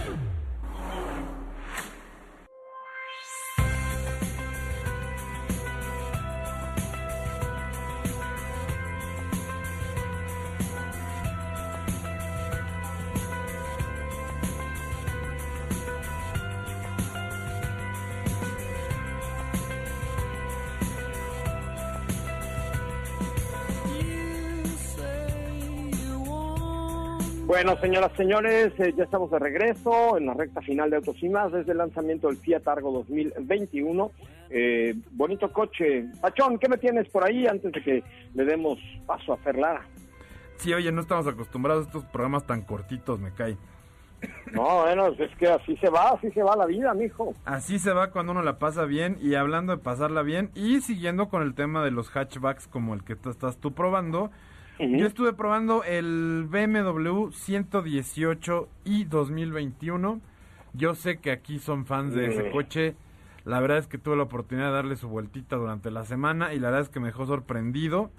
Bueno, 27.63 27.79
señoras, 27.79 28.11
señores, 28.17 28.73
eh, 28.79 28.91
ya 28.97 29.03
estamos 29.03 29.29
de 29.29 29.37
regreso 29.37 30.17
en 30.17 30.25
la 30.25 30.33
recta 30.33 30.61
final 30.61 30.89
de 30.89 30.95
Autos 30.95 31.21
y 31.21 31.29
Más 31.29 31.51
desde 31.51 31.73
el 31.73 31.77
lanzamiento 31.77 32.27
del 32.27 32.37
Fiat 32.37 32.67
Argo 32.67 32.91
2021. 32.91 34.11
Eh, 34.49 34.95
bonito 35.11 35.53
coche. 35.53 36.07
Pachón, 36.19 36.57
¿qué 36.57 36.67
me 36.67 36.79
tienes 36.79 37.07
por 37.09 37.23
ahí 37.23 37.45
antes 37.45 37.71
de 37.71 37.83
que 37.83 38.03
le 38.33 38.45
demos 38.45 38.79
paso 39.05 39.33
a 39.33 39.37
Ferlara? 39.37 39.85
Sí, 40.55 40.73
oye, 40.73 40.91
no 40.91 41.01
estamos 41.01 41.27
acostumbrados 41.27 41.85
a 41.85 41.87
estos 41.89 42.05
programas 42.05 42.47
tan 42.47 42.63
cortitos, 42.63 43.19
me 43.19 43.31
cae. 43.31 43.55
No, 44.51 44.81
bueno, 44.81 45.09
es 45.09 45.35
que 45.37 45.47
así 45.47 45.77
se 45.77 45.91
va, 45.91 46.13
así 46.13 46.31
se 46.31 46.41
va 46.41 46.55
la 46.55 46.65
vida, 46.65 46.95
mijo. 46.95 47.35
Así 47.45 47.77
se 47.77 47.93
va 47.93 48.09
cuando 48.09 48.31
uno 48.31 48.41
la 48.41 48.57
pasa 48.57 48.85
bien 48.85 49.19
y 49.21 49.35
hablando 49.35 49.77
de 49.77 49.83
pasarla 49.83 50.23
bien 50.23 50.49
y 50.55 50.81
siguiendo 50.81 51.29
con 51.29 51.43
el 51.43 51.53
tema 51.53 51.83
de 51.83 51.91
los 51.91 52.09
hatchbacks 52.09 52.67
como 52.67 52.95
el 52.95 53.03
que 53.03 53.13
estás 53.13 53.57
tú 53.57 53.73
probando. 53.73 54.31
Yo 54.79 55.05
estuve 55.05 55.33
probando 55.33 55.83
el 55.83 56.47
BMW 56.49 57.29
118 57.31 58.69
y 58.83 59.03
2021. 59.03 60.21
Yo 60.73 60.95
sé 60.95 61.19
que 61.19 61.31
aquí 61.31 61.59
son 61.59 61.85
fans 61.85 62.15
de 62.15 62.27
ese 62.27 62.49
coche. 62.49 62.95
La 63.45 63.59
verdad 63.59 63.77
es 63.77 63.87
que 63.87 63.97
tuve 63.97 64.15
la 64.15 64.23
oportunidad 64.23 64.67
de 64.67 64.73
darle 64.73 64.95
su 64.95 65.07
vueltita 65.07 65.55
durante 65.55 65.91
la 65.91 66.05
semana 66.05 66.53
y 66.53 66.59
la 66.59 66.69
verdad 66.69 66.81
es 66.81 66.89
que 66.89 66.99
me 66.99 67.07
dejó 67.07 67.25
sorprendido. 67.25 68.11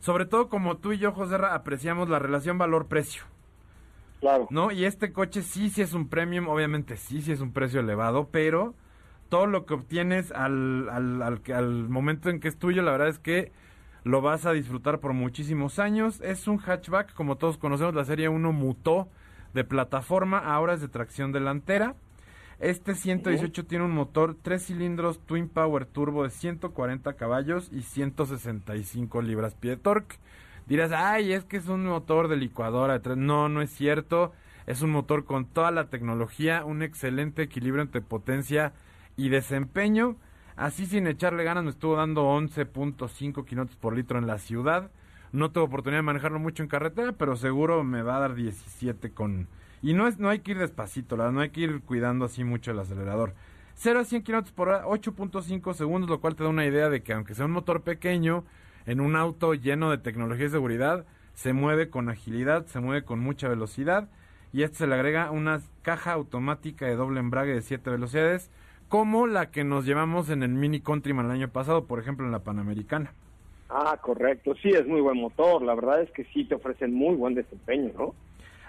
Sobre 0.00 0.26
todo 0.26 0.48
como 0.48 0.76
tú 0.76 0.92
y 0.92 0.98
yo, 0.98 1.12
José, 1.12 1.36
apreciamos 1.36 2.08
la 2.08 2.18
relación 2.18 2.58
valor-precio. 2.58 3.22
Claro. 4.20 4.46
¿No? 4.50 4.70
Y 4.70 4.84
este 4.84 5.12
coche 5.12 5.42
sí, 5.42 5.70
sí 5.70 5.82
es 5.82 5.94
un 5.94 6.08
premium, 6.08 6.48
obviamente 6.48 6.96
sí, 6.96 7.22
sí 7.22 7.32
es 7.32 7.40
un 7.40 7.52
precio 7.52 7.80
elevado, 7.80 8.28
pero 8.30 8.74
todo 9.28 9.46
lo 9.46 9.66
que 9.66 9.74
obtienes 9.74 10.32
al, 10.32 10.88
al, 10.90 11.22
al, 11.22 11.42
al 11.52 11.88
momento 11.88 12.30
en 12.30 12.40
que 12.40 12.48
es 12.48 12.58
tuyo, 12.58 12.82
la 12.82 12.92
verdad 12.92 13.08
es 13.08 13.18
que 13.18 13.52
lo 14.04 14.20
vas 14.20 14.46
a 14.46 14.52
disfrutar 14.52 15.00
por 15.00 15.14
muchísimos 15.14 15.78
años. 15.78 16.20
Es 16.20 16.46
un 16.46 16.58
hatchback, 16.58 17.14
como 17.14 17.36
todos 17.36 17.58
conocemos, 17.58 17.94
la 17.94 18.04
serie 18.04 18.28
1 18.28 18.52
mutó 18.52 19.08
de 19.54 19.64
plataforma, 19.64 20.38
ahora 20.38 20.74
es 20.74 20.80
de 20.80 20.88
tracción 20.88 21.32
delantera. 21.32 21.94
Este 22.60 22.94
118 22.94 23.66
tiene 23.66 23.84
un 23.84 23.90
motor 23.90 24.36
3 24.40 24.62
cilindros 24.64 25.20
Twin 25.26 25.48
Power 25.48 25.86
Turbo 25.86 26.22
de 26.22 26.30
140 26.30 27.14
caballos 27.14 27.68
y 27.72 27.82
165 27.82 29.22
libras-pie 29.22 29.72
de 29.72 29.76
torque. 29.76 30.16
Dirás, 30.66 30.92
ay, 30.92 31.32
es 31.32 31.44
que 31.44 31.56
es 31.56 31.68
un 31.68 31.84
motor 31.84 32.28
de 32.28 32.36
licuadora. 32.36 32.94
de 32.94 33.00
tres". 33.00 33.16
No, 33.16 33.48
no 33.48 33.60
es 33.60 33.70
cierto. 33.70 34.32
Es 34.66 34.82
un 34.82 34.90
motor 34.90 35.24
con 35.24 35.46
toda 35.46 35.70
la 35.70 35.88
tecnología, 35.88 36.64
un 36.64 36.82
excelente 36.82 37.42
equilibrio 37.42 37.82
entre 37.82 38.00
potencia 38.00 38.72
y 39.16 39.28
desempeño. 39.28 40.16
Así 40.56 40.86
sin 40.86 41.06
echarle 41.06 41.42
ganas 41.42 41.64
me 41.64 41.70
estuvo 41.70 41.96
dando 41.96 42.24
11.5 42.24 43.44
kilómetros 43.44 43.76
por 43.78 43.96
litro 43.96 44.18
en 44.18 44.26
la 44.26 44.38
ciudad. 44.38 44.90
No 45.32 45.50
tuve 45.50 45.64
oportunidad 45.64 45.98
de 45.98 46.02
manejarlo 46.02 46.38
mucho 46.38 46.62
en 46.62 46.68
carretera, 46.68 47.12
pero 47.12 47.34
seguro 47.36 47.82
me 47.82 48.02
va 48.02 48.16
a 48.16 48.20
dar 48.20 48.34
17 48.34 49.10
con... 49.10 49.48
Y 49.82 49.94
no, 49.94 50.06
es, 50.06 50.18
no 50.18 50.28
hay 50.28 50.38
que 50.38 50.52
ir 50.52 50.58
despacito, 50.58 51.16
no 51.16 51.40
hay 51.40 51.50
que 51.50 51.62
ir 51.62 51.80
cuidando 51.80 52.24
así 52.24 52.44
mucho 52.44 52.70
el 52.70 52.78
acelerador. 52.78 53.34
0 53.74 54.00
a 54.00 54.04
100 54.04 54.22
kilómetros 54.22 54.52
por 54.52 54.68
hora, 54.68 54.86
8.5 54.86 55.74
segundos, 55.74 56.08
lo 56.08 56.20
cual 56.20 56.36
te 56.36 56.44
da 56.44 56.50
una 56.50 56.64
idea 56.64 56.88
de 56.88 57.02
que 57.02 57.12
aunque 57.12 57.34
sea 57.34 57.46
un 57.46 57.50
motor 57.50 57.82
pequeño, 57.82 58.44
en 58.86 59.00
un 59.00 59.16
auto 59.16 59.54
lleno 59.54 59.90
de 59.90 59.98
tecnología 59.98 60.46
y 60.46 60.50
seguridad, 60.50 61.04
se 61.34 61.52
mueve 61.52 61.90
con 61.90 62.08
agilidad, 62.08 62.66
se 62.66 62.80
mueve 62.80 63.04
con 63.04 63.18
mucha 63.18 63.48
velocidad. 63.48 64.08
Y 64.52 64.62
a 64.62 64.66
este 64.66 64.78
se 64.78 64.86
le 64.86 64.94
agrega 64.94 65.32
una 65.32 65.60
caja 65.82 66.12
automática 66.12 66.86
de 66.86 66.94
doble 66.94 67.18
embrague 67.18 67.54
de 67.54 67.62
7 67.62 67.90
velocidades, 67.90 68.50
como 68.94 69.26
la 69.26 69.50
que 69.50 69.64
nos 69.64 69.84
llevamos 69.84 70.30
en 70.30 70.44
el 70.44 70.50
Mini 70.50 70.80
Countryman 70.80 71.26
el 71.26 71.32
año 71.32 71.48
pasado, 71.48 71.84
por 71.84 71.98
ejemplo 71.98 72.26
en 72.26 72.30
la 72.30 72.44
Panamericana. 72.44 73.12
Ah, 73.68 73.98
correcto. 74.00 74.54
Sí, 74.62 74.68
es 74.68 74.86
muy 74.86 75.00
buen 75.00 75.20
motor. 75.20 75.62
La 75.62 75.74
verdad 75.74 76.00
es 76.00 76.12
que 76.12 76.22
sí 76.26 76.44
te 76.44 76.54
ofrecen 76.54 76.94
muy 76.94 77.16
buen 77.16 77.34
desempeño, 77.34 77.90
¿no? 77.98 78.14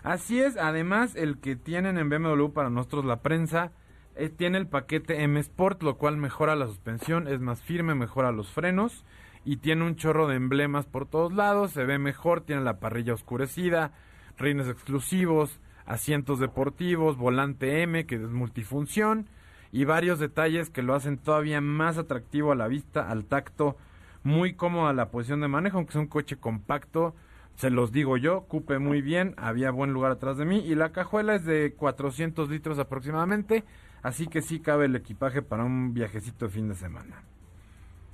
Así 0.02 0.42
es, 0.42 0.58
además 0.58 1.16
el 1.16 1.38
que 1.38 1.56
tienen 1.56 2.00
en 2.00 2.10
BMW 2.10 2.48
para 2.48 2.72
nosotros 2.72 3.06
la 3.06 3.22
prensa 3.22 3.72
eh, 4.16 4.30
tiene 4.30 4.58
el 4.58 4.66
paquete 4.66 5.22
M 5.22 5.40
Sport, 5.40 5.84
lo 5.84 6.00
cual 6.00 6.18
mejora 6.18 6.56
la 6.56 6.66
suspensión, 6.66 7.28
es 7.28 7.40
más 7.40 7.62
firme, 7.62 7.94
mejora 7.94 8.32
los 8.32 8.52
frenos 8.52 9.06
y 9.44 9.58
tiene 9.58 9.84
un 9.84 9.96
chorro 9.96 10.28
de 10.28 10.38
emblemas 10.38 10.88
por 10.88 11.06
todos 11.06 11.34
lados, 11.34 11.70
se 11.70 11.86
ve 11.86 12.00
mejor, 12.00 12.42
tiene 12.42 12.64
la 12.64 12.80
parrilla 12.80 13.14
oscurecida, 13.14 13.92
rines 14.40 14.68
exclusivos, 14.68 15.60
asientos 15.86 16.40
deportivos, 16.40 17.16
volante 17.16 17.84
M 17.84 18.08
que 18.08 18.16
es 18.16 18.22
multifunción 18.22 19.28
y 19.76 19.84
varios 19.84 20.20
detalles 20.20 20.70
que 20.70 20.82
lo 20.82 20.94
hacen 20.96 21.18
todavía 21.18 21.60
más 21.60 21.98
atractivo 21.98 22.54
a 22.54 22.56
la 22.56 22.70
vista, 22.70 23.12
al 23.12 23.26
tacto, 23.26 23.76
muy 24.24 24.54
cómoda 24.54 24.94
la 24.94 25.12
posición 25.12 25.42
de 25.42 25.50
manejo, 25.50 25.76
aunque 25.76 25.90
es 25.90 25.98
un 25.98 26.08
coche 26.08 26.38
compacto, 26.38 27.14
se 27.56 27.70
los 27.70 27.92
digo 27.92 28.16
yo, 28.16 28.44
cupe 28.44 28.80
muy 28.80 29.02
bien, 29.02 29.34
había 29.36 29.72
buen 29.72 29.92
lugar 29.92 30.14
atrás 30.14 30.38
de 30.38 30.46
mí 30.46 30.60
y 30.60 30.76
la 30.76 30.94
cajuela 30.94 31.36
es 31.36 31.44
de 31.44 31.74
400 31.74 32.50
litros 32.50 32.80
aproximadamente, 32.80 33.66
así 34.02 34.28
que 34.28 34.42
sí 34.42 34.62
cabe 34.62 34.86
el 34.86 34.96
equipaje 34.96 35.42
para 35.42 35.66
un 35.66 35.94
viajecito 35.94 36.46
de 36.46 36.52
fin 36.54 36.70
de 36.70 36.76
semana. 36.76 37.24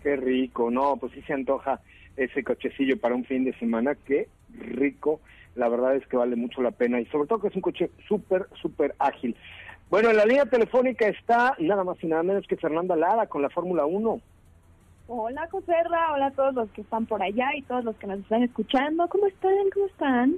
Qué 0.01 0.15
rico, 0.15 0.71
no, 0.71 0.97
pues 0.97 1.13
sí 1.13 1.21
se 1.27 1.33
antoja 1.33 1.79
ese 2.17 2.43
cochecillo 2.43 2.99
para 2.99 3.13
un 3.13 3.23
fin 3.23 3.43
de 3.43 3.53
semana, 3.59 3.93
qué 3.93 4.29
rico, 4.57 5.21
la 5.53 5.69
verdad 5.69 5.95
es 5.95 6.07
que 6.07 6.17
vale 6.17 6.35
mucho 6.35 6.63
la 6.63 6.71
pena 6.71 6.99
y 6.99 7.05
sobre 7.05 7.27
todo 7.27 7.39
que 7.39 7.49
es 7.49 7.55
un 7.55 7.61
coche 7.61 7.91
súper, 8.07 8.47
súper 8.59 8.95
ágil. 8.97 9.35
Bueno, 9.91 10.09
en 10.09 10.17
la 10.17 10.25
línea 10.25 10.45
telefónica 10.45 11.07
está 11.07 11.53
nada 11.59 11.83
más 11.83 12.01
y 12.01 12.07
nada 12.07 12.23
menos 12.23 12.47
que 12.47 12.55
Fernanda 12.57 12.95
Lara 12.95 13.27
con 13.27 13.41
la 13.41 13.49
Fórmula 13.49 13.85
1. 13.85 14.21
Hola, 15.09 15.47
Joserra. 15.51 16.13
Hola 16.13 16.27
a 16.27 16.31
todos 16.31 16.53
los 16.53 16.69
que 16.71 16.81
están 16.81 17.05
por 17.05 17.21
allá 17.21 17.49
y 17.57 17.61
todos 17.63 17.83
los 17.83 17.95
que 17.97 18.07
nos 18.07 18.19
están 18.19 18.41
escuchando. 18.43 19.07
¿Cómo 19.09 19.27
están? 19.27 19.51
¿Cómo 19.73 19.85
están? 19.87 20.35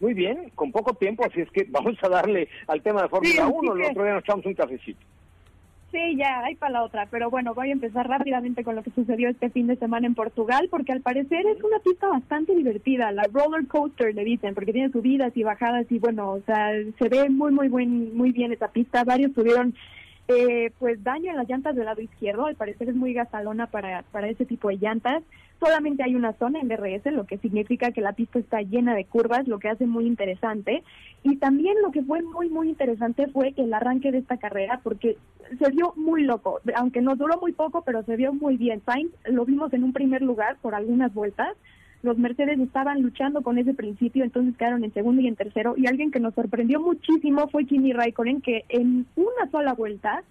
Muy 0.00 0.12
bien, 0.12 0.50
con 0.56 0.72
poco 0.72 0.92
tiempo, 0.94 1.24
así 1.24 1.40
es 1.40 1.50
que 1.52 1.64
vamos 1.70 1.96
a 2.02 2.08
darle 2.08 2.48
al 2.66 2.82
tema 2.82 3.02
de 3.02 3.08
Fórmula 3.08 3.32
Sí, 3.32 3.38
así 3.38 3.52
1. 3.54 3.72
El 3.74 3.80
que- 3.80 3.90
otro 3.90 4.02
día 4.04 4.12
nos 4.14 4.24
echamos 4.24 4.46
un 4.46 4.54
cafecito. 4.54 5.00
Ya, 6.16 6.40
hay 6.44 6.56
para 6.56 6.72
la 6.72 6.82
otra. 6.82 7.06
Pero 7.10 7.30
bueno, 7.30 7.54
voy 7.54 7.70
a 7.70 7.72
empezar 7.72 8.08
rápidamente 8.08 8.64
con 8.64 8.74
lo 8.74 8.82
que 8.82 8.90
sucedió 8.90 9.28
este 9.28 9.50
fin 9.50 9.68
de 9.68 9.76
semana 9.76 10.08
en 10.08 10.14
Portugal, 10.14 10.66
porque 10.68 10.92
al 10.92 11.02
parecer 11.02 11.46
es 11.46 11.62
una 11.62 11.78
pista 11.78 12.08
bastante 12.08 12.54
divertida. 12.54 13.12
La 13.12 13.24
roller 13.32 13.66
coaster 13.68 14.12
le 14.12 14.24
dicen, 14.24 14.54
porque 14.54 14.72
tiene 14.72 14.90
subidas 14.90 15.36
y 15.36 15.44
bajadas 15.44 15.86
y 15.90 16.00
bueno, 16.00 16.32
o 16.32 16.40
sea, 16.40 16.70
se 16.98 17.08
ve 17.08 17.30
muy, 17.30 17.52
muy, 17.52 17.68
buen, 17.68 18.16
muy 18.16 18.32
bien 18.32 18.52
esa 18.52 18.68
pista. 18.68 19.04
Varios 19.04 19.34
tuvieron 19.34 19.74
eh, 20.26 20.72
pues 20.80 21.02
daño 21.04 21.30
en 21.30 21.36
las 21.36 21.48
llantas 21.48 21.76
del 21.76 21.84
lado 21.84 22.02
izquierdo. 22.02 22.46
Al 22.46 22.56
parecer 22.56 22.88
es 22.88 22.96
muy 22.96 23.14
gasalona 23.14 23.68
para, 23.68 24.02
para 24.10 24.28
ese 24.28 24.46
tipo 24.46 24.70
de 24.70 24.78
llantas. 24.78 25.22
Solamente 25.64 26.02
hay 26.02 26.14
una 26.14 26.34
zona 26.34 26.60
en 26.60 26.68
DRS, 26.68 27.06
lo 27.06 27.24
que 27.24 27.38
significa 27.38 27.90
que 27.90 28.02
la 28.02 28.12
pista 28.12 28.38
está 28.38 28.60
llena 28.60 28.94
de 28.94 29.06
curvas, 29.06 29.48
lo 29.48 29.58
que 29.58 29.70
hace 29.70 29.86
muy 29.86 30.06
interesante. 30.06 30.82
Y 31.22 31.36
también 31.36 31.76
lo 31.82 31.90
que 31.90 32.02
fue 32.02 32.20
muy, 32.20 32.50
muy 32.50 32.68
interesante 32.68 33.28
fue 33.28 33.54
el 33.56 33.72
arranque 33.72 34.12
de 34.12 34.18
esta 34.18 34.36
carrera, 34.36 34.80
porque 34.82 35.16
se 35.58 35.70
vio 35.70 35.94
muy 35.96 36.22
loco, 36.22 36.60
aunque 36.76 37.00
nos 37.00 37.16
duró 37.16 37.40
muy 37.40 37.52
poco, 37.52 37.80
pero 37.80 38.02
se 38.02 38.14
vio 38.16 38.34
muy 38.34 38.58
bien. 38.58 38.82
Sainz 38.84 39.10
lo 39.24 39.46
vimos 39.46 39.72
en 39.72 39.84
un 39.84 39.94
primer 39.94 40.20
lugar 40.20 40.58
por 40.60 40.74
algunas 40.74 41.14
vueltas. 41.14 41.56
Los 42.02 42.18
Mercedes 42.18 42.60
estaban 42.60 43.00
luchando 43.00 43.40
con 43.40 43.56
ese 43.56 43.72
principio, 43.72 44.22
entonces 44.22 44.54
quedaron 44.58 44.84
en 44.84 44.92
segundo 44.92 45.22
y 45.22 45.28
en 45.28 45.36
tercero. 45.36 45.76
Y 45.78 45.86
alguien 45.86 46.10
que 46.10 46.20
nos 46.20 46.34
sorprendió 46.34 46.78
muchísimo 46.78 47.48
fue 47.48 47.64
Kimi 47.64 47.94
Raikkonen, 47.94 48.42
que 48.42 48.66
en 48.68 49.06
una 49.16 49.50
sola 49.50 49.72
vuelta 49.72 50.24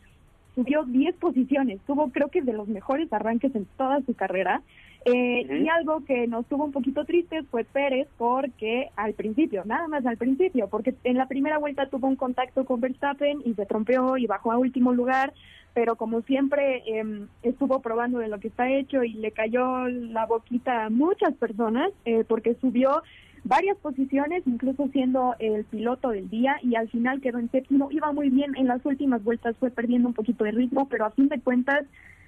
subió 0.53 0.83
10 0.83 1.15
posiciones. 1.15 1.79
Tuvo, 1.87 2.11
creo 2.11 2.29
que, 2.29 2.43
de 2.43 2.53
los 2.53 2.67
mejores 2.67 3.11
arranques 3.11 3.55
en 3.55 3.65
toda 3.77 4.01
su 4.01 4.13
carrera. 4.13 4.61
Eh, 5.05 5.63
Y 5.63 5.67
algo 5.67 6.03
que 6.05 6.27
nos 6.27 6.45
tuvo 6.45 6.65
un 6.65 6.71
poquito 6.71 7.03
tristes 7.05 7.45
fue 7.51 7.65
Pérez 7.65 8.07
porque 8.17 8.89
al 8.95 9.13
principio, 9.13 9.63
nada 9.65 9.87
más 9.87 10.05
al 10.05 10.17
principio, 10.17 10.67
porque 10.69 10.95
en 11.03 11.17
la 11.17 11.27
primera 11.27 11.57
vuelta 11.57 11.89
tuvo 11.89 12.07
un 12.07 12.15
contacto 12.15 12.63
con 12.63 12.79
Verstappen 12.79 13.41
y 13.45 13.53
se 13.53 13.65
trompeó 13.65 14.17
y 14.17 14.27
bajó 14.27 14.51
a 14.51 14.57
último 14.57 14.93
lugar, 14.93 15.33
pero 15.73 15.95
como 15.95 16.21
siempre 16.21 16.83
eh, 16.85 17.25
estuvo 17.41 17.81
probando 17.81 18.19
de 18.19 18.29
lo 18.29 18.39
que 18.39 18.47
está 18.47 18.69
hecho 18.69 19.03
y 19.03 19.13
le 19.13 19.31
cayó 19.31 19.87
la 19.89 20.25
boquita 20.25 20.85
a 20.85 20.89
muchas 20.89 21.33
personas 21.35 21.91
eh, 22.05 22.23
porque 22.27 22.55
subió 22.61 23.01
varias 23.43 23.77
posiciones, 23.79 24.43
incluso 24.45 24.87
siendo 24.93 25.35
el 25.39 25.65
piloto 25.65 26.09
del 26.09 26.29
día 26.29 26.57
y 26.61 26.75
al 26.75 26.87
final 26.89 27.19
quedó 27.19 27.39
en 27.39 27.51
séptimo, 27.51 27.89
iba 27.91 28.11
muy 28.13 28.29
bien, 28.29 28.55
en 28.55 28.67
las 28.67 28.85
últimas 28.85 29.21
vueltas 29.21 29.57
fue 29.57 29.69
perdiendo 29.69 30.07
un 30.07 30.13
poquito 30.13 30.45
de 30.45 30.51
ritmo, 30.51 30.87
pero 30.87 31.05
a 31.05 31.11
fin 31.11 31.27
de 31.27 31.41
cuentas 31.41 31.85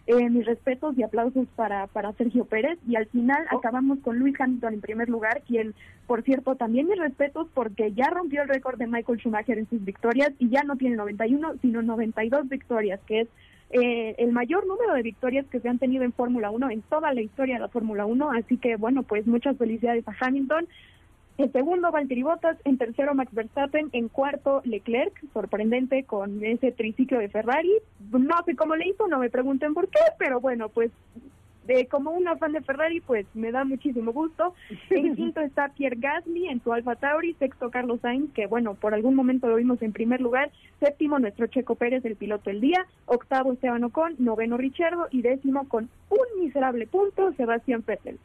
eh, 0.08 0.30
mis 0.30 0.46
respetos 0.46 0.98
y 0.98 1.04
aplausos 1.04 1.48
para, 1.56 1.88
para 1.88 2.14
Sergio 2.14 2.46
Pérez. 2.46 2.78
Y 2.88 2.96
al 2.96 3.08
final 3.08 3.46
acabamos 3.50 4.00
con 4.00 4.20
Luis 4.20 4.40
Hamilton 4.40 4.76
en 4.76 4.82
primer 4.82 5.10
lugar, 5.10 5.42
quien 5.48 5.74
por 6.08 6.22
cierto 6.24 6.56
también 6.56 6.88
mis 6.88 7.00
respetos 7.00 7.48
porque 7.54 7.92
ya 7.94 8.10
rompió 8.10 8.44
el 8.44 8.50
récord 8.50 8.78
de 8.78 8.88
Michael 8.88 9.20
Schumacher 9.20 9.58
en 9.58 9.70
sus 9.70 9.84
victorias 9.84 10.32
y 10.38 10.50
ya 10.50 10.64
no 10.64 10.76
tiene 10.76 10.96
91 10.96 11.56
sino 11.62 11.82
92 11.82 12.48
victorias, 12.48 13.00
que 13.08 13.22
es 13.22 13.28
eh, 13.72 14.16
el 14.20 14.32
mayor 14.32 14.68
número 14.68 14.94
de 14.94 15.02
victorias 15.02 15.46
que 15.48 15.60
se 15.60 15.68
han 15.68 15.80
tenido 15.80 16.04
en 16.04 16.14
Fórmula 16.14 16.52
1 16.52 16.70
en 16.70 16.82
toda 16.84 17.14
la 17.14 17.22
historia 17.22 17.56
de 17.56 17.62
la 17.62 17.68
Fórmula 17.68 18.06
1, 18.06 18.32
así 18.32 18.58
que 18.58 18.76
bueno, 18.76 19.04
pues 19.04 19.26
muchas 19.26 19.58
felicidades 19.58 20.08
a 20.08 20.16
Hamilton. 20.20 20.68
En 21.38 21.52
segundo, 21.52 21.92
Valtteri 21.92 22.24
Bottas. 22.24 22.58
En 22.64 22.78
tercero, 22.78 23.14
Max 23.14 23.34
Verstappen. 23.34 23.90
En 23.92 24.08
cuarto, 24.08 24.62
Leclerc. 24.64 25.14
Sorprendente 25.34 26.04
con 26.04 26.44
ese 26.44 26.72
triciclo 26.72 27.20
de 27.20 27.30
Ferrari. 27.30 27.74
No 28.12 28.36
sé 28.46 28.56
cómo 28.56 28.76
le 28.76 28.88
hizo, 28.88 29.08
no 29.08 29.20
me 29.20 29.30
pregunten 29.30 29.74
por 29.74 29.90
qué, 29.90 30.00
pero 30.18 30.40
bueno, 30.40 30.70
pues 30.70 30.92
de 31.66 31.88
como 31.88 32.12
una 32.12 32.38
fan 32.38 32.52
de 32.52 32.62
Ferrari, 32.62 33.02
pues 33.02 33.26
me 33.34 33.52
da 33.52 33.64
muchísimo 33.64 34.14
gusto. 34.14 34.54
En 34.90 35.16
quinto 35.16 35.42
está 35.42 35.70
Pierre 35.70 35.98
Gasly 36.00 36.48
en 36.48 36.62
su 36.64 36.72
Alfa 36.72 36.96
Tauri, 36.96 37.34
sexto 37.34 37.72
Carlos 37.72 38.00
Sainz, 38.02 38.32
que 38.34 38.48
bueno, 38.48 38.76
por 38.76 38.94
algún 38.94 39.16
momento 39.16 39.48
lo 39.48 39.56
vimos 39.56 39.82
en 39.82 39.92
primer 39.92 40.22
lugar, 40.22 40.52
séptimo 40.80 41.20
nuestro 41.20 41.48
Checo 41.48 41.76
Pérez, 41.76 42.06
el 42.06 42.16
piloto 42.16 42.50
del 42.50 42.62
día, 42.62 42.86
octavo 43.06 43.54
Esteban 43.54 43.84
Ocon, 43.84 44.16
noveno 44.20 44.58
Richardo 44.58 45.08
y 45.12 45.22
décimo 45.22 45.68
con 45.68 45.90
un 46.10 46.44
miserable 46.44 46.88
punto 46.88 47.34
Sebastián 47.34 47.84
Vettel. 47.86 48.20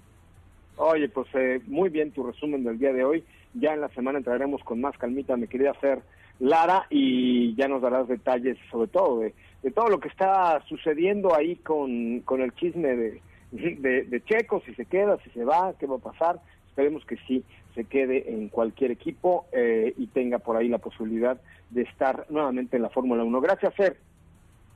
Oye, 0.83 1.11
pues 1.11 1.29
eh, 1.35 1.61
muy 1.67 1.91
bien 1.91 2.11
tu 2.11 2.27
resumen 2.27 2.65
del 2.65 2.79
día 2.79 2.95
de 2.95 3.05
hoy. 3.05 3.23
Ya 3.53 3.75
en 3.75 3.83
la 3.83 3.91
semana 3.91 4.17
entraremos 4.17 4.65
con 4.65 4.81
más 4.81 4.97
calmita, 4.97 5.37
me 5.37 5.47
quería 5.47 5.73
hacer 5.73 6.01
Lara, 6.39 6.87
y 6.89 7.55
ya 7.55 7.69
nos 7.69 7.83
darás 7.83 8.09
detalles 8.09 8.57
sobre 8.71 8.89
todo 8.89 9.21
de, 9.21 9.35
todo 9.75 9.89
lo 9.89 10.01
que 10.01 10.09
está 10.09 10.63
sucediendo 10.67 11.35
ahí 11.35 11.57
con, 11.57 12.21
con 12.21 12.41
el 12.41 12.55
chisme 12.55 12.97
de, 12.97 13.21
de, 13.53 14.23
Checo, 14.25 14.63
si 14.65 14.73
se 14.75 14.87
queda, 14.87 15.19
si 15.23 15.29
se 15.31 15.45
va, 15.45 15.75
qué 15.79 15.87
va 15.87 15.97
a 15.97 15.99
pasar. 15.99 16.41
Esperemos 16.69 17.05
que 17.05 17.19
sí 17.29 17.45
se 17.75 17.85
quede 17.85 18.33
en 18.33 18.49
cualquier 18.49 18.91
equipo 18.91 19.45
eh, 19.53 19.93
y 19.99 20.07
tenga 20.07 20.39
por 20.39 20.57
ahí 20.57 20.69
la 20.69 20.79
posibilidad 20.79 21.39
de 21.69 21.83
estar 21.83 22.25
nuevamente 22.31 22.79
en 22.79 22.85
la 22.85 22.89
Fórmula 22.89 23.23
1. 23.23 23.39
Gracias, 23.43 23.75
Fer. 23.75 23.99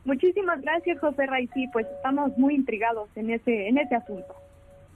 Muchísimas 0.04 0.60
gracias, 0.60 1.00
José 1.00 1.24
Ray. 1.24 1.48
Sí, 1.54 1.66
pues 1.72 1.86
estamos 1.96 2.36
muy 2.36 2.54
intrigados 2.54 3.08
en 3.16 3.30
ese, 3.30 3.68
en 3.68 3.78
ese 3.78 3.94
asunto. 3.94 4.43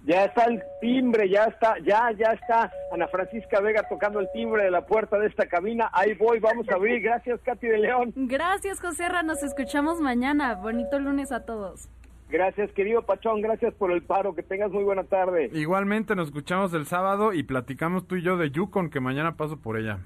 Ya 0.08 0.24
está 0.24 0.44
el 0.44 0.62
timbre, 0.80 1.28
ya 1.28 1.44
está, 1.44 1.78
ya, 1.80 2.10
ya 2.12 2.32
está 2.32 2.72
Ana 2.90 3.08
Francisca 3.08 3.60
Vega 3.60 3.82
tocando 3.90 4.20
el 4.20 4.28
timbre 4.32 4.64
de 4.64 4.70
la 4.70 4.86
puerta 4.86 5.18
de 5.18 5.26
esta 5.26 5.44
cabina. 5.44 5.90
Ahí 5.92 6.14
voy, 6.14 6.40
vamos 6.40 6.66
a 6.70 6.76
abrir. 6.76 7.02
Gracias, 7.02 7.38
Katy 7.42 7.66
de 7.66 7.76
León. 7.76 8.14
Gracias, 8.16 8.80
José 8.80 9.06
Ra. 9.10 9.22
Nos 9.22 9.42
escuchamos 9.42 10.00
mañana. 10.00 10.54
Bonito 10.54 10.98
lunes 10.98 11.30
a 11.30 11.44
todos. 11.44 11.90
Gracias, 12.30 12.72
querido 12.72 13.02
Pachón. 13.02 13.42
Gracias 13.42 13.74
por 13.74 13.92
el 13.92 14.02
paro. 14.02 14.34
Que 14.34 14.42
tengas 14.42 14.70
muy 14.70 14.82
buena 14.82 15.04
tarde. 15.04 15.50
Igualmente 15.52 16.16
nos 16.16 16.28
escuchamos 16.28 16.72
el 16.72 16.86
sábado 16.86 17.34
y 17.34 17.42
platicamos 17.42 18.08
tú 18.08 18.16
y 18.16 18.22
yo 18.22 18.38
de 18.38 18.50
Yukon, 18.50 18.88
que 18.88 19.00
mañana 19.00 19.36
paso 19.36 19.58
por 19.58 19.76
ella. 19.76 19.98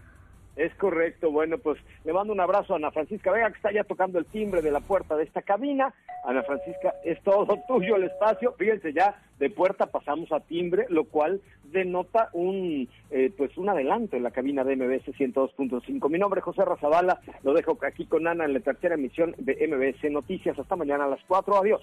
Es 0.56 0.74
correcto. 0.74 1.30
Bueno, 1.30 1.58
pues 1.58 1.78
le 2.04 2.12
mando 2.12 2.32
un 2.32 2.40
abrazo 2.40 2.74
a 2.74 2.76
Ana 2.76 2.90
Francisca 2.90 3.32
Vega, 3.32 3.50
que 3.50 3.56
está 3.56 3.72
ya 3.72 3.84
tocando 3.84 4.18
el 4.18 4.26
timbre 4.26 4.60
de 4.60 4.70
la 4.70 4.80
puerta 4.80 5.16
de 5.16 5.24
esta 5.24 5.42
cabina. 5.42 5.94
Ana 6.24 6.42
Francisca, 6.42 6.94
es 7.04 7.20
todo 7.22 7.58
tuyo 7.68 7.96
el 7.96 8.04
espacio. 8.04 8.52
Fíjense, 8.58 8.92
ya 8.92 9.20
de 9.38 9.50
puerta 9.50 9.86
pasamos 9.86 10.30
a 10.32 10.40
timbre, 10.40 10.86
lo 10.88 11.04
cual 11.04 11.40
denota 11.64 12.28
un 12.34 12.88
eh, 13.10 13.32
pues 13.36 13.56
un 13.56 13.68
adelanto 13.70 14.16
en 14.16 14.22
la 14.22 14.30
cabina 14.30 14.62
de 14.62 14.76
MBS 14.76 15.06
102.5. 15.06 16.10
Mi 16.10 16.18
nombre 16.18 16.40
es 16.40 16.44
José 16.44 16.64
Razabala. 16.64 17.20
Lo 17.42 17.54
dejo 17.54 17.78
aquí 17.82 18.04
con 18.06 18.26
Ana 18.26 18.44
en 18.44 18.52
la 18.52 18.60
tercera 18.60 18.94
emisión 18.94 19.34
de 19.38 19.66
MBS 19.66 20.10
Noticias. 20.12 20.58
Hasta 20.58 20.76
mañana 20.76 21.04
a 21.04 21.08
las 21.08 21.20
4. 21.26 21.56
Adiós. 21.56 21.82